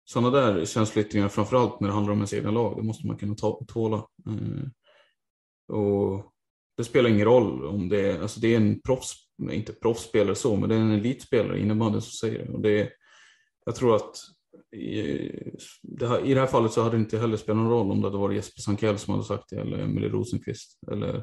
sådana 0.04 0.30
där 0.30 0.64
känsloyttringar, 0.64 1.28
framförallt 1.28 1.80
när 1.80 1.88
det 1.88 1.94
handlar 1.94 2.12
om 2.12 2.18
ens 2.18 2.34
egna 2.34 2.50
lag, 2.50 2.76
det 2.76 2.82
måste 2.82 3.06
man 3.06 3.18
kunna 3.18 3.34
ta, 3.34 3.64
tåla. 3.68 3.96
Eh, 3.96 5.76
och 5.76 6.32
det 6.76 6.84
spelar 6.84 7.10
ingen 7.10 7.24
roll 7.24 7.66
om 7.66 7.88
det 7.88 8.00
är, 8.10 8.20
alltså 8.20 8.40
det 8.40 8.54
är 8.54 8.56
en 8.56 8.80
proffs, 8.80 9.14
inte 9.50 9.72
proffsspelare 9.72 10.34
så, 10.34 10.56
men 10.56 10.68
det 10.68 10.74
är 10.74 10.80
en 10.80 10.90
elitspelare 10.92 11.58
i 11.58 11.62
innebandyn 11.62 12.02
som 12.02 12.28
säger 12.28 12.46
det. 12.46 12.52
Och 12.52 12.60
det 12.60 12.80
är, 12.80 12.90
jag 13.64 13.74
tror 13.74 13.96
att 13.96 14.16
det, 15.82 16.08
här, 16.08 16.26
i 16.26 16.34
det 16.34 16.40
här 16.40 16.46
fallet 16.46 16.72
så 16.72 16.82
hade 16.82 16.96
det 16.96 17.00
inte 17.00 17.18
heller 17.18 17.36
spelat 17.36 17.62
någon 17.62 17.70
roll 17.70 17.90
om 17.90 18.00
det 18.00 18.06
hade 18.06 18.18
varit 18.18 18.36
Jesper 18.36 18.60
Sankell 18.60 18.98
som 18.98 19.14
hade 19.14 19.24
sagt 19.26 19.50
det, 19.50 19.56
eller 19.56 19.78
Emelie 19.78 20.08
Rosenqvist, 20.08 20.78
eller 20.92 21.22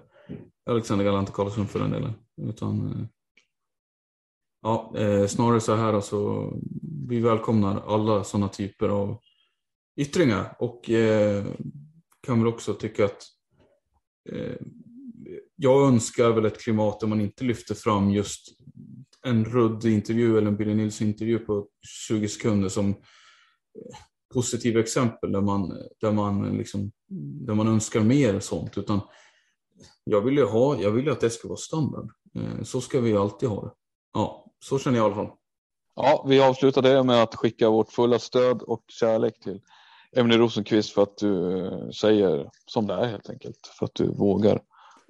Alexander 0.70 1.06
Galante 1.06 1.32
Karlsson 1.32 1.68
för 1.68 1.80
den 1.80 1.92
delen. 1.92 2.14
Utan, 2.42 2.88
eh, 2.88 3.06
ja, 4.62 4.94
eh, 4.98 5.28
snarare 5.28 5.60
så 5.60 5.76
här 5.76 5.94
alltså, 5.94 6.52
vi 7.08 7.20
välkomnar 7.20 7.84
alla 7.88 8.24
sådana 8.24 8.48
typer 8.48 8.90
av 8.90 9.20
yttringar 10.00 10.56
och 10.60 10.90
eh, 10.90 11.46
kan 12.28 12.40
väl 12.40 12.54
också 12.54 12.74
tycka 12.74 13.06
att 13.06 13.24
eh, 14.30 14.56
jag 15.56 15.88
önskar 15.88 16.32
väl 16.32 16.46
ett 16.46 16.62
klimat 16.62 17.00
där 17.00 17.08
man 17.08 17.22
inte 17.22 17.44
lyfter 17.44 17.76
fram 17.76 18.12
just 18.12 18.60
en 19.26 19.46
Rudd-intervju 19.46 20.38
eller 20.38 20.48
en 20.48 20.58
Billy 20.58 20.76
Nilsson-intervju 20.76 21.40
på 21.40 21.68
20 22.08 22.28
sekunder 22.28 22.70
som 22.70 22.96
positiva 24.34 24.80
exempel 24.80 25.32
där 25.32 25.42
man, 25.42 25.78
där 26.02 26.12
man, 26.12 26.58
liksom, 26.58 26.92
där 27.48 27.54
man 27.54 27.68
önskar 27.68 28.00
mer 28.00 28.40
sånt. 28.40 28.78
Utan 28.78 29.02
jag 30.04 30.22
vill 30.22 30.38
ju 30.38 30.46
ha, 30.46 30.82
jag 30.82 30.92
vill 30.92 31.06
ju 31.06 31.12
att 31.12 31.20
det 31.20 31.30
ska 31.30 31.48
vara 31.48 31.58
standard. 31.58 32.10
Eh, 32.36 32.64
så 32.64 32.82
ska 32.82 33.00
vi 33.00 33.18
alltid 33.18 33.50
ha 33.50 33.62
det. 33.62 33.72
Ja, 34.14 34.46
så 34.60 34.80
känner 34.80 34.98
jag 34.98 35.04
i 35.04 35.06
alla 35.06 35.16
fall. 35.16 35.36
Ja, 35.96 36.26
vi 36.28 36.40
avslutar 36.40 36.82
det 36.82 37.04
med 37.04 37.24
att 37.24 37.36
skicka 37.36 37.70
vårt 37.70 37.92
fulla 37.92 38.20
stöd 38.20 38.62
och 38.62 38.84
kärlek 38.88 39.40
till 39.40 39.62
Emily 40.16 40.38
Rosenqvist 40.38 40.94
för 40.94 41.04
att 41.04 41.18
du 41.18 41.66
eh, 41.66 41.90
säger 41.90 42.50
som 42.66 42.88
det 42.88 42.94
är 42.94 43.08
helt 43.08 43.30
enkelt. 43.30 43.68
För 43.80 43.86
att 43.86 43.96
du 43.96 44.12
vågar 44.12 44.62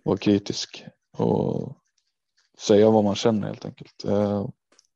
vara 0.03 0.17
kritisk 0.17 0.86
och 1.17 1.77
säga 2.60 2.89
vad 2.89 3.03
man 3.03 3.15
känner 3.15 3.47
helt 3.47 3.65
enkelt. 3.65 4.05
Eh, 4.05 4.47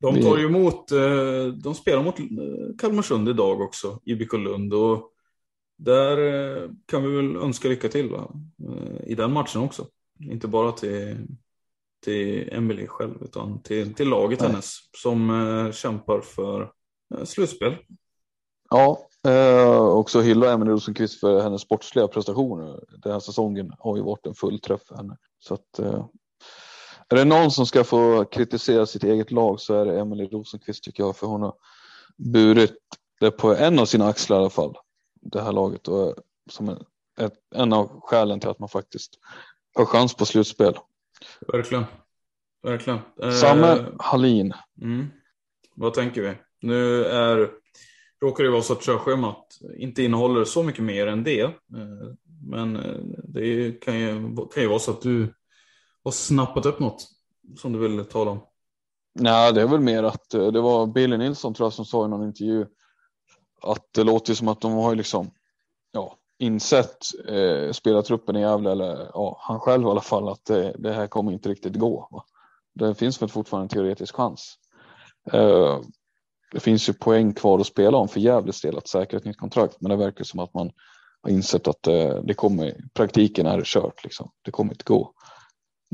Eh, 0.04 0.14
de 0.14 0.22
tar 0.22 0.38
ju 0.38 0.46
emot, 0.46 0.92
eh, 0.92 1.46
de 1.64 1.76
spelar 1.76 2.04
mot 2.04 2.20
eh, 2.20 2.26
Kalmarsund 2.78 3.30
idag 3.30 3.62
också, 3.62 4.00
IBK 4.06 4.34
Lund. 4.34 4.74
Och 4.74 5.10
där 5.78 6.18
kan 6.86 7.04
vi 7.04 7.16
väl 7.16 7.36
önska 7.36 7.68
lycka 7.68 7.90
till 7.90 8.10
va? 8.10 8.32
i 9.04 9.16
den 9.16 9.32
matchen 9.32 9.62
också. 9.62 9.88
Inte 10.20 10.48
bara 10.48 10.72
till, 10.72 11.18
till 12.04 12.50
Emily 12.52 12.88
själv 12.88 13.24
utan 13.24 13.62
till, 13.62 13.94
till 13.94 14.10
laget 14.10 14.40
Nej. 14.40 14.50
hennes 14.50 14.76
som 14.98 15.72
kämpar 15.74 16.22
för 16.22 16.72
slutspel. 17.26 17.76
Ja, 18.70 19.10
Eh, 19.28 19.86
också 19.86 20.22
hylla 20.22 20.54
Emelie 20.54 20.74
Rosenqvist 20.74 21.20
för 21.20 21.42
hennes 21.42 21.62
sportsliga 21.62 22.08
prestationer. 22.08 22.84
Den 23.04 23.12
här 23.12 23.20
säsongen 23.20 23.74
har 23.80 23.98
ju 23.98 24.04
varit 24.04 24.26
en 24.26 24.36
fullträff 24.36 24.82
för 24.82 24.96
henne. 24.96 25.18
Så 25.40 25.54
att, 25.54 25.80
eh, 25.80 26.06
är 27.14 27.18
det 27.18 27.26
någon 27.26 27.52
som 27.52 27.66
ska 27.66 27.84
få 27.84 28.26
kritisera 28.26 28.86
sitt 28.86 29.04
eget 29.04 29.32
lag 29.32 29.60
så 29.60 29.82
är 29.82 29.86
det 29.86 30.00
Emelie 30.00 30.28
Rosenqvist 30.28 30.84
tycker 30.84 31.04
jag. 31.04 31.16
För 31.16 31.28
hon 31.28 31.42
har 31.42 31.54
burit 32.18 32.76
det 33.20 33.32
på 33.32 33.56
en 33.56 33.80
av 33.80 33.86
sina 33.86 34.08
axlar 34.08 34.38
i 34.38 34.40
alla 34.40 34.50
fall. 34.50 34.76
Det 35.22 35.42
här 35.42 35.52
laget 35.52 35.88
och 35.88 36.16
som 36.50 36.70
en, 36.70 36.84
ett, 37.20 37.34
en 37.56 37.74
av 37.74 38.02
skälen 38.02 38.40
till 38.40 38.50
att 38.50 38.60
man 38.60 38.70
faktiskt 38.70 39.20
har 39.76 39.86
chans 39.86 40.14
på 40.14 40.26
slutspel. 40.26 40.78
Verkligen. 41.48 41.84
Verkligen. 42.64 43.00
Eh, 43.22 43.32
Samme 43.32 43.86
Hallin. 44.00 44.54
Mm. 44.82 45.08
Vad 45.76 45.94
tänker 45.94 46.22
vi? 46.22 46.34
Nu 46.62 47.06
är 47.06 47.50
råkar 48.22 48.44
det 48.44 48.50
vara 48.50 48.62
så 48.62 48.74
att 48.74 48.84
körschemat 48.84 49.60
inte 49.78 50.04
innehåller 50.04 50.46
så 50.46 50.64
mycket 50.64 50.84
mer 50.84 51.08
än 51.08 51.24
det. 51.24 51.42
Eh, 51.42 51.52
men 52.48 52.76
eh, 52.76 53.00
det 53.24 53.72
kan 53.72 54.00
ju, 54.00 54.36
kan 54.54 54.64
ju 54.64 54.70
vara 54.70 54.80
så 54.80 54.92
att 54.92 55.02
du 55.02 55.34
har 56.04 56.12
snappat 56.12 56.66
upp 56.66 56.80
något 56.80 57.08
som 57.58 57.74
du 57.74 57.80
vill 57.80 58.06
tala 58.06 58.32
om. 58.32 58.40
Nej, 59.16 59.54
det 59.54 59.62
är 59.62 59.68
väl 59.68 59.80
mer 59.80 60.04
att 60.04 60.34
eh, 60.34 60.48
det 60.48 60.62
var 60.62 60.88
Billy 60.88 61.18
Nilsson 61.18 61.54
tror 61.54 61.66
jag 61.66 61.74
som 61.74 61.86
sa 61.86 62.06
i 62.06 62.10
någon 62.10 62.28
intervju 62.28 62.66
att 63.62 63.88
det 63.92 64.04
låter 64.04 64.34
som 64.34 64.48
att 64.48 64.62
de 64.62 64.74
har 64.74 64.96
liksom 64.96 65.32
ja, 65.92 66.18
insett 66.40 66.98
eh, 67.28 67.72
spelartruppen 67.72 68.36
i 68.36 68.42
Gävle, 68.42 68.72
eller 68.72 69.10
ja, 69.14 69.38
han 69.40 69.60
själv 69.60 69.84
i 69.84 69.90
alla 69.90 70.02
fall, 70.02 70.30
att 70.30 70.46
det, 70.46 70.76
det 70.80 70.94
här 70.94 71.08
kommer 71.08 71.32
inte 71.32 71.50
riktigt 71.50 71.76
gå. 71.76 72.08
Va? 72.12 72.24
Det 72.74 72.96
finns 72.96 73.22
väl 73.22 73.30
fortfarande 73.30 73.66
en 73.66 73.70
teoretisk 73.70 74.16
chans. 74.16 74.58
Eh, 75.32 75.80
det 76.52 76.60
finns 76.60 76.90
ju 76.90 76.94
poäng 76.94 77.34
kvar 77.34 77.60
att 77.60 77.68
spela 77.68 77.98
om 77.98 78.08
för 78.08 78.20
Gävles 78.20 78.62
del 78.62 78.78
att 78.78 78.88
säkra 78.88 79.18
ett 79.18 79.26
nytt 79.26 79.38
kontrakt. 79.38 79.78
Men 79.80 79.90
det 79.90 79.96
verkar 79.96 80.24
som 80.24 80.40
att 80.40 80.54
man 80.54 80.72
har 81.22 81.30
insett 81.30 81.68
att 81.68 81.88
eh, 81.88 82.16
det 82.24 82.34
kommer, 82.34 82.76
praktiken 82.94 83.46
är 83.46 83.62
kört 83.66 84.04
liksom. 84.04 84.32
Det 84.42 84.52
kommer 84.52 84.74
inte 84.74 84.84
gå. 84.84 85.14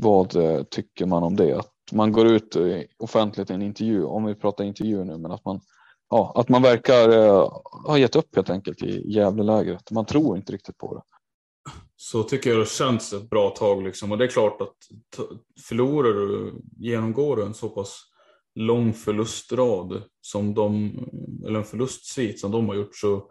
Vad 0.02 0.36
eh, 0.36 0.62
tycker 0.62 1.06
man 1.06 1.22
om 1.22 1.36
det? 1.36 1.58
Att 1.58 1.72
man 1.92 2.12
går 2.12 2.26
ut 2.26 2.56
eh, 2.56 2.80
offentligt 2.98 3.50
i 3.50 3.52
en 3.52 3.62
intervju, 3.62 4.04
om 4.04 4.24
vi 4.24 4.34
pratar 4.34 4.64
intervju 4.64 5.04
nu, 5.04 5.18
men 5.18 5.30
att 5.30 5.44
man, 5.44 5.60
ja, 6.10 6.32
att 6.36 6.48
man 6.48 6.62
verkar 6.62 7.08
eh, 7.08 7.48
ha 7.86 7.98
gett 7.98 8.16
upp 8.16 8.36
helt 8.36 8.50
enkelt 8.50 8.82
i 8.82 9.12
Gävlelägret. 9.12 9.90
Man 9.90 10.06
tror 10.06 10.36
inte 10.36 10.52
riktigt 10.52 10.78
på 10.78 10.94
det. 10.94 11.02
Så 11.96 12.22
tycker 12.22 12.50
jag 12.50 12.58
det 12.58 12.68
känns 12.68 13.12
ett 13.12 13.30
bra 13.30 13.50
tag 13.50 13.82
liksom. 13.82 14.12
Och 14.12 14.18
det 14.18 14.24
är 14.24 14.28
klart 14.28 14.60
att 14.60 14.76
förlorar 15.68 16.12
du, 16.12 16.54
genomgår 16.76 17.42
en 17.42 17.54
så 17.54 17.68
pass 17.68 18.02
lång 18.54 18.92
förlustrad 18.92 20.02
som 20.20 20.54
de, 20.54 20.98
eller 21.46 21.58
en 21.58 21.64
förlustsvit 21.64 22.40
som 22.40 22.50
de 22.50 22.68
har 22.68 22.74
gjort 22.74 22.96
så 22.96 23.24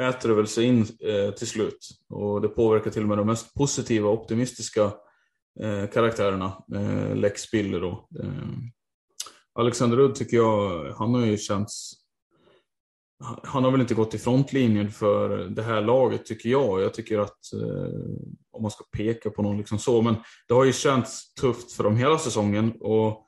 äter 0.00 0.28
det 0.28 0.34
väl 0.34 0.46
sig 0.46 0.64
in 0.64 0.80
eh, 0.80 1.34
till 1.34 1.46
slut. 1.46 1.88
Och 2.08 2.40
det 2.40 2.48
påverkar 2.48 2.90
till 2.90 3.02
och 3.02 3.08
med 3.08 3.18
de 3.18 3.26
mest 3.26 3.54
positiva 3.54 4.08
och 4.08 4.20
optimistiska 4.20 4.92
Eh, 5.60 5.86
karaktärerna. 5.86 6.64
Eh, 6.74 7.16
Lex 7.16 7.42
Spiller 7.42 7.80
då. 7.80 8.08
Eh, 8.22 8.58
Alexander 9.54 9.96
Rudd 9.96 10.14
tycker 10.14 10.36
jag, 10.36 10.84
han 10.92 11.14
har 11.14 11.26
ju 11.26 11.38
känts 11.38 12.00
han 13.42 13.64
har 13.64 13.70
väl 13.70 13.80
inte 13.80 13.94
gått 13.94 14.14
i 14.14 14.18
frontlinjen 14.18 14.90
för 14.90 15.38
det 15.48 15.62
här 15.62 15.80
laget 15.80 16.26
tycker 16.26 16.48
jag. 16.48 16.82
Jag 16.82 16.94
tycker 16.94 17.18
att, 17.18 17.52
eh, 17.52 18.00
om 18.50 18.62
man 18.62 18.70
ska 18.70 18.84
peka 18.96 19.30
på 19.30 19.42
någon 19.42 19.58
liksom 19.58 19.78
så, 19.78 20.02
men 20.02 20.14
det 20.48 20.54
har 20.54 20.64
ju 20.64 20.72
känts 20.72 21.34
tufft 21.34 21.72
för 21.72 21.84
dem 21.84 21.96
hela 21.96 22.18
säsongen 22.18 22.72
och 22.80 23.26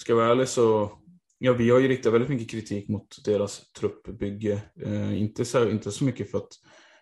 ska 0.00 0.12
jag 0.12 0.16
vara 0.16 0.28
ärlig 0.28 0.48
så, 0.48 0.92
ja 1.38 1.52
vi 1.52 1.70
har 1.70 1.78
ju 1.78 1.88
riktat 1.88 2.12
väldigt 2.12 2.30
mycket 2.30 2.50
kritik 2.50 2.88
mot 2.88 3.24
deras 3.24 3.72
truppbygge. 3.72 4.62
Eh, 4.82 5.20
inte, 5.20 5.44
så, 5.44 5.68
inte 5.68 5.90
så 5.90 6.04
mycket 6.04 6.30
för 6.30 6.38
att 6.38 6.52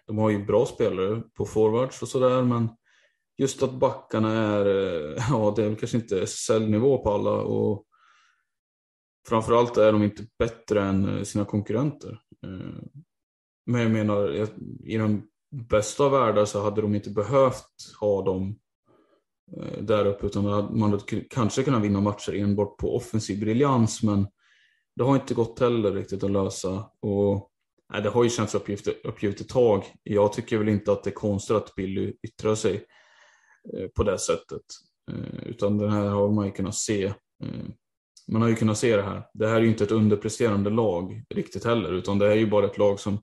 de 0.07 0.19
har 0.19 0.31
ju 0.31 0.45
bra 0.45 0.67
spelare 0.67 1.23
på 1.35 1.45
forwards 1.47 2.03
och 2.03 2.09
sådär 2.09 2.43
men 2.43 2.69
just 3.39 3.63
att 3.63 3.73
backarna 3.73 4.33
är, 4.33 4.67
eh, 4.67 5.25
ja 5.31 5.53
det 5.57 5.65
är 5.65 5.69
väl 5.69 5.77
kanske 5.77 5.97
inte 5.97 6.23
SSL-nivå 6.23 6.99
på 6.99 7.13
alla 7.13 7.31
och 7.31 7.85
framförallt 9.29 9.77
är 9.77 9.93
de 9.93 10.03
inte 10.03 10.27
bättre 10.39 10.83
än 10.83 11.17
eh, 11.17 11.23
sina 11.23 11.45
konkurrenter. 11.45 12.21
Eh, 12.47 12.83
men 13.67 13.81
jag 13.81 13.91
menar, 13.91 14.49
i 14.85 14.97
den 14.97 15.23
bästa 15.51 16.05
av 16.05 16.11
världar 16.11 16.45
så 16.45 16.63
hade 16.63 16.81
de 16.81 16.95
inte 16.95 17.11
behövt 17.11 17.95
ha 18.01 18.23
dem 18.23 18.59
där 19.81 20.07
uppe 20.07 20.27
utan 20.27 20.45
man 20.79 20.91
hade 20.91 21.21
kanske 21.31 21.63
kunnat 21.63 21.83
vinna 21.83 22.01
matcher 22.01 22.35
enbart 22.35 22.77
på 22.77 22.97
offensiv 22.97 23.41
briljans 23.41 24.03
men 24.03 24.27
det 24.97 25.05
har 25.05 25.15
inte 25.15 25.35
gått 25.35 25.61
heller 25.61 25.93
riktigt 25.93 26.25
att 26.25 26.31
lösa. 26.31 26.91
Och 27.01 27.51
nej, 27.93 28.03
det 28.03 28.09
har 28.09 28.25
ju 28.25 28.31
känts 28.31 28.55
uppgivet, 28.55 28.89
uppgivet 29.05 29.41
ett 29.41 29.49
tag. 29.49 29.85
Jag 30.03 30.33
tycker 30.33 30.59
väl 30.59 30.69
inte 30.69 30.93
att 30.93 31.05
det 31.05 31.11
är 31.11 31.15
konstigt 31.15 31.57
att 31.57 31.75
Billy 31.75 32.13
yttrar 32.23 32.55
sig 32.55 32.75
eh, 32.75 32.81
Eh, 33.75 33.89
på 33.89 34.03
det 34.03 34.19
sättet. 34.19 34.63
Eh, 35.11 35.49
utan 35.49 35.79
det 35.79 35.91
här 35.91 36.09
har 36.09 36.33
man 36.33 36.47
ju 36.47 36.53
kunnat 36.53 36.75
se. 36.75 37.05
Eh, 37.43 37.65
man 38.29 38.43
har 38.43 38.49
ju 38.49 38.55
kunnat 38.55 38.79
se 38.79 38.97
det 38.97 39.03
här. 39.03 39.27
Det 39.35 39.49
här 39.49 39.57
är 39.57 39.61
ju 39.61 39.69
inte 39.69 39.85
ett 39.85 39.91
underpresterande 39.91 40.71
lag 40.71 41.25
riktigt 41.31 41.65
heller, 41.65 41.93
utan 41.93 42.19
det 42.19 42.27
är 42.27 42.35
ju 42.35 42.51
bara 42.51 42.67
ett 42.67 42.79
lag 42.79 43.01
som 43.01 43.19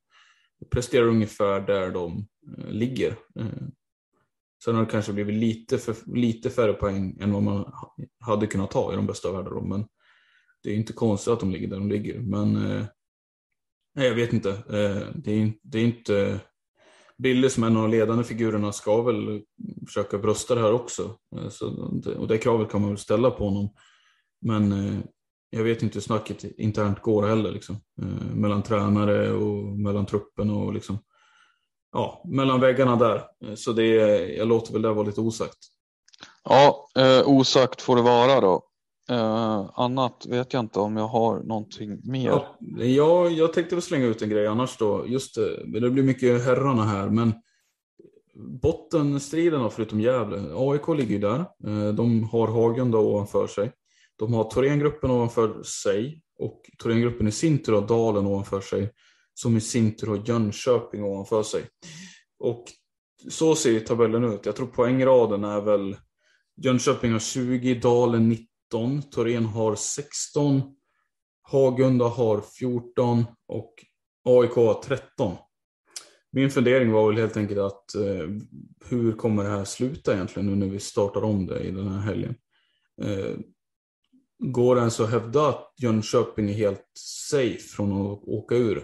presterar 0.72 1.08
ungefär 1.08 1.62
där 1.62 1.92
de 1.92 2.28
ligger. 2.68 3.16
Sen 4.64 4.76
har 4.76 4.86
det 4.86 4.92
kanske 4.92 5.14
blivit 5.14 5.36
lite, 5.36 5.78
för, 5.78 6.16
lite 6.16 6.50
färre 6.50 6.74
poäng 6.74 7.18
än 7.22 7.34
vad 7.34 7.44
man 7.44 7.74
hade 8.20 8.48
kunnat 8.48 8.72
ta 8.72 8.94
i 8.94 8.96
de 8.96 9.08
bästa 9.08 9.32
världar. 9.32 9.62
Men 9.62 9.86
det 10.64 10.70
är 10.70 10.76
inte 10.76 10.94
konstigt 10.94 11.34
att 11.34 11.40
de 11.40 11.52
ligger 11.52 11.68
där 11.68 11.78
de 11.78 11.90
ligger. 11.90 12.20
Men 12.20 12.54
nej, 13.96 14.08
jag 14.08 14.16
vet 14.16 14.34
inte. 14.34 14.64
Det 15.16 15.32
är, 15.32 15.54
det 15.64 15.80
är 15.80 15.84
inte... 15.84 16.40
Billy 17.18 17.50
som 17.50 17.64
är 17.64 17.68
en 17.68 17.78
av 17.78 17.82
de 17.82 17.92
ledande 17.92 18.24
figurerna 18.24 18.72
ska 18.72 19.02
väl 19.02 19.42
försöka 19.88 20.18
brösta 20.18 20.56
det 20.56 20.62
här 20.62 20.74
också. 20.74 21.18
Eh, 21.36 21.50
så, 21.50 21.92
och 22.18 22.28
det 22.28 22.38
kravet 22.38 22.72
kan 22.72 22.82
man 22.82 22.90
väl 22.90 22.98
ställa 22.98 23.32
på 23.32 23.46
honom. 23.46 23.70
Men 24.42 24.72
eh, 24.72 25.00
jag 25.50 25.64
vet 25.64 25.84
inte 25.84 25.94
hur 25.94 26.02
snacket 26.02 26.44
internt 26.44 27.02
går 27.02 27.28
heller. 27.28 27.52
Liksom. 27.52 27.76
Eh, 28.02 28.36
mellan 28.36 28.64
tränare 28.64 29.32
och 29.32 29.80
mellan 29.80 30.06
truppen 30.06 30.50
och 30.50 30.74
liksom, 30.74 31.00
ja, 31.92 32.24
mellan 32.26 32.60
väggarna 32.60 32.96
där. 32.96 33.24
Eh, 33.46 33.56
så 33.56 33.74
det, 33.74 33.86
jag 34.36 34.48
låter 34.48 34.74
väl 34.74 34.82
det 34.82 34.94
vara 34.94 35.06
lite 35.08 35.22
osagt. 35.22 35.58
Ja, 36.44 36.88
eh, 36.96 37.28
osagt 37.28 37.82
får 37.82 37.96
det 37.96 38.02
vara 38.02 38.42
då. 38.42 38.64
Uh, 39.12 39.70
annat 39.74 40.26
vet 40.30 40.54
jag 40.54 40.60
inte 40.60 40.80
om 40.80 40.98
jag 40.98 41.08
har 41.08 41.40
någonting 41.40 42.02
mer. 42.04 42.30
Ja, 42.30 42.58
jag, 42.84 43.32
jag 43.32 43.54
tänkte 43.54 43.76
väl 43.76 43.82
slänga 43.82 44.06
ut 44.06 44.22
en 44.22 44.30
grej 44.30 44.48
annars 44.48 44.78
då. 44.78 45.08
Just 45.08 45.36
det, 45.36 45.80
det 45.80 45.90
blir 45.90 46.04
mycket 46.04 46.46
herrarna 46.46 46.84
här, 46.84 47.10
men 47.10 47.34
bottenstriden 48.36 49.72
förutom 49.72 50.02
Gävle. 50.02 50.42
AIK 50.56 50.88
ligger 50.88 51.14
ju 51.14 51.20
där. 51.20 51.40
Eh, 51.40 51.94
de 51.94 52.24
har 52.24 52.48
Hagunda 52.48 52.98
ovanför 52.98 53.48
sig. 53.48 53.72
De 54.16 54.34
har 54.34 54.44
Thorengruppen 54.44 55.12
ovanför 55.12 55.64
sig 55.64 56.22
och 56.40 56.62
Thorengruppen 56.84 57.28
i 57.28 57.32
sin 57.32 57.64
tur 57.64 57.74
har 57.74 57.88
Dalen 57.88 58.26
ovanför 58.26 58.62
sig 58.62 58.92
som 59.34 59.58
i 59.58 59.62
sin 59.62 59.96
tur 59.96 60.08
har 60.08 60.22
Jönköping 60.26 61.04
ovanför 61.04 61.44
sig. 61.44 61.64
Och 62.40 62.66
så 63.30 63.56
ser 63.56 63.80
tabellen 63.80 64.24
ut. 64.24 64.46
Jag 64.46 64.56
tror 64.56 64.68
poängraden 64.68 65.44
är 65.44 65.62
väl 65.62 65.96
Jönköping 66.56 67.12
har 67.12 67.20
20, 67.20 67.74
Dalen 67.74 68.30
19, 68.30 68.48
Torén 69.12 69.46
har 69.46 69.76
16, 69.76 70.62
Hagunda 71.42 72.06
har 72.06 72.42
14 72.60 73.26
och 73.48 73.74
AIK 74.26 74.52
har 74.52 74.74
13. 74.74 75.36
Min 76.32 76.50
fundering 76.50 76.92
var 76.92 77.08
väl 77.08 77.18
helt 77.18 77.38
enkelt 77.38 77.60
att 77.60 77.96
eh, 77.96 78.28
hur 78.86 79.12
kommer 79.12 79.44
det 79.44 79.50
här 79.50 79.66
sluta 79.66 80.14
egentligen 80.14 80.50
nu 80.50 80.56
när 80.56 80.68
vi 80.68 80.80
startar 80.80 81.24
om 81.24 81.46
det 81.46 81.60
i 81.60 81.72
den 81.72 81.88
här 81.88 82.02
helgen? 82.02 82.36
Eh, 83.02 83.38
Går 84.46 84.76
det 84.76 84.82
ens 84.82 85.00
att 85.00 85.12
hävda 85.12 85.50
att 85.50 85.74
Jönköping 85.78 86.50
är 86.50 86.54
helt 86.54 86.92
safe 87.30 87.60
från 87.60 87.92
att 87.92 88.24
åka 88.24 88.56
ur? 88.56 88.84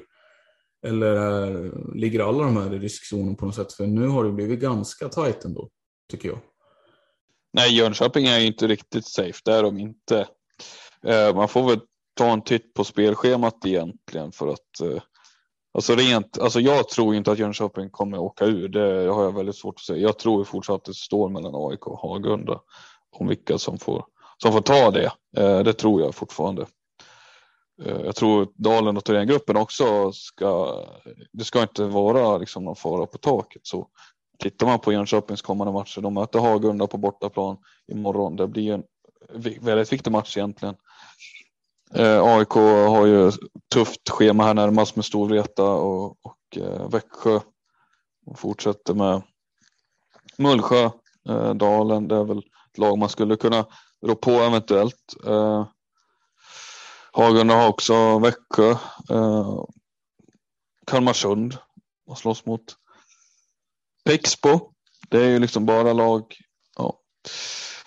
Eller 0.88 1.16
är, 1.16 1.72
ligger 1.96 2.20
alla 2.20 2.44
de 2.44 2.58
här 2.58 2.74
i 2.74 2.80
riskzonen 2.80 3.36
på 3.36 3.46
något 3.46 3.56
sätt? 3.56 3.74
För 3.74 3.88
nu 3.88 4.08
har 4.08 4.24
det 4.24 4.32
blivit 4.32 4.60
ganska 4.60 5.10
tajt 5.10 5.46
ändå, 5.46 5.70
tycker 6.12 6.30
jag. 6.30 6.40
Nej, 7.54 7.76
Jönköping 7.78 8.26
är 8.26 8.40
ju 8.40 8.48
inte 8.48 8.68
riktigt 8.68 9.06
safe, 9.06 9.42
det 9.46 9.54
är 9.54 9.64
de 9.64 9.78
inte. 9.78 10.28
Eh, 11.08 11.36
man 11.36 11.48
får 11.48 11.70
väl 11.70 11.80
ta 12.14 12.26
en 12.26 12.42
titt 12.42 12.74
på 12.74 12.84
spelschemat 12.84 13.66
egentligen 13.66 14.32
för 14.32 14.48
att 14.48 14.82
eh, 14.82 15.02
Alltså 15.72 15.96
rent, 15.96 16.40
alltså 16.40 16.60
jag 16.60 16.90
tror 16.90 17.16
inte 17.16 17.32
att 17.32 17.40
Jönköping 17.40 17.90
kommer 17.90 18.18
åka 18.18 18.46
ur. 18.46 18.70
Det 18.70 19.12
har 19.12 19.24
jag 19.24 19.36
väldigt 19.36 19.56
svårt 19.56 19.76
att 19.76 19.82
säga. 19.82 20.00
Jag 20.00 20.20
tror 20.20 20.44
fortsatt 20.44 20.76
att 20.76 20.86
det 20.86 20.94
står 20.94 21.30
mellan 21.30 21.56
AIK 21.56 21.88
och 21.88 22.00
Hagunda 22.00 22.60
om 23.12 23.28
vilka 23.28 23.58
som 23.58 23.78
får 23.78 24.06
som 24.38 24.52
får 24.52 24.62
ta 24.62 24.92
det. 24.92 25.12
Eh, 25.38 25.60
det 25.60 25.74
tror 25.74 26.02
jag 26.02 26.16
fortfarande. 26.16 26.66
Eh, 27.84 28.02
jag 28.02 28.16
tror 28.16 28.48
Dalen 28.56 28.98
och 28.98 29.06
Thorengruppen 29.06 29.58
också 29.58 30.12
ska, 30.12 30.84
det 31.32 31.44
ska 31.44 31.62
inte 31.62 31.84
vara 31.84 32.38
liksom 32.38 32.66
någon 32.66 32.76
fara 32.76 33.06
på 33.06 33.18
taket. 33.18 33.68
Så 33.68 33.88
tittar 34.40 34.68
man 34.68 34.80
på 34.80 34.94
Jönköpings 34.94 35.42
kommande 35.42 35.74
matcher, 35.74 36.02
de 36.02 36.14
möter 36.14 36.40
Hagunda 36.40 36.88
på 36.88 36.98
bortaplan 36.98 37.58
imorgon. 37.88 38.36
Det 38.36 38.48
blir 38.48 38.74
en 38.74 38.84
väldigt 39.62 39.94
viktig 39.94 40.12
match 40.12 40.38
egentligen. 40.38 40.76
Eh, 41.94 42.24
AIK 42.24 42.54
har 42.90 43.06
ju 43.06 43.32
tufft 43.74 44.10
schema 44.10 44.44
här 44.44 44.54
närmast 44.54 44.96
med 44.96 45.06
Storvreta 45.06 45.64
och, 45.64 46.06
och 46.06 46.58
eh, 46.58 46.90
Växjö. 46.90 47.40
Och 48.26 48.40
fortsätter 48.40 48.94
med 48.94 49.22
Mullsjö, 50.38 50.90
eh, 51.30 51.54
Dalen. 51.54 52.08
Det 52.08 52.16
är 52.16 52.24
väl 52.24 52.38
ett 52.38 52.78
lag 52.78 52.98
man 52.98 53.10
skulle 53.10 53.36
kunna 53.36 53.66
rå 54.06 54.16
på 54.16 54.32
eventuellt. 54.32 55.16
Eh, 55.26 55.68
Hagunda 57.12 57.56
har 57.56 57.70
också 57.70 58.20
Växjö, 58.20 58.72
eh, 59.10 59.64
Kalmarsund 60.88 61.58
att 62.12 62.18
slåss 62.18 62.46
mot 62.46 62.76
Pexbo. 64.10 64.60
Det 65.10 65.22
är 65.22 65.30
ju 65.30 65.40
liksom 65.40 65.66
bara 65.66 65.94
lag. 65.94 66.36
Ja. 66.78 67.00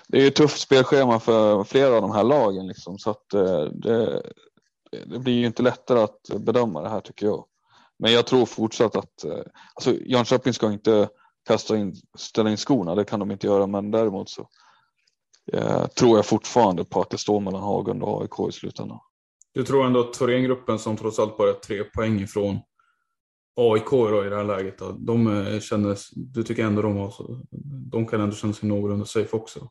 Det 0.08 0.18
är 0.18 0.22
ju 0.22 0.30
tufft 0.30 0.60
spelschema 0.60 1.20
för 1.20 1.64
flera 1.64 1.94
av 1.94 2.02
de 2.02 2.10
här 2.10 2.24
lagen 2.24 2.66
liksom, 2.66 2.98
så 2.98 3.10
att 3.10 3.34
eh, 3.34 3.64
det, 3.64 4.22
det 5.06 5.18
blir 5.18 5.32
ju 5.34 5.46
inte 5.46 5.62
lättare 5.62 6.00
att 6.00 6.20
bedöma 6.36 6.82
det 6.82 6.88
här 6.88 7.00
tycker 7.00 7.26
jag. 7.26 7.44
Men 7.98 8.12
jag 8.12 8.26
tror 8.26 8.46
fortsatt 8.46 8.96
att 8.96 9.24
eh, 9.24 9.42
alltså 9.74 9.94
Jönköping 9.94 10.52
ska 10.52 10.72
inte 10.72 11.08
kasta 11.48 11.76
in, 11.76 11.94
ställa 12.18 12.50
in 12.50 12.56
skorna, 12.56 12.94
det 12.94 13.04
kan 13.04 13.20
de 13.20 13.30
inte 13.30 13.46
göra, 13.46 13.66
men 13.66 13.90
däremot 13.90 14.30
så 14.30 14.48
eh, 15.52 15.86
tror 15.86 16.18
jag 16.18 16.26
fortfarande 16.26 16.84
på 16.84 17.00
att 17.00 17.10
det 17.10 17.18
står 17.18 17.40
mellan 17.40 17.62
Hagen 17.62 18.02
och 18.02 18.22
AIK 18.22 18.48
i 18.48 18.52
slutändan. 18.52 18.98
Du 19.54 19.64
tror 19.64 19.86
ändå 19.86 20.00
att 20.00 20.12
Thorengruppen 20.12 20.78
som 20.78 20.96
trots 20.96 21.18
allt 21.18 21.36
bara 21.38 21.50
är 21.50 21.54
tre 21.54 21.84
poäng 21.84 22.20
ifrån 22.20 22.58
AIK 23.56 23.90
då, 23.90 24.26
i 24.26 24.28
det 24.28 24.36
här 24.36 24.44
läget, 24.44 24.78
då, 24.78 24.96
de 24.98 25.46
eh, 25.46 25.60
känner, 25.60 25.98
du 26.12 26.42
tycker 26.42 26.64
ändå 26.64 26.82
de, 26.82 26.96
har, 26.96 27.12
de 27.90 28.06
kan 28.06 28.20
ändå 28.20 28.36
känna 28.36 28.52
sig 28.52 28.68
någorlunda 28.68 29.04
safe 29.04 29.36
också? 29.36 29.68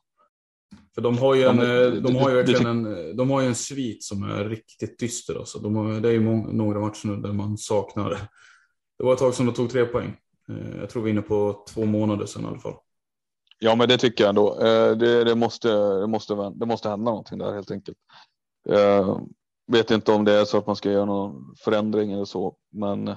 För 0.95 1.01
de 1.01 1.17
har 1.17 1.36
ju, 1.36 1.43
en, 1.43 1.57
ja, 1.57 1.63
men, 1.63 2.03
de 2.03 2.15
har 2.15 2.29
ju 2.29 2.36
verkligen 2.36 2.65
en, 2.65 3.17
de 3.17 3.29
har 3.29 3.41
ju 3.41 3.47
en 3.47 3.55
svit 3.55 4.03
som 4.03 4.23
är 4.23 4.45
riktigt 4.45 4.99
dyster. 4.99 5.36
Alltså. 5.36 5.59
De 5.59 5.75
har, 5.75 5.99
det 5.99 6.09
är 6.09 6.13
ju 6.13 6.19
många, 6.19 6.51
några 6.51 6.79
matcher 6.79 7.07
nu 7.07 7.15
där 7.15 7.34
man 7.34 7.57
saknar 7.57 8.09
det. 8.09 8.29
Det 8.97 9.03
var 9.03 9.13
ett 9.13 9.19
tag 9.19 9.34
som 9.34 9.45
de 9.45 9.55
tog 9.55 9.69
tre 9.69 9.86
poäng. 9.86 10.17
Eh, 10.49 10.79
jag 10.79 10.89
tror 10.89 11.03
vi 11.03 11.09
är 11.09 11.13
inne 11.13 11.21
på 11.21 11.65
två 11.73 11.86
månader 11.86 12.25
sedan 12.25 12.43
i 12.43 12.47
alla 12.47 12.59
fall. 12.59 12.75
Ja, 13.59 13.75
men 13.75 13.89
det 13.89 13.97
tycker 13.97 14.23
jag 14.23 14.29
ändå. 14.29 14.59
Eh, 14.59 14.97
det, 14.97 15.23
det, 15.23 15.36
måste, 15.36 15.69
det, 15.99 16.07
måste, 16.07 16.51
det 16.55 16.65
måste 16.65 16.89
hända 16.89 17.11
någonting 17.11 17.38
där 17.38 17.53
helt 17.53 17.71
enkelt. 17.71 17.97
Jag 18.63 19.29
vet 19.71 19.91
inte 19.91 20.11
om 20.11 20.25
det 20.25 20.34
är 20.34 20.45
så 20.45 20.57
att 20.57 20.67
man 20.67 20.75
ska 20.75 20.91
göra 20.91 21.05
någon 21.05 21.55
förändring 21.63 22.11
eller 22.11 22.25
så, 22.25 22.55
men 22.71 23.15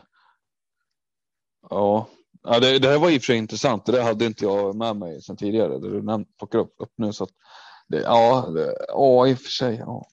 ja, 1.70 2.08
ja 2.42 2.60
det, 2.60 2.78
det 2.78 2.88
här 2.88 2.98
var 2.98 3.10
i 3.10 3.18
och 3.18 3.22
för 3.22 3.26
sig 3.26 3.36
intressant. 3.36 3.86
Det 3.86 3.92
där 3.92 4.02
hade 4.02 4.24
inte 4.24 4.44
jag 4.44 4.76
med 4.76 4.96
mig 4.96 5.22
sedan 5.22 5.36
tidigare. 5.36 5.78
Det 5.78 5.90
du 5.90 6.24
plockar 6.38 6.58
upp, 6.58 6.74
upp 6.78 6.92
nu. 6.96 7.12
Så 7.12 7.24
att 7.24 7.30
det, 7.88 8.00
ja, 8.00 8.50
det, 8.54 8.76
ja, 8.88 9.26
i 9.26 9.34
och 9.34 9.38
för 9.38 9.50
sig. 9.50 9.76
Ja. 9.78 10.06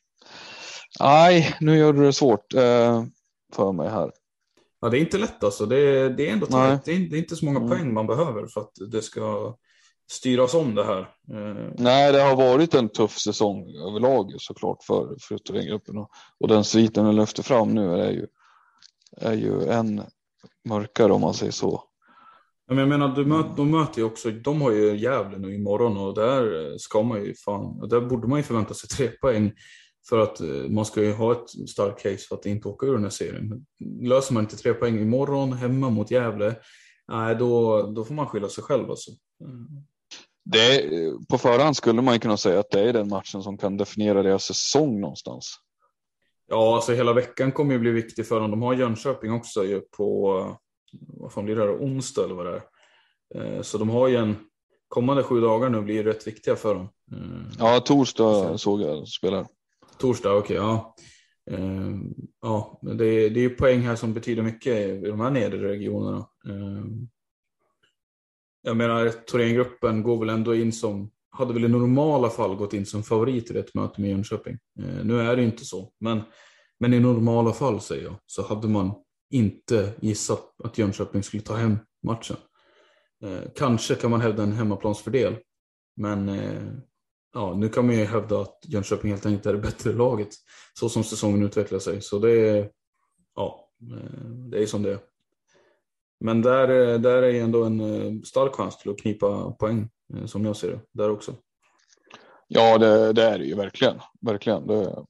Nej, 1.00 1.56
nu 1.60 1.78
gör 1.78 1.94
du 1.94 2.02
det 2.04 2.14
svårt 2.14 2.54
eh, 2.54 3.04
för 3.54 3.72
mig 3.72 3.90
här. 3.90 4.12
Ja, 4.82 4.90
det 4.90 4.98
är 4.98 5.00
inte 5.00 5.18
lätt 5.18 5.44
alltså. 5.44 5.66
Det, 5.66 6.10
det 6.10 6.30
är 6.30 6.34
ändå 6.34 6.46
tajt. 6.46 6.86
Det, 6.86 6.98
det 6.98 7.16
är, 7.16 7.20
inte 7.20 7.36
så 7.36 7.46
många 7.46 7.58
mm. 7.58 7.70
poäng 7.70 7.94
man 7.94 8.08
behöver 8.08 8.48
för 8.48 8.62
att 8.62 8.72
det 8.92 9.02
ska 9.02 9.56
styras 10.12 10.54
om 10.54 10.76
det 10.76 10.84
här. 10.84 11.00
Eh, 11.32 11.72
Nej, 11.78 12.12
det 12.12 12.22
har 12.22 12.36
varit 12.36 12.74
en 12.74 12.90
tuff 12.90 13.18
säsong 13.18 13.76
överlag 13.76 14.34
såklart 14.38 14.84
för, 14.84 15.16
för 15.22 15.38
Thorengruppen 15.38 15.98
och, 15.98 16.10
och 16.40 16.48
den 16.48 16.64
sviten 16.64 17.06
den 17.06 17.16
lyfter 17.16 17.44
fram 17.44 17.74
nu 17.74 18.02
är 18.02 18.12
ju, 18.12 18.28
är 19.18 19.34
ju 19.34 19.70
än 19.70 20.04
mörkare 20.70 21.14
om 21.14 21.22
man 21.22 21.34
säger 21.34 21.52
så. 21.52 21.84
Men 22.68 22.78
jag 22.78 22.90
menar, 22.90 23.16
du 23.16 23.26
möt, 23.26 23.58
de 23.58 23.72
möter 23.72 24.00
ju 24.00 24.06
också, 24.06 24.32
de 24.32 24.62
har 24.62 24.72
ju 24.72 24.98
Gävle 24.98 25.38
nu 25.38 25.56
imorgon 25.56 25.98
och 25.98 26.16
där 26.16 26.78
ska 26.78 27.04
man 27.04 27.24
ju 27.24 27.36
fan, 27.36 27.90
där 27.90 28.02
borde 28.02 28.28
man 28.28 28.40
ju 28.40 28.44
förvänta 28.44 28.74
sig 28.74 28.90
tre 28.90 29.08
poäng 29.08 29.52
för 30.10 30.20
att 30.20 30.42
eh, 30.42 30.48
man 30.48 30.86
ska 30.86 31.02
ju 31.02 31.14
ha 31.14 31.32
ett 31.32 31.70
starkt 31.70 32.04
case 32.04 32.28
för 32.30 32.36
att 32.36 32.46
inte 32.46 32.68
åka 32.68 32.86
ur 32.86 32.94
den 32.94 33.04
här 33.04 33.10
serien. 33.10 33.66
Löser 34.02 34.34
man 34.34 34.44
inte 34.44 34.58
tre 34.58 34.74
poäng 34.74 35.00
imorgon 35.00 35.54
hemma 35.54 35.90
mot 35.90 36.12
Gävle, 36.12 36.56
nej 37.08 37.36
då, 37.36 37.82
då 37.96 38.06
får 38.06 38.14
man 38.14 38.28
skylla 38.28 38.50
sig 38.50 38.64
själv 38.64 38.90
alltså. 38.90 39.12
Det, 40.46 40.90
på 41.30 41.38
förhand 41.38 41.78
skulle 41.78 42.02
man 42.02 42.20
kunna 42.20 42.38
säga 42.38 42.60
att 42.60 42.72
det 42.72 42.90
är 42.90 42.94
den 42.94 43.10
matchen 43.10 43.44
som 43.44 43.58
kan 43.58 43.78
definiera 43.78 44.24
deras 44.24 44.44
säsong 44.44 45.00
någonstans. 45.00 45.56
Ja, 46.52 46.76
alltså 46.76 46.94
hela 46.94 47.14
veckan 47.14 47.52
kommer 47.52 47.74
ju 47.74 47.80
bli 47.80 47.92
viktig 47.92 48.28
för 48.28 48.40
dem. 48.40 48.52
De 48.52 48.62
har 48.62 48.74
Jönköping 48.74 49.32
också 49.32 49.66
ju 49.66 49.82
på, 49.82 50.58
vad 50.92 51.34
fan 51.34 51.46
blir 51.46 51.56
det, 51.56 51.62
här, 51.62 51.72
onsdag 51.72 52.24
eller 52.24 52.36
vad 52.36 52.46
det 52.46 52.62
är. 53.36 53.56
Eh, 53.56 53.62
så 53.62 53.78
de 53.78 53.90
har 53.90 54.08
ju 54.08 54.16
en, 54.16 54.36
kommande 54.92 55.24
sju 55.24 55.42
dagar 55.42 55.70
nu 55.70 55.82
blir 55.82 56.04
rätt 56.04 56.28
viktiga 56.28 56.56
för 56.56 56.76
dem. 56.76 56.90
Eh, 57.12 57.54
ja, 57.60 57.80
torsdag 57.80 58.58
såg 58.58 58.82
jag 58.82 59.08
spelar. 59.08 59.48
Torsdag, 59.98 60.34
okej, 60.34 60.60
okay, 60.60 60.68
ja. 60.68 60.96
Eh, 61.52 61.96
ja, 62.42 62.80
det 62.82 63.06
är, 63.06 63.30
det 63.30 63.46
är 63.46 63.50
poäng 63.50 63.80
här 63.80 63.96
som 63.96 64.14
betyder 64.14 64.44
mycket 64.44 64.78
i 64.78 65.08
de 65.08 65.20
här 65.20 65.32
nedre 65.32 65.72
regionerna. 65.72 66.18
Eh, 66.48 66.86
jag 68.62 68.78
menar, 68.78 69.10
Thorengruppen 69.10 70.04
går 70.04 70.20
väl 70.20 70.30
ändå 70.30 70.56
in 70.56 70.72
som, 70.72 71.12
hade 71.32 71.54
väl 71.54 71.66
i 71.66 71.68
normala 71.68 72.30
fall 72.30 72.56
gått 72.56 72.74
in 72.74 72.86
som 72.86 73.04
favorit 73.04 73.52
i 73.52 73.58
ett 73.58 73.74
möte 73.74 74.02
med 74.02 74.10
Jönköping. 74.10 74.58
Eh, 74.80 75.06
nu 75.06 75.20
är 75.20 75.36
det 75.36 75.44
inte 75.44 75.66
så, 75.66 75.92
men, 76.00 76.22
men 76.80 76.94
i 76.94 77.00
normala 77.00 77.54
fall 77.54 77.82
säger 77.82 78.04
jag, 78.04 78.16
så 78.26 78.48
hade 78.48 78.68
man 78.68 78.92
inte 79.30 79.94
gissat 80.02 80.56
att 80.64 80.78
Jönköping 80.78 81.24
skulle 81.24 81.44
ta 81.44 81.56
hem 81.56 81.78
matchen. 82.04 82.38
Eh, 83.24 83.42
kanske 83.56 83.96
kan 83.96 84.12
man 84.12 84.22
hävda 84.22 84.44
en 84.44 84.52
hemmaplansfördel, 84.52 85.38
men 85.96 86.30
eh, 86.30 86.74
ja, 87.34 87.54
nu 87.56 87.70
kan 87.70 87.86
man 87.86 87.96
ju 87.96 88.06
hävda 88.06 88.42
att 88.42 88.60
Jönköping 88.68 89.12
helt 89.12 89.26
enkelt 89.26 89.46
är 89.46 89.54
det 89.54 89.60
bättre 89.60 89.94
laget 89.94 90.30
så 90.74 90.90
som 90.90 91.04
säsongen 91.04 91.44
utvecklar 91.44 91.80
sig. 91.80 92.02
Så 92.02 92.20
det 92.20 92.32
är, 92.32 92.70
ja, 93.36 93.70
eh, 93.92 94.30
det 94.52 94.64
är 94.64 94.66
som 94.66 94.84
det 94.84 94.92
är. 94.92 95.00
Men 96.20 96.42
där, 96.42 96.94
eh, 96.94 97.00
där 97.00 97.24
är 97.24 97.44
ändå 97.44 97.64
en 97.64 97.80
eh, 97.80 98.22
stark 98.22 98.56
chans 98.56 98.78
till 98.78 98.92
att 98.92 99.00
knipa 99.00 99.52
poäng 99.52 99.90
Eh, 100.18 100.26
som 100.26 100.46
jag 100.46 100.56
ser 100.56 100.72
det, 100.72 100.80
där 100.92 101.10
också. 101.10 101.36
Ja, 102.48 102.78
det, 102.78 103.14
det 103.14 103.24
är 103.24 103.40
det 103.40 103.46
ju 103.46 103.56
verkligen. 103.56 104.00
verkligen. 104.22 104.68
Det, 104.68 105.06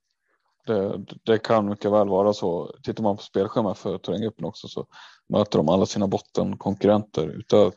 det, 0.68 1.06
det, 1.24 1.38
kan 1.38 1.70
mycket 1.70 1.92
väl 1.92 2.10
vara 2.10 2.34
så. 2.34 2.76
Tittar 2.84 3.04
man 3.04 3.18
på 3.18 3.24
spelschemat 3.24 3.78
för 3.78 3.98
Thorengruppen 3.98 4.46
också 4.46 4.68
så 4.68 4.88
möter 5.30 5.58
de 5.58 5.70
alla 5.70 5.86
sina 5.86 6.08
bottenkonkurrenter 6.08 7.28
utöver 7.28 7.74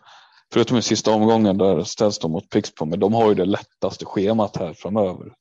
Förutom 0.55 0.77
i 0.77 0.83
sista 0.83 1.11
omgången 1.11 1.59
där 1.59 1.85
ställs 1.85 2.19
de 2.19 2.31
mot 2.33 2.51
Pixbo, 2.51 2.85
men 2.85 3.01
de 3.01 3.15
har 3.15 3.29
ju 3.29 3.35
det 3.35 3.45
lättaste 3.45 4.05
schemat 4.05 4.57
här 4.57 4.73
framöver. 4.73 5.33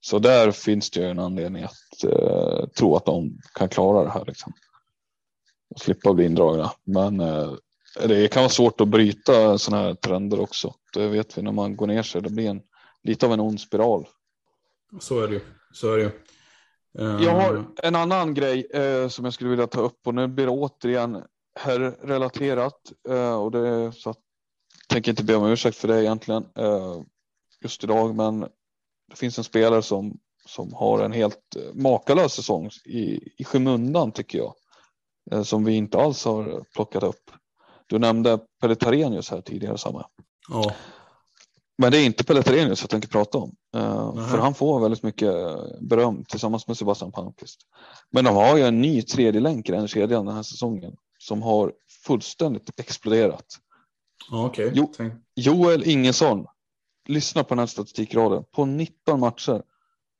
Så 0.00 0.18
där 0.18 0.50
finns 0.50 0.90
det 0.90 1.00
ju 1.00 1.06
en 1.06 1.18
anledning 1.18 1.62
att 1.62 2.04
eh, 2.04 2.66
tro 2.68 2.96
att 2.96 3.04
de 3.04 3.38
kan 3.54 3.68
klara 3.68 4.04
det 4.04 4.10
här 4.10 4.24
liksom. 4.24 4.52
Och 5.74 5.80
slippa 5.80 6.14
bli 6.14 6.24
indragna. 6.24 6.72
Men 6.84 7.20
eh, 7.20 7.52
det 8.00 8.32
kan 8.32 8.42
vara 8.42 8.50
svårt 8.50 8.80
att 8.80 8.88
bryta 8.88 9.58
sådana 9.58 9.82
här 9.82 9.94
trender 9.94 10.40
också. 10.40 10.74
Det 10.92 11.08
vet 11.08 11.38
vi 11.38 11.42
när 11.42 11.52
man 11.52 11.76
går 11.76 11.86
ner 11.86 12.02
sig. 12.02 12.22
Det 12.22 12.30
blir 12.30 12.50
en, 12.50 12.62
lite 13.02 13.26
av 13.26 13.32
en 13.32 13.40
ond 13.40 13.60
spiral. 13.60 14.08
Så 15.00 15.20
är 15.20 15.28
det 15.28 15.34
ju. 15.34 15.40
Så 15.72 15.92
är 15.92 15.96
det 15.96 16.02
ju. 16.02 16.10
Jag 17.24 17.34
har 17.34 17.56
eh. 17.56 17.64
en 17.82 17.94
annan 17.94 18.34
grej 18.34 18.66
eh, 18.74 19.08
som 19.08 19.24
jag 19.24 19.34
skulle 19.34 19.50
vilja 19.50 19.66
ta 19.66 19.80
upp 19.80 20.06
och 20.06 20.14
nu 20.14 20.26
blir 20.26 20.46
det 20.46 20.52
återigen 20.52 21.22
här 21.60 21.78
relaterat 22.02 22.92
eh, 23.08 23.34
och 23.34 23.50
det 23.50 23.92
så 23.92 24.10
att 24.10 24.18
tänker 24.88 25.12
inte 25.12 25.24
be 25.24 25.34
om 25.34 25.46
ursäkt 25.46 25.76
för 25.76 25.88
det 25.88 26.02
egentligen 26.02 26.44
eh, 26.58 27.00
just 27.60 27.84
idag, 27.84 28.14
men 28.14 28.40
det 29.08 29.16
finns 29.16 29.38
en 29.38 29.44
spelare 29.44 29.82
som, 29.82 30.18
som 30.46 30.72
har 30.72 31.04
en 31.04 31.12
helt 31.12 31.56
eh, 31.56 31.74
makalös 31.74 32.32
säsong 32.32 32.70
i, 32.84 33.28
i 33.36 33.44
skymundan 33.44 34.12
tycker 34.12 34.38
jag, 34.38 34.54
eh, 35.30 35.42
som 35.42 35.64
vi 35.64 35.72
inte 35.72 35.98
alls 35.98 36.24
har 36.24 36.64
plockat 36.74 37.02
upp. 37.02 37.30
Du 37.86 37.98
nämnde 37.98 38.38
Pelle 38.60 38.74
Tarenius 38.74 39.30
här 39.30 39.40
tidigare, 39.40 39.78
Samme. 39.78 40.04
Ja. 40.48 40.74
Men 41.78 41.92
det 41.92 41.98
är 41.98 42.06
inte 42.06 42.24
Pelle 42.24 42.42
Tarenius 42.42 42.80
jag 42.80 42.90
tänker 42.90 43.08
prata 43.08 43.38
om. 43.38 43.56
Uh, 43.76 44.28
för 44.28 44.38
han 44.38 44.54
får 44.54 44.80
väldigt 44.80 45.02
mycket 45.02 45.34
beröm 45.80 46.24
tillsammans 46.24 46.66
med 46.66 46.76
Sebastian 46.76 47.12
Palmqvist. 47.12 47.60
Men 48.10 48.24
de 48.24 48.34
har 48.34 48.56
ju 48.56 48.62
en 48.62 48.80
ny 48.80 49.02
tredje 49.02 49.40
länk 49.40 49.68
i 49.68 49.72
den 49.72 49.88
kedjan 49.88 50.26
den 50.26 50.34
här 50.34 50.42
säsongen 50.42 50.96
som 51.18 51.42
har 51.42 51.72
fullständigt 52.06 52.80
exploderat. 52.80 53.46
Okay. 54.32 54.70
Jo, 54.74 54.92
Joel 55.36 55.88
Ingesson, 55.88 56.46
lyssna 57.08 57.44
på 57.44 57.48
den 57.48 57.58
här 57.58 57.66
statistikraden. 57.66 58.44
På 58.52 58.64
19 58.64 59.20
matcher 59.20 59.62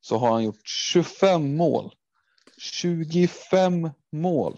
så 0.01 0.19
har 0.19 0.33
han 0.33 0.45
gjort 0.45 0.61
25 0.65 1.57
mål. 1.57 1.95
25 2.59 3.91
mål. 4.12 4.57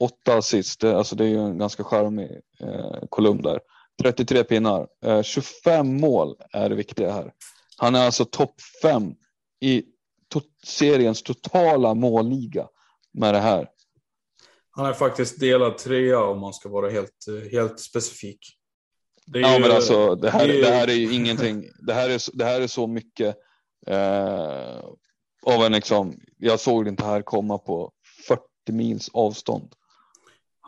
Åtta 0.00 0.36
assist, 0.36 0.84
alltså 0.84 1.16
det 1.16 1.24
är 1.24 1.28
ju 1.28 1.38
en 1.38 1.58
ganska 1.58 1.84
charmig 1.84 2.30
eh, 2.60 3.04
kolumn 3.08 3.42
där. 3.42 3.60
33 4.02 4.44
pinnar, 4.44 4.86
eh, 5.04 5.22
25 5.22 6.00
mål 6.00 6.36
är 6.52 6.68
det 6.68 6.74
viktiga 6.74 7.12
här. 7.12 7.32
Han 7.76 7.94
är 7.94 8.06
alltså 8.06 8.24
topp 8.24 8.54
5 8.82 9.14
i 9.60 9.82
to 10.28 10.40
seriens 10.66 11.22
totala 11.22 11.94
målliga 11.94 12.68
med 13.12 13.34
det 13.34 13.40
här. 13.40 13.68
Han 14.70 14.86
är 14.86 14.92
faktiskt 14.92 15.40
delad 15.40 15.78
trea 15.78 16.24
om 16.24 16.40
man 16.40 16.52
ska 16.52 16.68
vara 16.68 16.90
helt, 16.90 17.26
helt 17.52 17.80
specifik. 17.80 18.38
ja, 19.26 19.54
ju, 19.54 19.60
men 19.60 19.70
alltså 19.70 20.14
det 20.14 20.30
här, 20.30 20.48
det, 20.48 20.60
det 20.60 20.70
här 20.70 20.88
är 20.88 20.94
ju 20.94 21.14
ingenting. 21.14 21.64
Det 21.86 21.94
här 21.94 22.10
är, 22.10 22.20
det 22.32 22.44
här 22.44 22.60
är 22.60 22.66
så 22.66 22.86
mycket 22.86 23.36
eh, 23.86 24.78
av 25.46 25.64
en 25.64 25.72
liksom. 25.72 26.20
Jag 26.38 26.60
såg 26.60 26.84
det 26.84 26.88
inte 26.88 27.04
här 27.04 27.22
komma 27.22 27.58
på 27.58 27.92
40 28.28 28.42
mils 28.72 29.10
avstånd. 29.12 29.74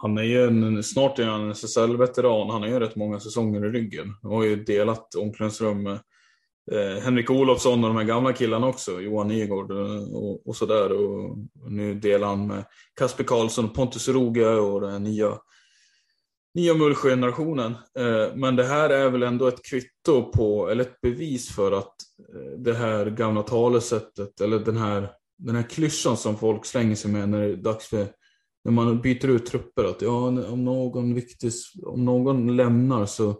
Han 0.03 0.19
är 0.19 0.23
ju 0.23 0.45
en, 0.47 0.83
snart 0.83 1.19
är 1.19 1.27
han 1.27 1.41
en 1.41 1.51
SSL-veteran. 1.51 2.51
Han 2.51 2.63
har 2.63 2.69
ju 2.69 2.81
rätt 2.81 2.97
många 2.97 3.21
säsonger 3.21 3.67
i 3.67 3.69
ryggen. 3.69 4.15
Han 4.23 4.33
har 4.33 4.45
ju 4.45 4.65
delat 4.65 5.15
omklädningsrum 5.15 5.83
med 5.83 6.01
eh, 6.73 7.03
Henrik 7.03 7.31
Olofsson 7.31 7.85
och 7.85 7.91
de 7.91 7.97
här 7.97 8.05
gamla 8.05 8.33
killarna 8.33 8.67
också, 8.67 9.01
Johan 9.01 9.29
Nygård 9.29 9.71
eh, 9.71 10.15
och, 10.15 10.49
och 10.49 10.57
sådär. 10.57 10.93
Och 10.93 11.39
nu 11.71 11.95
delar 11.95 12.27
han 12.27 12.47
med 12.47 12.65
Kasper 12.95 13.25
Karlsson, 13.25 13.65
och 13.65 13.75
Pontus 13.75 14.09
Roge 14.09 14.47
och 14.47 14.81
den 14.81 15.03
nya, 15.03 15.39
nya 16.55 16.75
Mullsjö-generationen. 16.75 17.75
Eh, 17.99 18.35
men 18.35 18.57
det 18.57 18.65
här 18.65 18.91
är 18.91 19.11
väl 19.11 19.23
ändå 19.23 19.47
ett 19.47 19.65
kvitto 19.65 20.33
på, 20.33 20.69
eller 20.69 20.85
ett 20.85 21.01
bevis 21.01 21.55
för 21.55 21.73
att 21.73 21.95
eh, 22.35 22.59
det 22.59 22.75
här 22.75 23.07
gamla 23.07 23.43
talesättet, 23.43 24.41
eller 24.41 24.59
den 24.59 24.77
här, 24.77 25.11
den 25.39 25.57
här 25.57 25.63
klyschan 25.63 26.17
som 26.17 26.37
folk 26.37 26.67
slänger 26.67 26.97
sig 26.97 27.11
med 27.11 27.29
när 27.29 27.41
det 27.41 27.53
är 27.53 27.57
dags 27.57 27.87
för 27.87 28.07
när 28.65 28.73
man 28.73 29.01
byter 29.01 29.29
ut 29.29 29.47
trupper, 29.47 29.85
att 29.85 30.03
ja, 30.03 30.27
om 30.27 30.65
någon 30.65 31.15
viktig, 31.15 31.53
om 31.83 32.05
någon 32.05 32.57
lämnar 32.57 33.07
så 33.07 33.37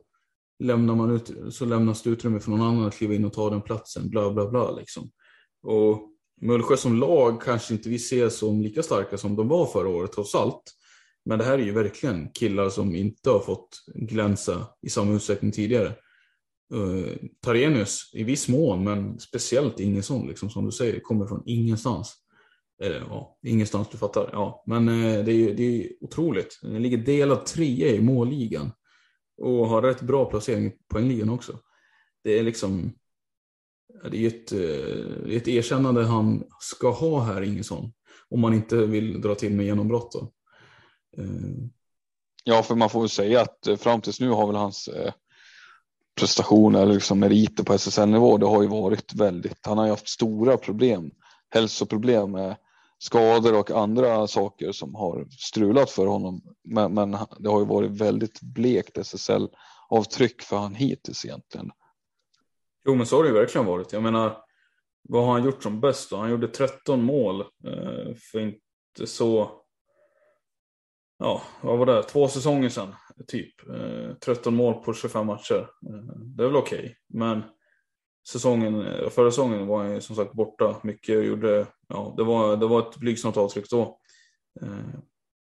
lämnar 0.63 0.95
man 0.95 1.11
ut, 1.11 1.33
så 1.51 1.65
lämnas 1.65 2.03
det 2.03 2.11
utrymme 2.11 2.41
för 2.41 2.51
någon 2.51 2.63
annan 2.63 2.85
att 2.85 2.95
kliva 2.95 3.15
in 3.15 3.25
och 3.25 3.33
ta 3.33 3.51
den 3.51 3.63
platsen, 3.63 4.11
bla 4.11 4.31
bla 4.31 4.51
bla 4.51 4.71
liksom. 4.71 5.11
Och 5.63 6.09
Mullsjö 6.41 6.77
som 6.77 6.97
lag 6.97 7.43
kanske 7.43 7.75
inte 7.75 7.89
vi 7.89 7.99
ser 7.99 8.29
som 8.29 8.63
lika 8.63 8.83
starka 8.83 9.19
som 9.19 9.37
de 9.37 9.49
var 9.49 9.67
förra 9.67 9.89
året 9.89 10.13
trots 10.13 10.35
allt. 10.35 10.63
Men 11.25 11.39
det 11.39 11.45
här 11.45 11.59
är 11.59 11.63
ju 11.63 11.73
verkligen 11.73 12.29
killar 12.33 12.71
som 12.71 12.95
inte 12.95 13.31
har 13.31 13.41
fått 13.41 13.69
glänsa 13.95 14.67
i 14.83 14.91
samma 14.91 15.13
utsträckning 15.13 15.53
tidigare. 15.53 15.95
Uh, 16.75 17.07
Tarenius 17.41 18.11
i 18.15 18.25
viss 18.25 18.49
mån, 18.49 18.85
men 18.85 19.21
speciellt 19.21 19.81
Ingesson, 19.81 20.27
liksom, 20.29 20.51
som 20.51 20.65
du 20.65 20.73
säger, 20.73 21.01
kommer 21.01 21.27
från 21.27 21.43
ingenstans. 21.47 22.22
Eller 22.83 23.01
ja, 23.09 23.39
ingenstans 23.43 23.89
du 23.89 23.99
fattar. 23.99 24.31
Ja, 24.33 24.65
men 24.67 24.89
eh, 24.89 25.25
det, 25.25 25.33
är, 25.33 25.55
det 25.55 25.63
är 25.63 25.93
otroligt. 26.01 26.59
Den 26.63 26.83
ligger 26.83 26.99
delad 26.99 27.47
trea 27.47 27.89
i 27.89 28.01
målligan. 28.01 28.73
Och 29.37 29.69
har 29.69 29.83
rätt 29.83 30.03
bra 30.03 30.25
placering 30.25 30.67
i 30.67 30.77
poängligan 30.89 31.31
också. 31.31 31.59
Det 32.25 32.39
är 32.39 32.43
liksom 32.43 32.93
det 34.11 34.25
är 34.25 34.27
ett, 34.27 34.53
eh, 34.53 35.37
ett 35.37 35.49
erkännande 35.49 36.05
han 36.05 36.45
ska 36.61 36.91
ha 36.91 37.21
här, 37.21 37.43
Ingesson. 37.43 37.93
Om 38.29 38.41
man 38.41 38.55
inte 38.55 38.77
vill 38.77 39.21
dra 39.21 39.35
till 39.35 39.53
med 39.53 39.67
genombrott. 39.67 40.13
Då. 40.13 40.33
Ja, 42.45 42.63
för 42.63 42.75
man 42.75 42.91
får 42.91 43.01
väl 43.01 43.09
säga 43.09 43.41
att 43.41 43.81
fram 43.81 44.01
tills 44.01 44.21
nu 44.21 44.29
har 44.29 44.47
väl 44.47 44.57
hans 44.57 44.89
prestationer 46.21 46.87
liksom 46.87 47.19
meriter 47.19 47.65
på 47.65 47.75
SSL-nivå, 47.75 48.39
det 48.39 48.47
har 48.47 48.63
ju 48.63 48.69
varit 48.69 49.15
väldigt, 49.15 49.67
han 49.67 49.79
har 49.79 49.85
ju 49.85 49.91
haft 49.91 50.09
stora 50.09 50.57
problem, 50.57 51.11
hälsoproblem 51.51 52.31
med 52.31 52.57
skador 53.03 53.59
och 53.59 53.71
andra 53.71 54.27
saker 54.27 54.73
som 54.73 54.95
har 54.95 55.27
strulat 55.31 55.91
för 55.91 56.07
honom. 56.07 56.43
Men, 56.65 56.95
men 56.95 57.11
det 57.39 57.49
har 57.49 57.61
ju 57.61 57.67
varit 57.67 57.91
väldigt 57.91 58.41
blekt 58.41 58.99
SSL-avtryck 58.99 60.43
för 60.43 60.57
han 60.57 60.75
hittills 60.75 61.25
egentligen. 61.25 61.71
Jo, 62.85 62.95
men 62.95 63.07
så 63.07 63.17
har 63.17 63.23
det 63.23 63.29
ju 63.29 63.35
verkligen 63.35 63.67
varit. 63.67 63.93
Jag 63.93 64.03
menar, 64.03 64.45
vad 65.03 65.25
har 65.25 65.33
han 65.33 65.45
gjort 65.45 65.63
som 65.63 65.81
bäst 65.81 66.11
då? 66.11 66.17
Han 66.17 66.31
gjorde 66.31 66.49
13 66.49 67.03
mål 67.03 67.41
eh, 67.41 68.15
för 68.33 68.41
inte 68.41 69.07
så... 69.07 69.51
Ja, 71.19 71.43
vad 71.61 71.79
var 71.79 71.87
det? 71.87 72.03
Två 72.03 72.29
säsonger 72.29 72.69
sedan, 72.69 72.95
typ. 73.27 73.69
Eh, 73.69 74.15
13 74.15 74.55
mål 74.55 74.75
på 74.75 74.95
25 74.95 75.27
matcher. 75.27 75.69
Eh, 75.89 76.15
det 76.37 76.43
är 76.43 76.47
väl 76.47 76.57
okej, 76.57 76.79
okay. 76.79 76.95
men 77.09 77.43
säsongen, 78.29 78.85
förra 79.11 79.31
säsongen 79.31 79.67
var 79.67 79.83
han 79.83 79.95
ju 79.95 80.01
som 80.01 80.17
sagt 80.17 80.33
borta 80.33 80.77
mycket 80.83 81.19
och 81.19 81.25
gjorde, 81.25 81.67
ja, 81.93 82.15
det 82.17 82.25
var, 82.25 82.57
det 82.57 82.67
var 82.67 82.81
ett 82.81 82.97
blygsamt 82.97 83.37
avtryck 83.37 83.71
då. 83.71 83.99
Eh, 84.63 84.99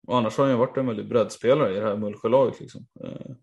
och 0.08 0.18
annars 0.18 0.38
har 0.38 0.44
han 0.44 0.54
ju 0.54 0.60
varit 0.60 0.78
en 0.78 0.88
väldigt 0.88 1.10
breddspelare 1.10 1.72
i 1.72 1.80
det 1.80 1.86
här 1.86 1.98
Mullsjölaget 1.98 2.60
liksom. 2.60 2.86
Eh, 3.04 3.36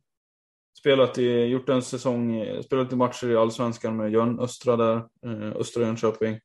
spelat 0.78 1.18
i, 1.18 1.44
gjort 1.44 1.68
en 1.68 1.82
säsong, 1.82 2.46
spelat 2.64 2.92
i 2.92 2.96
matcher 2.96 3.30
i 3.30 3.36
Allsvenskan 3.36 3.96
med 3.96 4.12
Jön 4.12 4.40
Östra 4.40 4.76
där, 4.76 4.96
eh, 5.26 5.56
Östra 5.56 5.82
Jönköping. 5.82 6.40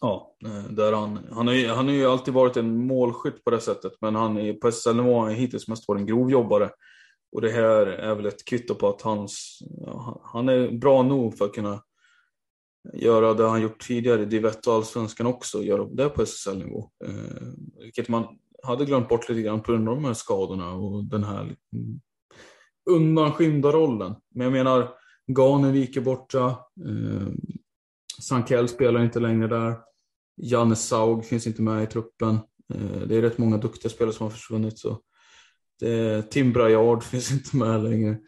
Ja, 0.00 0.36
eh, 0.44 0.64
där 0.70 0.92
han, 0.92 1.18
han, 1.32 1.46
har 1.46 1.54
ju, 1.54 1.68
han 1.68 1.86
har 1.86 1.94
ju 1.94 2.06
alltid 2.06 2.34
varit 2.34 2.56
en 2.56 2.86
målskytt 2.86 3.44
på 3.44 3.50
det 3.50 3.60
sättet, 3.60 3.92
men 4.00 4.14
han 4.14 4.38
är 4.38 4.52
på 4.52 4.72
SL-nivå 4.72 5.20
har 5.20 5.30
hittills 5.30 5.68
mest 5.68 5.88
varit 5.88 6.00
en 6.00 6.06
grovjobbare. 6.06 6.70
Och 7.32 7.40
det 7.40 7.50
här 7.50 7.86
är 7.86 8.14
väl 8.14 8.26
ett 8.26 8.44
kvitto 8.44 8.74
på 8.74 8.88
att 8.88 9.02
hans, 9.02 9.58
ja, 9.86 10.20
han 10.24 10.48
är 10.48 10.70
bra 10.70 11.02
nog 11.02 11.38
för 11.38 11.44
att 11.44 11.52
kunna 11.52 11.82
göra 12.92 13.34
det 13.34 13.48
han 13.48 13.62
gjort 13.62 13.86
tidigare 13.86 14.22
i 14.22 14.24
Div 14.24 14.46
och 14.46 14.74
Allsvenskan 14.74 15.26
också, 15.26 15.62
göra 15.62 15.84
det 15.84 16.08
på 16.08 16.22
SSL-nivå. 16.22 16.90
Eh, 17.04 17.82
vilket 17.82 18.08
man 18.08 18.26
hade 18.62 18.84
glömt 18.84 19.08
bort 19.08 19.28
lite 19.28 19.42
grann 19.42 19.62
på 19.62 19.72
grund 19.72 19.88
av 19.88 19.94
de 19.94 20.04
här 20.04 20.14
skadorna 20.14 20.72
och 20.72 21.04
den 21.04 21.24
här 21.24 21.56
undanskymda 22.90 23.72
rollen. 23.72 24.14
Men 24.34 24.44
jag 24.44 24.52
menar, 24.52 24.88
Ganevik 25.26 25.96
är 25.96 26.00
borta, 26.00 26.46
eh, 26.86 27.28
Sankell 28.22 28.68
spelar 28.68 29.04
inte 29.04 29.20
längre 29.20 29.48
där, 29.48 29.76
Janne 30.36 30.76
Saug 30.76 31.24
finns 31.24 31.46
inte 31.46 31.62
med 31.62 31.82
i 31.82 31.86
truppen. 31.86 32.34
Eh, 32.74 33.00
det 33.08 33.16
är 33.16 33.22
rätt 33.22 33.38
många 33.38 33.56
duktiga 33.56 33.90
spelare 33.90 34.14
som 34.14 34.24
har 34.24 34.30
försvunnit. 34.30 34.78
Så 34.78 35.00
det, 35.80 36.30
Tim 36.30 36.52
Brajard 36.52 37.02
finns 37.04 37.32
inte 37.32 37.56
med 37.56 37.82
längre. 37.82 38.18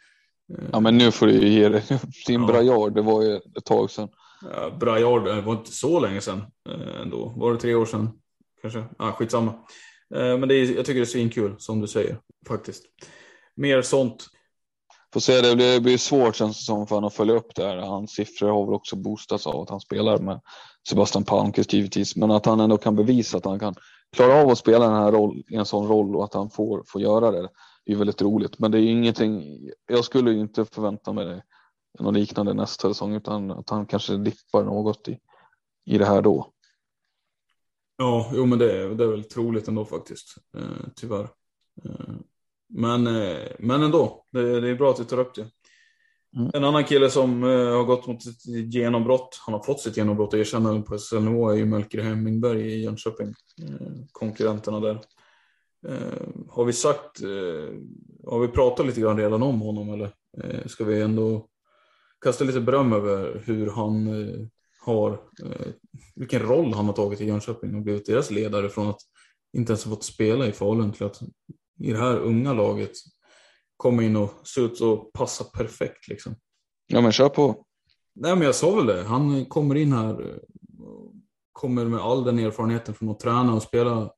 Ja 0.72 0.80
men 0.80 0.98
nu 0.98 1.10
får 1.10 1.26
du 1.26 1.32
ju 1.32 1.48
ge 1.48 1.68
det. 1.68 1.82
Tim 2.26 2.40
ja. 2.40 2.46
Brajard, 2.46 2.94
det 2.94 3.02
var 3.02 3.22
ju 3.22 3.36
ett 3.36 3.64
tag 3.64 3.90
sedan. 3.90 4.08
Ja, 4.42 4.70
Brajard, 4.80 5.24
det 5.24 5.32
eh, 5.32 5.44
var 5.44 5.52
inte 5.52 5.72
så 5.72 6.00
länge 6.00 6.20
sedan 6.20 6.42
eh, 6.68 7.00
ändå. 7.02 7.34
Var 7.36 7.52
det 7.52 7.58
tre 7.58 7.74
år 7.74 7.86
sedan? 7.86 8.10
Kanske? 8.62 8.84
Ah, 8.98 9.12
skitsamma. 9.12 9.50
Eh, 10.14 10.38
men 10.38 10.48
det 10.48 10.54
är, 10.54 10.76
jag 10.76 10.86
tycker 10.86 11.00
det 11.00 11.04
är 11.04 11.04
svinkul 11.04 11.54
som 11.58 11.80
du 11.80 11.86
säger 11.86 12.18
faktiskt. 12.48 12.84
Mer 13.56 13.82
sånt. 13.82 14.26
Får 15.12 15.20
se, 15.20 15.40
det 15.40 15.56
blir, 15.56 15.74
det 15.74 15.80
blir 15.80 15.98
svårt 15.98 16.36
känns 16.36 16.58
det 16.58 16.64
som 16.64 16.86
för 16.86 16.94
honom 16.94 17.08
att 17.08 17.14
följa 17.14 17.34
upp 17.34 17.54
det 17.54 17.64
här. 17.64 17.76
Hans 17.76 18.10
siffror 18.10 18.48
har 18.48 18.66
väl 18.66 18.74
också 18.74 18.96
boostats 18.96 19.46
av 19.46 19.60
att 19.60 19.70
han 19.70 19.80
spelar 19.80 20.18
med 20.18 20.40
Sebastian 20.88 21.24
Palmqvist 21.24 21.72
givetvis. 21.72 22.16
Men 22.16 22.30
att 22.30 22.46
han 22.46 22.60
ändå 22.60 22.78
kan 22.78 22.96
bevisa 22.96 23.36
att 23.36 23.44
han 23.44 23.58
kan 23.58 23.74
klara 24.16 24.42
av 24.42 24.48
att 24.48 24.58
spela 24.58 24.84
den 24.84 24.96
här 24.96 25.12
roll, 25.12 25.42
i 25.48 25.56
en 25.56 25.66
sån 25.66 25.88
roll 25.88 26.16
och 26.16 26.24
att 26.24 26.34
han 26.34 26.50
får, 26.50 26.84
får 26.86 27.00
göra 27.00 27.30
det. 27.30 27.48
Det 27.86 27.92
är 27.92 27.96
väldigt 27.96 28.22
roligt. 28.22 28.58
Men 28.58 28.70
det 28.70 28.78
är 28.78 28.82
ingenting, 28.82 29.60
jag 29.86 30.04
skulle 30.04 30.32
inte 30.32 30.64
förvänta 30.64 31.12
mig 31.12 31.24
det, 31.24 31.42
något 31.98 32.14
liknande 32.14 32.54
nästa 32.54 32.88
säsong 32.88 33.14
utan 33.14 33.50
att 33.50 33.70
han 33.70 33.86
kanske 33.86 34.16
dippar 34.16 34.64
något 34.64 35.08
i, 35.08 35.18
i 35.84 35.98
det 35.98 36.06
här 36.06 36.22
då. 36.22 36.52
Ja, 37.98 38.30
jo 38.34 38.46
men 38.46 38.58
det 38.58 38.72
är, 38.72 38.88
det 38.88 39.04
är 39.04 39.08
väl 39.08 39.24
troligt 39.24 39.68
ändå 39.68 39.84
faktiskt, 39.84 40.34
eh, 40.56 40.88
tyvärr. 40.94 41.28
Eh, 41.84 42.14
men, 42.68 43.06
eh, 43.06 43.48
men 43.58 43.82
ändå, 43.82 44.24
det, 44.32 44.60
det, 44.60 44.68
är 44.68 44.74
bra 44.74 44.90
att 44.90 44.96
du 44.96 45.04
tar 45.04 45.18
upp 45.18 45.34
det. 45.34 45.50
Mm. 46.36 46.50
En 46.54 46.64
annan 46.64 46.84
kille 46.84 47.10
som 47.10 47.44
eh, 47.44 47.48
har 47.48 47.84
gått 47.84 48.06
mot 48.06 48.26
ett 48.26 48.74
genombrott, 48.74 49.40
han 49.46 49.54
har 49.54 49.62
fått 49.62 49.80
sitt 49.80 49.96
genombrott 49.96 50.32
och 50.32 50.38
erkännande 50.38 50.82
på 50.82 50.98
SL-nivå 50.98 51.50
är 51.50 51.56
ju 51.56 51.64
Melker 51.64 52.02
Hemmingberg 52.02 52.60
i 52.60 52.84
Jönköping. 52.84 53.28
Eh, 53.62 53.86
konkurrenterna 54.12 54.80
där. 54.80 55.00
Eh, 55.88 56.28
har 56.48 56.64
vi 56.64 56.72
sagt, 56.72 57.20
har 58.26 58.40
vi 58.40 58.48
pratat 58.48 58.86
lite 58.86 59.00
grann 59.00 59.18
redan 59.18 59.42
om 59.42 59.60
honom 59.60 59.92
eller 59.92 60.10
ska 60.66 60.84
vi 60.84 61.00
ändå 61.00 61.48
kasta 62.26 62.44
lite 62.44 62.60
beröm 62.60 62.92
över 62.92 63.42
hur 63.44 63.70
han 63.70 64.08
har, 64.80 65.20
vilken 66.14 66.42
roll 66.42 66.74
han 66.74 66.86
har 66.86 66.92
tagit 66.92 67.20
i 67.20 67.24
Jönköping 67.24 67.74
och 67.74 67.82
blivit 67.82 68.06
deras 68.06 68.30
ledare 68.30 68.68
från 68.68 68.88
att 68.88 69.00
inte 69.56 69.72
ens 69.72 69.84
ha 69.84 69.90
fått 69.90 70.04
spela 70.04 70.46
i 70.46 70.52
Falun 70.52 70.92
till 70.92 71.06
att 71.06 71.22
i 71.80 71.92
det 71.92 71.98
här 71.98 72.16
unga 72.16 72.52
laget 72.52 72.90
komma 73.76 74.02
in 74.02 74.16
och 74.16 74.32
se 74.44 74.60
ut 74.60 74.80
och 74.80 75.12
passa 75.12 75.44
perfekt 75.44 76.08
liksom. 76.08 76.34
Ja 76.86 77.00
men 77.00 77.12
kör 77.12 77.28
på. 77.28 77.64
Nej 78.14 78.36
men 78.36 78.44
jag 78.44 78.54
sa 78.54 78.76
väl 78.76 78.86
det, 78.86 79.02
han 79.02 79.46
kommer 79.46 79.74
in 79.74 79.92
här, 79.92 80.40
kommer 81.52 81.84
med 81.84 82.00
all 82.00 82.24
den 82.24 82.38
erfarenheten 82.38 82.94
från 82.94 83.10
att 83.10 83.20
träna 83.20 83.54
och 83.54 83.62
spela 83.62 84.10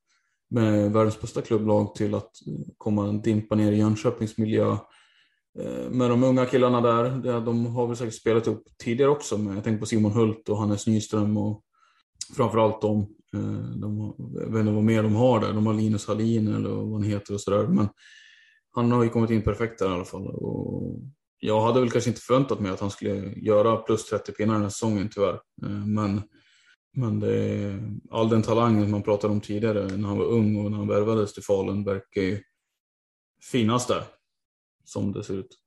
med 0.50 0.92
världens 0.92 1.20
bästa 1.20 1.42
klubblag 1.42 1.94
till 1.94 2.14
att 2.14 2.30
komma 2.76 3.02
och 3.02 3.22
dimpa 3.22 3.54
ner 3.54 3.72
i 3.72 3.78
Jönköpings 3.78 4.38
miljö. 4.38 4.76
Eh, 5.58 5.90
Med 5.90 6.10
de 6.10 6.22
unga 6.22 6.46
killarna 6.46 6.80
där, 6.80 7.40
de 7.40 7.66
har 7.66 7.86
väl 7.86 7.96
säkert 7.96 8.14
spelat 8.14 8.46
upp 8.46 8.62
tidigare 8.84 9.10
också, 9.10 9.38
men 9.38 9.54
jag 9.54 9.64
tänker 9.64 9.80
på 9.80 9.86
Simon 9.86 10.12
Hult 10.12 10.48
och 10.48 10.58
Hannes 10.58 10.86
Nyström 10.86 11.36
och 11.36 11.62
framförallt 12.36 12.84
eh, 12.84 12.90
de, 12.90 13.06
de 13.80 14.14
jag 14.34 14.52
vet 14.52 14.60
inte 14.60 14.72
vad 14.72 14.84
mer 14.84 15.02
de 15.02 15.14
har 15.14 15.40
där, 15.40 15.52
de 15.52 15.66
har 15.66 15.74
Linus 15.74 16.06
Hallin 16.06 16.54
eller 16.54 16.70
vad 16.70 16.92
han 16.92 17.02
heter 17.02 17.34
och 17.34 17.40
sådär. 17.40 17.66
Men 17.66 17.88
han 18.70 18.92
har 18.92 19.04
ju 19.04 19.10
kommit 19.10 19.30
in 19.30 19.42
perfekt 19.42 19.78
där 19.78 19.90
i 19.90 19.92
alla 19.92 20.04
fall. 20.04 20.26
Och 20.26 21.00
jag 21.38 21.60
hade 21.60 21.80
väl 21.80 21.90
kanske 21.90 22.10
inte 22.10 22.20
förväntat 22.20 22.60
mig 22.60 22.72
att 22.72 22.80
han 22.80 22.90
skulle 22.90 23.32
göra 23.36 23.76
plus 23.76 24.04
30 24.04 24.32
pinnar 24.32 24.54
den 24.54 24.62
här 24.62 24.70
säsongen 24.70 25.08
tyvärr. 25.14 25.40
Eh, 25.64 25.86
men, 25.86 26.22
men 26.96 27.20
det 27.20 27.36
är, 27.36 27.90
all 28.10 28.28
den 28.28 28.42
talangen 28.42 28.90
man 28.90 29.02
pratade 29.02 29.32
om 29.32 29.40
tidigare 29.40 29.96
när 29.96 30.08
han 30.08 30.18
var 30.18 30.26
ung 30.26 30.64
och 30.64 30.70
när 30.70 30.78
han 30.78 30.88
värvades 30.88 31.34
till 31.34 31.42
Falun 31.42 31.84
verkar 31.84 32.22
ju 32.22 32.42
finnas 33.52 33.86
där. 33.86 34.02
Som 34.88 35.12
det 35.12 35.24
ser 35.24 35.34
ut. 35.34 35.58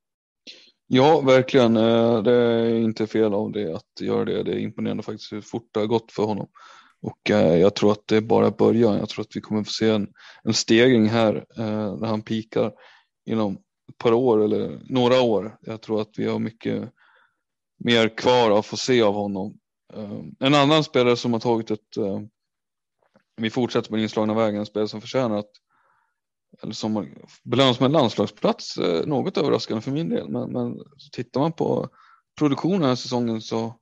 Ja, 0.88 1.22
verkligen. 1.22 1.78
Eh, 1.78 2.24
det 2.24 2.32
är 2.32 2.76
inte 2.76 3.08
fel 3.08 3.34
av 3.34 3.52
det 3.52 3.76
att 3.76 4.02
göra 4.02 4.26
det. 4.26 4.44
Det 4.44 4.52
är 4.52 4.58
imponerande 4.58 5.04
faktiskt 5.04 5.34
hur 5.34 5.42
fort 5.42 5.70
det 5.72 5.80
har 5.80 5.88
gått 5.88 6.12
för 6.12 6.24
honom. 6.24 6.48
Och 7.02 7.32
eh, 7.32 7.56
jag 7.56 7.76
tror 7.76 7.92
att 7.92 8.08
det 8.08 8.18
är 8.18 8.22
bara 8.22 8.52
början. 8.52 8.98
Jag 8.98 9.10
tror 9.10 9.22
att 9.22 9.36
vi 9.36 9.42
kommer 9.42 9.64
få 9.64 9.72
se 9.72 9.90
en, 9.90 10.08
en 10.44 10.54
stegring 10.54 11.10
här 11.10 11.46
eh, 11.58 11.96
när 11.96 12.08
han 12.08 12.22
pikar 12.22 12.74
inom 13.26 13.54
ett 13.90 13.98
par 13.98 14.14
år 14.14 14.44
eller 14.44 14.82
några 14.90 15.22
år. 15.22 15.58
Jag 15.62 15.82
tror 15.82 16.02
att 16.02 16.12
vi 16.18 16.26
har 16.26 16.40
mycket 16.40 16.90
mer 17.78 18.18
kvar 18.18 18.60
att 18.60 18.66
få 18.66 18.78
se 18.78 19.02
av 19.02 19.14
honom. 19.14 19.58
En 20.40 20.54
annan 20.54 20.84
spelare 20.84 21.18
som 21.18 21.34
har 21.34 21.40
tagit 21.40 21.72
ett, 21.72 21.98
vi 23.36 23.50
fortsätter 23.50 23.90
på 23.90 23.96
den 23.96 24.04
inslagna 24.04 24.34
vägen, 24.34 24.60
en 24.60 24.66
spelare 24.66 24.88
som 24.88 25.02
förtjänar 25.02 25.38
att, 25.38 25.52
eller 26.64 26.74
som 26.74 27.08
belönas 27.44 27.80
med 27.80 27.86
en 27.86 27.92
landslagsplats, 27.92 28.78
uh, 28.78 29.06
något 29.06 29.38
överraskande 29.38 29.82
för 29.82 29.92
min 29.92 30.10
del. 30.10 30.30
Men, 30.30 30.52
men 30.52 30.80
tittar 31.12 31.40
man 31.40 31.54
på 31.54 31.90
produktionen 32.40 32.80
den 32.80 32.90
här 32.90 32.96
säsongen 32.96 33.42
så 33.42 33.76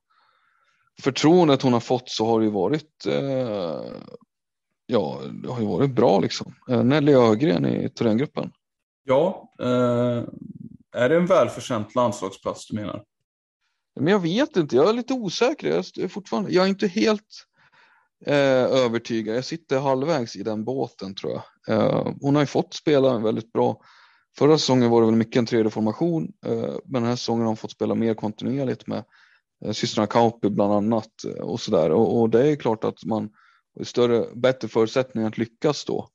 förtroendet 1.01 1.61
hon 1.61 1.73
har 1.73 1.79
fått 1.79 2.09
så 2.09 2.25
har 2.25 2.39
det 2.39 2.45
ju 2.45 2.51
varit 2.51 3.05
ja, 4.85 5.21
det 5.43 5.49
har 5.49 5.59
ju 5.59 5.67
varit 5.67 5.91
bra 5.91 6.19
liksom. 6.19 6.55
Nelly 6.67 7.13
Ögren 7.13 7.65
i 7.65 7.89
Thorengruppen. 7.89 8.51
Ja, 9.03 9.53
eh, 9.59 10.23
är 10.91 11.09
det 11.09 11.15
en 11.15 11.25
välförtjänt 11.25 11.95
landslagsplats 11.95 12.67
du 12.67 12.75
menar? 12.75 13.03
Men 13.99 14.07
jag 14.07 14.19
vet 14.19 14.57
inte, 14.57 14.75
jag 14.75 14.89
är 14.89 14.93
lite 14.93 15.13
osäker. 15.13 15.67
Jag 15.67 15.77
är, 15.77 16.07
fortfarande, 16.07 16.51
jag 16.51 16.65
är 16.65 16.69
inte 16.69 16.87
helt 16.87 17.45
Eh, 18.25 18.35
övertyga. 18.35 18.85
övertygad. 18.85 19.35
Jag 19.35 19.45
sitter 19.45 19.79
halvvägs 19.79 20.35
i 20.35 20.43
den 20.43 20.63
båten 20.63 21.15
tror 21.15 21.31
jag. 21.33 21.77
Eh, 21.77 22.13
hon 22.21 22.35
har 22.35 22.41
ju 22.41 22.47
fått 22.47 22.73
spela 22.73 23.19
väldigt 23.19 23.53
bra. 23.53 23.81
Förra 24.37 24.57
säsongen 24.57 24.89
var 24.89 25.01
det 25.01 25.07
väl 25.07 25.15
mycket 25.15 25.39
en 25.39 25.45
tredje 25.45 25.71
formation, 25.71 26.31
eh, 26.45 26.75
men 26.85 27.01
den 27.01 27.05
här 27.05 27.15
säsongen 27.15 27.41
har 27.41 27.47
hon 27.47 27.57
fått 27.57 27.71
spela 27.71 27.95
mer 27.95 28.13
kontinuerligt 28.13 28.87
med 28.87 29.03
systrarna 29.71 30.07
Kauppi 30.07 30.49
bland 30.49 30.73
annat 30.73 31.11
och 31.41 31.59
sådär. 31.59 31.91
Och, 31.91 32.19
och, 32.19 32.29
det 32.29 32.51
är 32.51 32.55
klart 32.55 32.83
att 32.83 33.05
man 33.05 33.29
har 33.77 33.83
större, 33.83 34.35
bättre 34.35 34.67
förutsättningar 34.67 35.27
att 35.27 35.37
lyckas 35.37 35.85
då. 35.85 36.09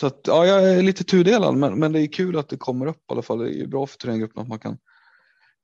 Så 0.00 0.06
att, 0.06 0.20
ja, 0.26 0.46
jag 0.46 0.70
är 0.70 0.82
lite 0.82 1.04
tudelad, 1.04 1.56
men, 1.56 1.78
men 1.78 1.92
det 1.92 2.00
är 2.00 2.06
kul 2.06 2.38
att 2.38 2.48
det 2.48 2.56
kommer 2.56 2.86
upp 2.86 2.96
i 2.96 3.12
alla 3.12 3.22
fall. 3.22 3.38
Det 3.38 3.60
är 3.60 3.66
bra 3.66 3.86
för 3.86 3.98
terränggruppen 3.98 4.42
att 4.42 4.48
man 4.48 4.58
kan 4.58 4.78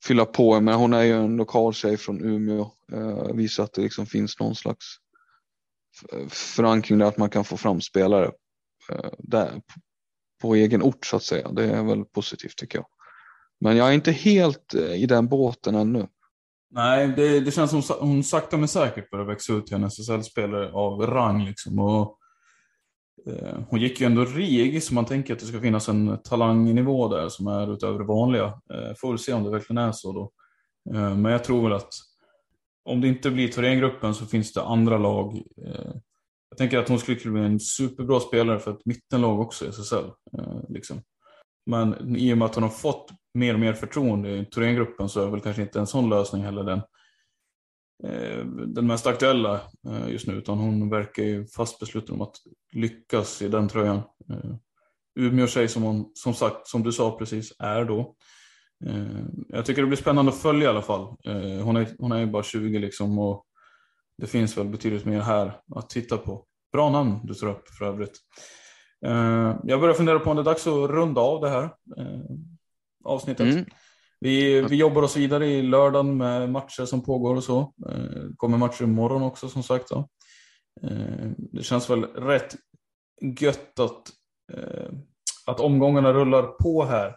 fylla 0.05 0.25
på. 0.25 0.61
Men 0.61 0.75
hon 0.75 0.93
är 0.93 1.03
ju 1.03 1.13
en 1.13 1.37
lokal 1.37 1.75
tjej 1.75 1.97
från 1.97 2.25
Umeå. 2.25 2.71
Eh, 2.93 3.35
visar 3.35 3.65
att 3.65 3.73
det 3.73 3.83
liksom 3.83 4.07
finns 4.07 4.41
någon 4.41 4.55
slags 4.55 4.85
förankring 6.29 6.99
där 6.99 7.07
att 7.07 7.19
man 7.19 7.31
kan 7.31 7.45
få 7.45 7.57
fram 7.57 7.81
spelare 7.81 8.31
eh, 8.93 9.11
där 9.19 9.63
på, 10.43 10.55
egen 10.55 10.83
ort 10.83 11.07
så 11.07 11.17
att 11.17 11.23
säga. 11.23 11.53
Det 11.53 11.65
är 11.65 11.85
väl 11.85 12.05
positivt 12.05 12.57
tycker 12.57 12.79
jag. 12.79 12.87
Men 13.61 13.77
jag 13.77 13.89
är 13.89 13.93
inte 13.93 14.13
helt 14.13 14.75
eh, 14.75 15.03
i 15.03 15.07
den 15.07 15.29
båten 15.29 15.75
ännu. 15.75 16.07
Nej, 16.71 17.09
det, 17.09 17.41
det 17.41 17.51
känns 17.51 17.71
som 17.71 17.83
hon 18.01 18.25
sakta 18.25 18.57
men 18.57 18.69
säkert 18.69 19.11
börjar 19.11 19.27
växa 19.27 19.53
ut 19.53 19.67
till 19.67 19.77
en 19.77 19.85
SSL-spelare 19.85 20.73
av 20.73 21.07
rang. 21.07 21.45
Liksom. 21.45 21.79
Och 21.79 22.19
Eh, 23.27 23.59
hon 23.69 23.81
gick 23.81 24.01
ju 24.01 24.07
ändå 24.07 24.25
RIG, 24.25 24.83
så 24.83 24.95
man 24.95 25.05
tänker 25.05 25.35
att 25.35 25.41
det 25.41 25.47
ska 25.47 25.61
finnas 25.61 25.89
en 25.89 26.19
talangnivå 26.23 27.09
där 27.09 27.29
som 27.29 27.47
är 27.47 27.73
utöver 27.73 27.99
det 27.99 28.05
vanliga. 28.05 28.45
Eh, 28.45 28.95
får 28.97 29.09
väl 29.09 29.19
se 29.19 29.33
om 29.33 29.45
det 29.45 29.51
verkligen 29.51 29.79
är 29.79 29.93
så 29.93 30.13
då. 30.13 30.33
Eh, 30.95 31.17
men 31.17 31.33
jag 31.33 31.45
tror 31.45 31.63
väl 31.63 31.73
att 31.73 31.93
om 32.85 33.01
det 33.01 33.09
inte 33.09 33.31
blir 33.31 33.49
Thorengruppen 33.49 34.15
så 34.15 34.27
finns 34.27 34.53
det 34.53 34.63
andra 34.63 34.99
lag. 34.99 35.37
Eh, 35.37 35.93
jag 36.51 36.59
tänker 36.59 36.79
att 36.79 36.89
hon 36.89 36.99
skulle 36.99 37.19
kunna 37.19 37.33
bli 37.33 37.43
en 37.43 37.61
superbra 37.61 38.21
spelare 38.21 38.59
för 38.59 38.71
ett 38.71 38.87
mittenlag 38.87 39.41
också 39.41 39.65
i 39.65 39.69
SSL. 39.69 40.05
Eh, 40.39 40.61
liksom. 40.69 41.03
Men 41.67 42.17
i 42.17 42.33
och 42.33 42.39
med 42.39 42.47
att 42.47 42.55
hon 42.55 42.65
har 42.65 42.71
fått 42.71 43.11
mer 43.35 43.55
och 43.55 43.61
mer 43.61 43.73
förtroende 43.73 44.31
i 44.31 44.45
Thorengruppen 44.45 45.09
så 45.09 45.27
är 45.27 45.31
väl 45.31 45.41
kanske 45.41 45.63
inte 45.63 45.79
en 45.79 45.87
sån 45.87 46.11
lösning 46.11 46.43
heller 46.43 46.65
den 46.65 46.81
Eh, 48.05 48.45
den 48.47 48.87
mest 48.87 49.07
aktuella 49.07 49.61
eh, 49.89 50.09
just 50.09 50.27
nu, 50.27 50.35
utan 50.35 50.59
hon 50.59 50.91
verkar 50.91 51.23
ju 51.23 51.47
fast 51.47 51.81
besluten 51.81 52.15
om 52.15 52.21
att 52.21 52.37
lyckas 52.73 53.43
i 53.43 53.49
den 53.49 53.69
tröjan. 53.69 54.03
Eh, 54.31 54.55
Umeå-tjej 55.19 55.69
som 55.69 55.83
hon, 55.83 56.11
som 56.15 56.35
sagt, 56.35 56.69
som 56.69 56.83
du 56.83 56.93
sa 56.93 57.19
precis, 57.19 57.53
är 57.59 57.85
då. 57.85 58.17
Jag 59.49 59.67
tycker 59.67 59.83
det 59.83 59.89
blir 59.89 59.99
spännande 59.99 60.33
att 60.33 60.39
följa 60.39 60.65
i 60.65 60.69
alla 60.71 60.83
fall. 60.83 61.17
Hon 61.63 61.77
är, 61.77 61.89
hon 61.99 62.13
är 62.13 62.19
ju 62.19 62.27
bara 62.27 62.43
20 62.43 62.79
liksom 62.79 63.19
och 63.19 63.45
det 64.19 64.27
finns 64.27 64.59
väl 64.59 64.69
betydligt 64.69 65.05
mer 65.05 65.21
här 65.21 65.61
att 65.77 65.91
titta 65.91 66.17
på. 66.17 66.45
Bra 66.73 66.91
namn 66.91 67.21
du 67.25 67.35
tar 67.35 67.47
upp 67.47 67.69
för 67.79 67.85
övrigt. 67.85 68.19
Jag 69.63 69.81
börjar 69.81 69.95
fundera 69.95 70.19
på 70.19 70.31
om 70.31 70.37
det 70.37 70.43
är 70.43 70.45
dags 70.45 70.67
att 70.67 70.91
runda 70.91 71.21
av 71.21 71.41
det 71.41 71.49
här 71.49 71.71
avsnittet. 73.05 73.55
Mm. 73.55 73.65
Vi, 74.21 74.61
vi 74.61 74.77
jobbar 74.77 75.03
oss 75.03 75.17
vidare 75.17 75.47
i 75.47 75.63
lördagen 75.63 76.17
med 76.17 76.51
matcher 76.51 76.85
som 76.85 77.05
pågår 77.05 77.37
och 77.37 77.45
så. 77.45 77.61
Eh, 77.61 78.23
kommer 78.37 78.59
matcher 78.59 78.83
imorgon 78.83 79.23
också 79.23 79.49
som 79.49 79.63
sagt. 79.63 79.89
Då. 79.89 80.09
Eh, 80.83 81.31
det 81.37 81.63
känns 81.63 81.91
väl 81.91 82.05
rätt 82.05 82.57
gött 83.41 83.79
att, 83.79 84.11
eh, 84.53 84.91
att 85.47 85.61
omgångarna 85.61 86.13
rullar 86.13 86.43
på 86.43 86.85
här. 86.85 87.17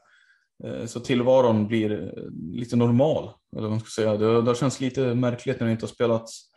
Eh, 0.63 0.85
så 0.85 0.99
tillvaron 0.99 1.67
blir 1.67 2.13
lite 2.53 2.75
normal. 2.75 3.29
Eller 3.53 3.61
vad 3.61 3.71
man 3.71 3.79
ska 3.79 4.01
säga. 4.01 4.17
Det, 4.17 4.41
det 4.41 4.55
känns 4.55 4.79
lite 4.79 5.15
märkligt 5.15 5.59
när 5.59 5.67
det 5.67 5.73
inte 5.73 5.85
har 5.85 5.91
spelats 5.91 6.47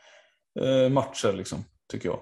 matcher, 0.90 1.32
liksom, 1.32 1.64
tycker 1.92 2.08
jag. 2.08 2.20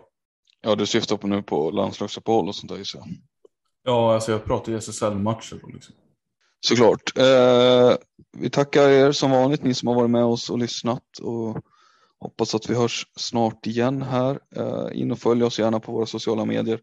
Ja, 0.62 0.74
du 0.74 0.86
syftar 0.86 1.16
på 1.16 1.26
nu 1.26 1.42
på 1.42 1.70
landslagsuppehåll 1.70 2.48
och 2.48 2.54
sånt 2.54 2.72
där 2.72 2.84
så. 2.84 3.06
Ja, 3.84 4.14
alltså 4.14 4.32
jag 4.32 4.44
pratar 4.44 4.72
ju 4.72 4.78
SSL-matcher. 4.78 5.60
Liksom. 5.72 5.94
Såklart. 6.66 7.18
Eh, 7.18 7.94
vi 8.36 8.50
tackar 8.50 8.88
er 8.88 9.12
som 9.12 9.30
vanligt, 9.30 9.64
ni 9.64 9.74
som 9.74 9.88
har 9.88 9.94
varit 9.94 10.10
med 10.10 10.24
oss 10.24 10.50
och 10.50 10.58
lyssnat. 10.58 11.18
Och 11.22 11.58
hoppas 12.20 12.54
att 12.54 12.70
vi 12.70 12.74
hörs 12.74 13.06
snart 13.16 13.66
igen 13.66 14.02
här. 14.02 14.38
Eh, 14.56 15.00
in 15.00 15.12
och 15.12 15.18
följ 15.18 15.44
oss 15.44 15.58
gärna 15.58 15.80
på 15.80 15.92
våra 15.92 16.06
sociala 16.06 16.44
medier. 16.44 16.80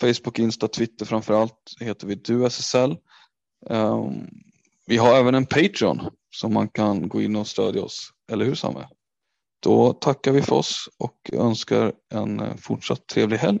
Facebook, 0.00 0.38
Insta, 0.38 0.68
Twitter 0.68 1.06
framför 1.06 1.34
allt 1.34 1.74
heter 1.80 2.06
vi 2.06 2.14
DuSSL. 2.14 2.96
Um, 3.62 4.28
vi 4.86 4.96
har 4.96 5.16
även 5.16 5.34
en 5.34 5.46
Patreon 5.46 6.00
som 6.30 6.54
man 6.54 6.68
kan 6.68 7.08
gå 7.08 7.22
in 7.22 7.36
och 7.36 7.46
stödja 7.46 7.82
oss. 7.82 8.12
Eller 8.32 8.44
hur 8.44 8.54
Samme? 8.54 8.88
Då 9.62 9.92
tackar 9.92 10.32
vi 10.32 10.42
för 10.42 10.56
oss 10.56 10.88
och 10.98 11.30
önskar 11.32 11.92
en 12.14 12.40
eh, 12.40 12.56
fortsatt 12.56 13.06
trevlig 13.06 13.36
helg. 13.38 13.60